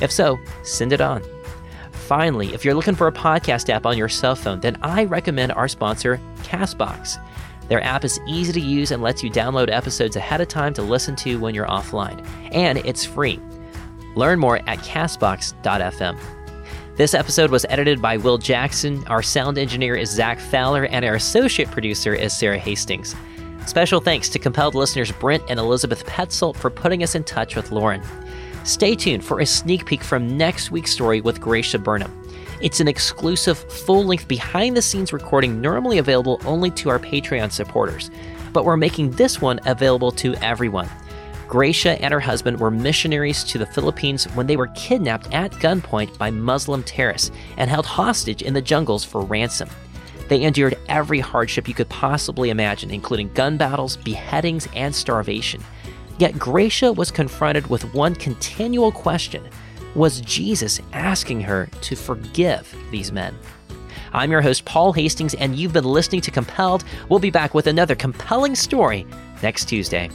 If 0.00 0.10
so, 0.10 0.38
send 0.62 0.92
it 0.92 1.00
on. 1.00 1.22
Finally, 1.92 2.52
if 2.52 2.64
you're 2.64 2.74
looking 2.74 2.94
for 2.94 3.06
a 3.06 3.12
podcast 3.12 3.70
app 3.70 3.86
on 3.86 3.96
your 3.96 4.08
cell 4.08 4.36
phone, 4.36 4.60
then 4.60 4.76
I 4.82 5.04
recommend 5.04 5.52
our 5.52 5.68
sponsor, 5.68 6.20
Castbox. 6.42 7.18
Their 7.68 7.82
app 7.82 8.04
is 8.04 8.20
easy 8.26 8.52
to 8.52 8.60
use 8.60 8.90
and 8.90 9.02
lets 9.02 9.22
you 9.22 9.30
download 9.30 9.70
episodes 9.70 10.16
ahead 10.16 10.42
of 10.42 10.48
time 10.48 10.74
to 10.74 10.82
listen 10.82 11.16
to 11.16 11.40
when 11.40 11.54
you're 11.54 11.66
offline. 11.66 12.26
And 12.52 12.78
it's 12.78 13.06
free. 13.06 13.40
Learn 14.16 14.38
more 14.38 14.58
at 14.68 14.80
castbox.fm. 14.80 16.18
This 16.96 17.12
episode 17.12 17.50
was 17.50 17.66
edited 17.68 18.00
by 18.00 18.18
Will 18.18 18.38
Jackson. 18.38 19.04
Our 19.08 19.20
sound 19.20 19.58
engineer 19.58 19.96
is 19.96 20.08
Zach 20.10 20.38
Fowler, 20.38 20.84
and 20.84 21.04
our 21.04 21.16
associate 21.16 21.68
producer 21.72 22.14
is 22.14 22.32
Sarah 22.36 22.56
Hastings. 22.56 23.16
Special 23.66 24.00
thanks 24.00 24.28
to 24.28 24.38
compelled 24.38 24.76
listeners 24.76 25.10
Brent 25.10 25.42
and 25.48 25.58
Elizabeth 25.58 26.06
Petzold 26.06 26.54
for 26.54 26.70
putting 26.70 27.02
us 27.02 27.16
in 27.16 27.24
touch 27.24 27.56
with 27.56 27.70
Loryn. 27.70 28.00
Stay 28.64 28.94
tuned 28.94 29.24
for 29.24 29.40
a 29.40 29.46
sneak 29.46 29.86
peek 29.86 30.04
from 30.04 30.36
next 30.36 30.70
week's 30.70 30.92
story 30.92 31.20
with 31.20 31.40
Gracia 31.40 31.80
Burnham. 31.80 32.12
It's 32.60 32.78
an 32.78 32.86
exclusive, 32.86 33.58
full 33.58 34.04
length, 34.04 34.28
behind 34.28 34.76
the 34.76 34.82
scenes 34.82 35.12
recording 35.12 35.60
normally 35.60 35.98
available 35.98 36.40
only 36.44 36.70
to 36.70 36.90
our 36.90 37.00
Patreon 37.00 37.50
supporters, 37.50 38.08
but 38.52 38.64
we're 38.64 38.76
making 38.76 39.10
this 39.10 39.40
one 39.40 39.58
available 39.66 40.12
to 40.12 40.36
everyone. 40.36 40.88
Gracia 41.48 42.00
and 42.02 42.12
her 42.12 42.20
husband 42.20 42.58
were 42.58 42.70
missionaries 42.70 43.44
to 43.44 43.58
the 43.58 43.66
Philippines 43.66 44.24
when 44.34 44.46
they 44.46 44.56
were 44.56 44.68
kidnapped 44.68 45.32
at 45.32 45.52
gunpoint 45.52 46.16
by 46.18 46.30
Muslim 46.30 46.82
terrorists 46.82 47.30
and 47.56 47.70
held 47.70 47.86
hostage 47.86 48.42
in 48.42 48.54
the 48.54 48.62
jungles 48.62 49.04
for 49.04 49.22
ransom. 49.22 49.68
They 50.28 50.42
endured 50.42 50.78
every 50.88 51.20
hardship 51.20 51.68
you 51.68 51.74
could 51.74 51.88
possibly 51.88 52.50
imagine, 52.50 52.90
including 52.90 53.32
gun 53.34 53.56
battles, 53.56 53.96
beheadings, 53.96 54.68
and 54.74 54.94
starvation. 54.94 55.62
Yet 56.18 56.38
Gracia 56.38 56.92
was 56.92 57.10
confronted 57.10 57.66
with 57.66 57.92
one 57.94 58.14
continual 58.14 58.90
question 58.90 59.48
Was 59.94 60.20
Jesus 60.22 60.80
asking 60.92 61.42
her 61.42 61.68
to 61.82 61.96
forgive 61.96 62.74
these 62.90 63.12
men? 63.12 63.36
I'm 64.12 64.30
your 64.30 64.42
host, 64.42 64.64
Paul 64.64 64.92
Hastings, 64.92 65.34
and 65.34 65.56
you've 65.56 65.72
been 65.72 65.84
listening 65.84 66.20
to 66.22 66.30
Compelled. 66.30 66.84
We'll 67.08 67.18
be 67.18 67.30
back 67.30 67.52
with 67.52 67.66
another 67.66 67.96
compelling 67.96 68.54
story 68.54 69.06
next 69.42 69.64
Tuesday. 69.68 70.08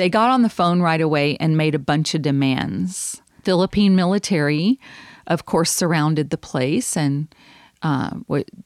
They 0.00 0.08
got 0.08 0.30
on 0.30 0.40
the 0.40 0.48
phone 0.48 0.80
right 0.80 1.02
away 1.02 1.36
and 1.40 1.58
made 1.58 1.74
a 1.74 1.78
bunch 1.78 2.14
of 2.14 2.22
demands. 2.22 3.20
Philippine 3.42 3.94
military, 3.94 4.80
of 5.26 5.44
course, 5.44 5.70
surrounded 5.70 6.30
the 6.30 6.38
place, 6.38 6.96
and 6.96 7.28
uh, 7.82 8.12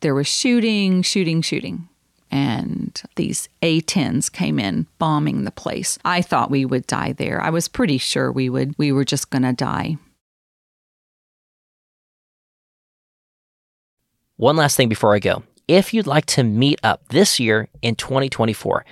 there 0.00 0.14
was 0.14 0.28
shooting, 0.28 1.02
shooting, 1.02 1.42
shooting. 1.42 1.88
And 2.30 3.02
these 3.16 3.48
A 3.62 3.80
10s 3.80 4.30
came 4.30 4.60
in 4.60 4.86
bombing 5.00 5.42
the 5.42 5.50
place. 5.50 5.98
I 6.04 6.22
thought 6.22 6.52
we 6.52 6.64
would 6.64 6.86
die 6.86 7.10
there. 7.10 7.40
I 7.40 7.50
was 7.50 7.66
pretty 7.66 7.98
sure 7.98 8.30
we 8.30 8.48
would, 8.48 8.78
we 8.78 8.92
were 8.92 9.04
just 9.04 9.30
going 9.30 9.42
to 9.42 9.52
die. 9.52 9.96
One 14.36 14.54
last 14.54 14.76
thing 14.76 14.88
before 14.88 15.16
I 15.16 15.18
go. 15.18 15.42
If 15.66 15.92
you'd 15.92 16.06
like 16.06 16.26
to 16.26 16.44
meet 16.44 16.78
up 16.84 17.08
this 17.08 17.40
year 17.40 17.68
in 17.82 17.96
2024, 17.96 18.84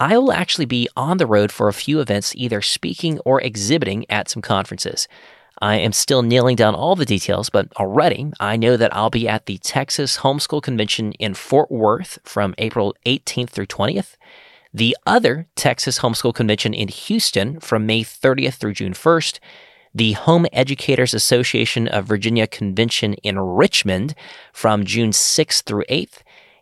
I 0.00 0.16
will 0.16 0.32
actually 0.32 0.64
be 0.64 0.88
on 0.96 1.18
the 1.18 1.26
road 1.26 1.52
for 1.52 1.68
a 1.68 1.74
few 1.74 2.00
events, 2.00 2.34
either 2.34 2.62
speaking 2.62 3.18
or 3.20 3.38
exhibiting 3.42 4.06
at 4.08 4.30
some 4.30 4.40
conferences. 4.40 5.06
I 5.60 5.76
am 5.76 5.92
still 5.92 6.22
nailing 6.22 6.56
down 6.56 6.74
all 6.74 6.96
the 6.96 7.04
details, 7.04 7.50
but 7.50 7.68
already 7.76 8.32
I 8.40 8.56
know 8.56 8.78
that 8.78 8.96
I'll 8.96 9.10
be 9.10 9.28
at 9.28 9.44
the 9.44 9.58
Texas 9.58 10.18
Homeschool 10.20 10.62
Convention 10.62 11.12
in 11.12 11.34
Fort 11.34 11.70
Worth 11.70 12.18
from 12.24 12.54
April 12.56 12.96
18th 13.04 13.50
through 13.50 13.66
20th, 13.66 14.16
the 14.72 14.96
other 15.04 15.48
Texas 15.54 15.98
Homeschool 15.98 16.34
Convention 16.34 16.72
in 16.72 16.88
Houston 16.88 17.60
from 17.60 17.84
May 17.84 18.02
30th 18.02 18.54
through 18.54 18.72
June 18.72 18.94
1st, 18.94 19.38
the 19.94 20.12
Home 20.12 20.46
Educators 20.50 21.12
Association 21.12 21.88
of 21.88 22.06
Virginia 22.06 22.46
Convention 22.46 23.14
in 23.14 23.38
Richmond 23.38 24.14
from 24.54 24.84
June 24.86 25.10
6th 25.10 25.64
through 25.64 25.84
8th, 25.90 26.22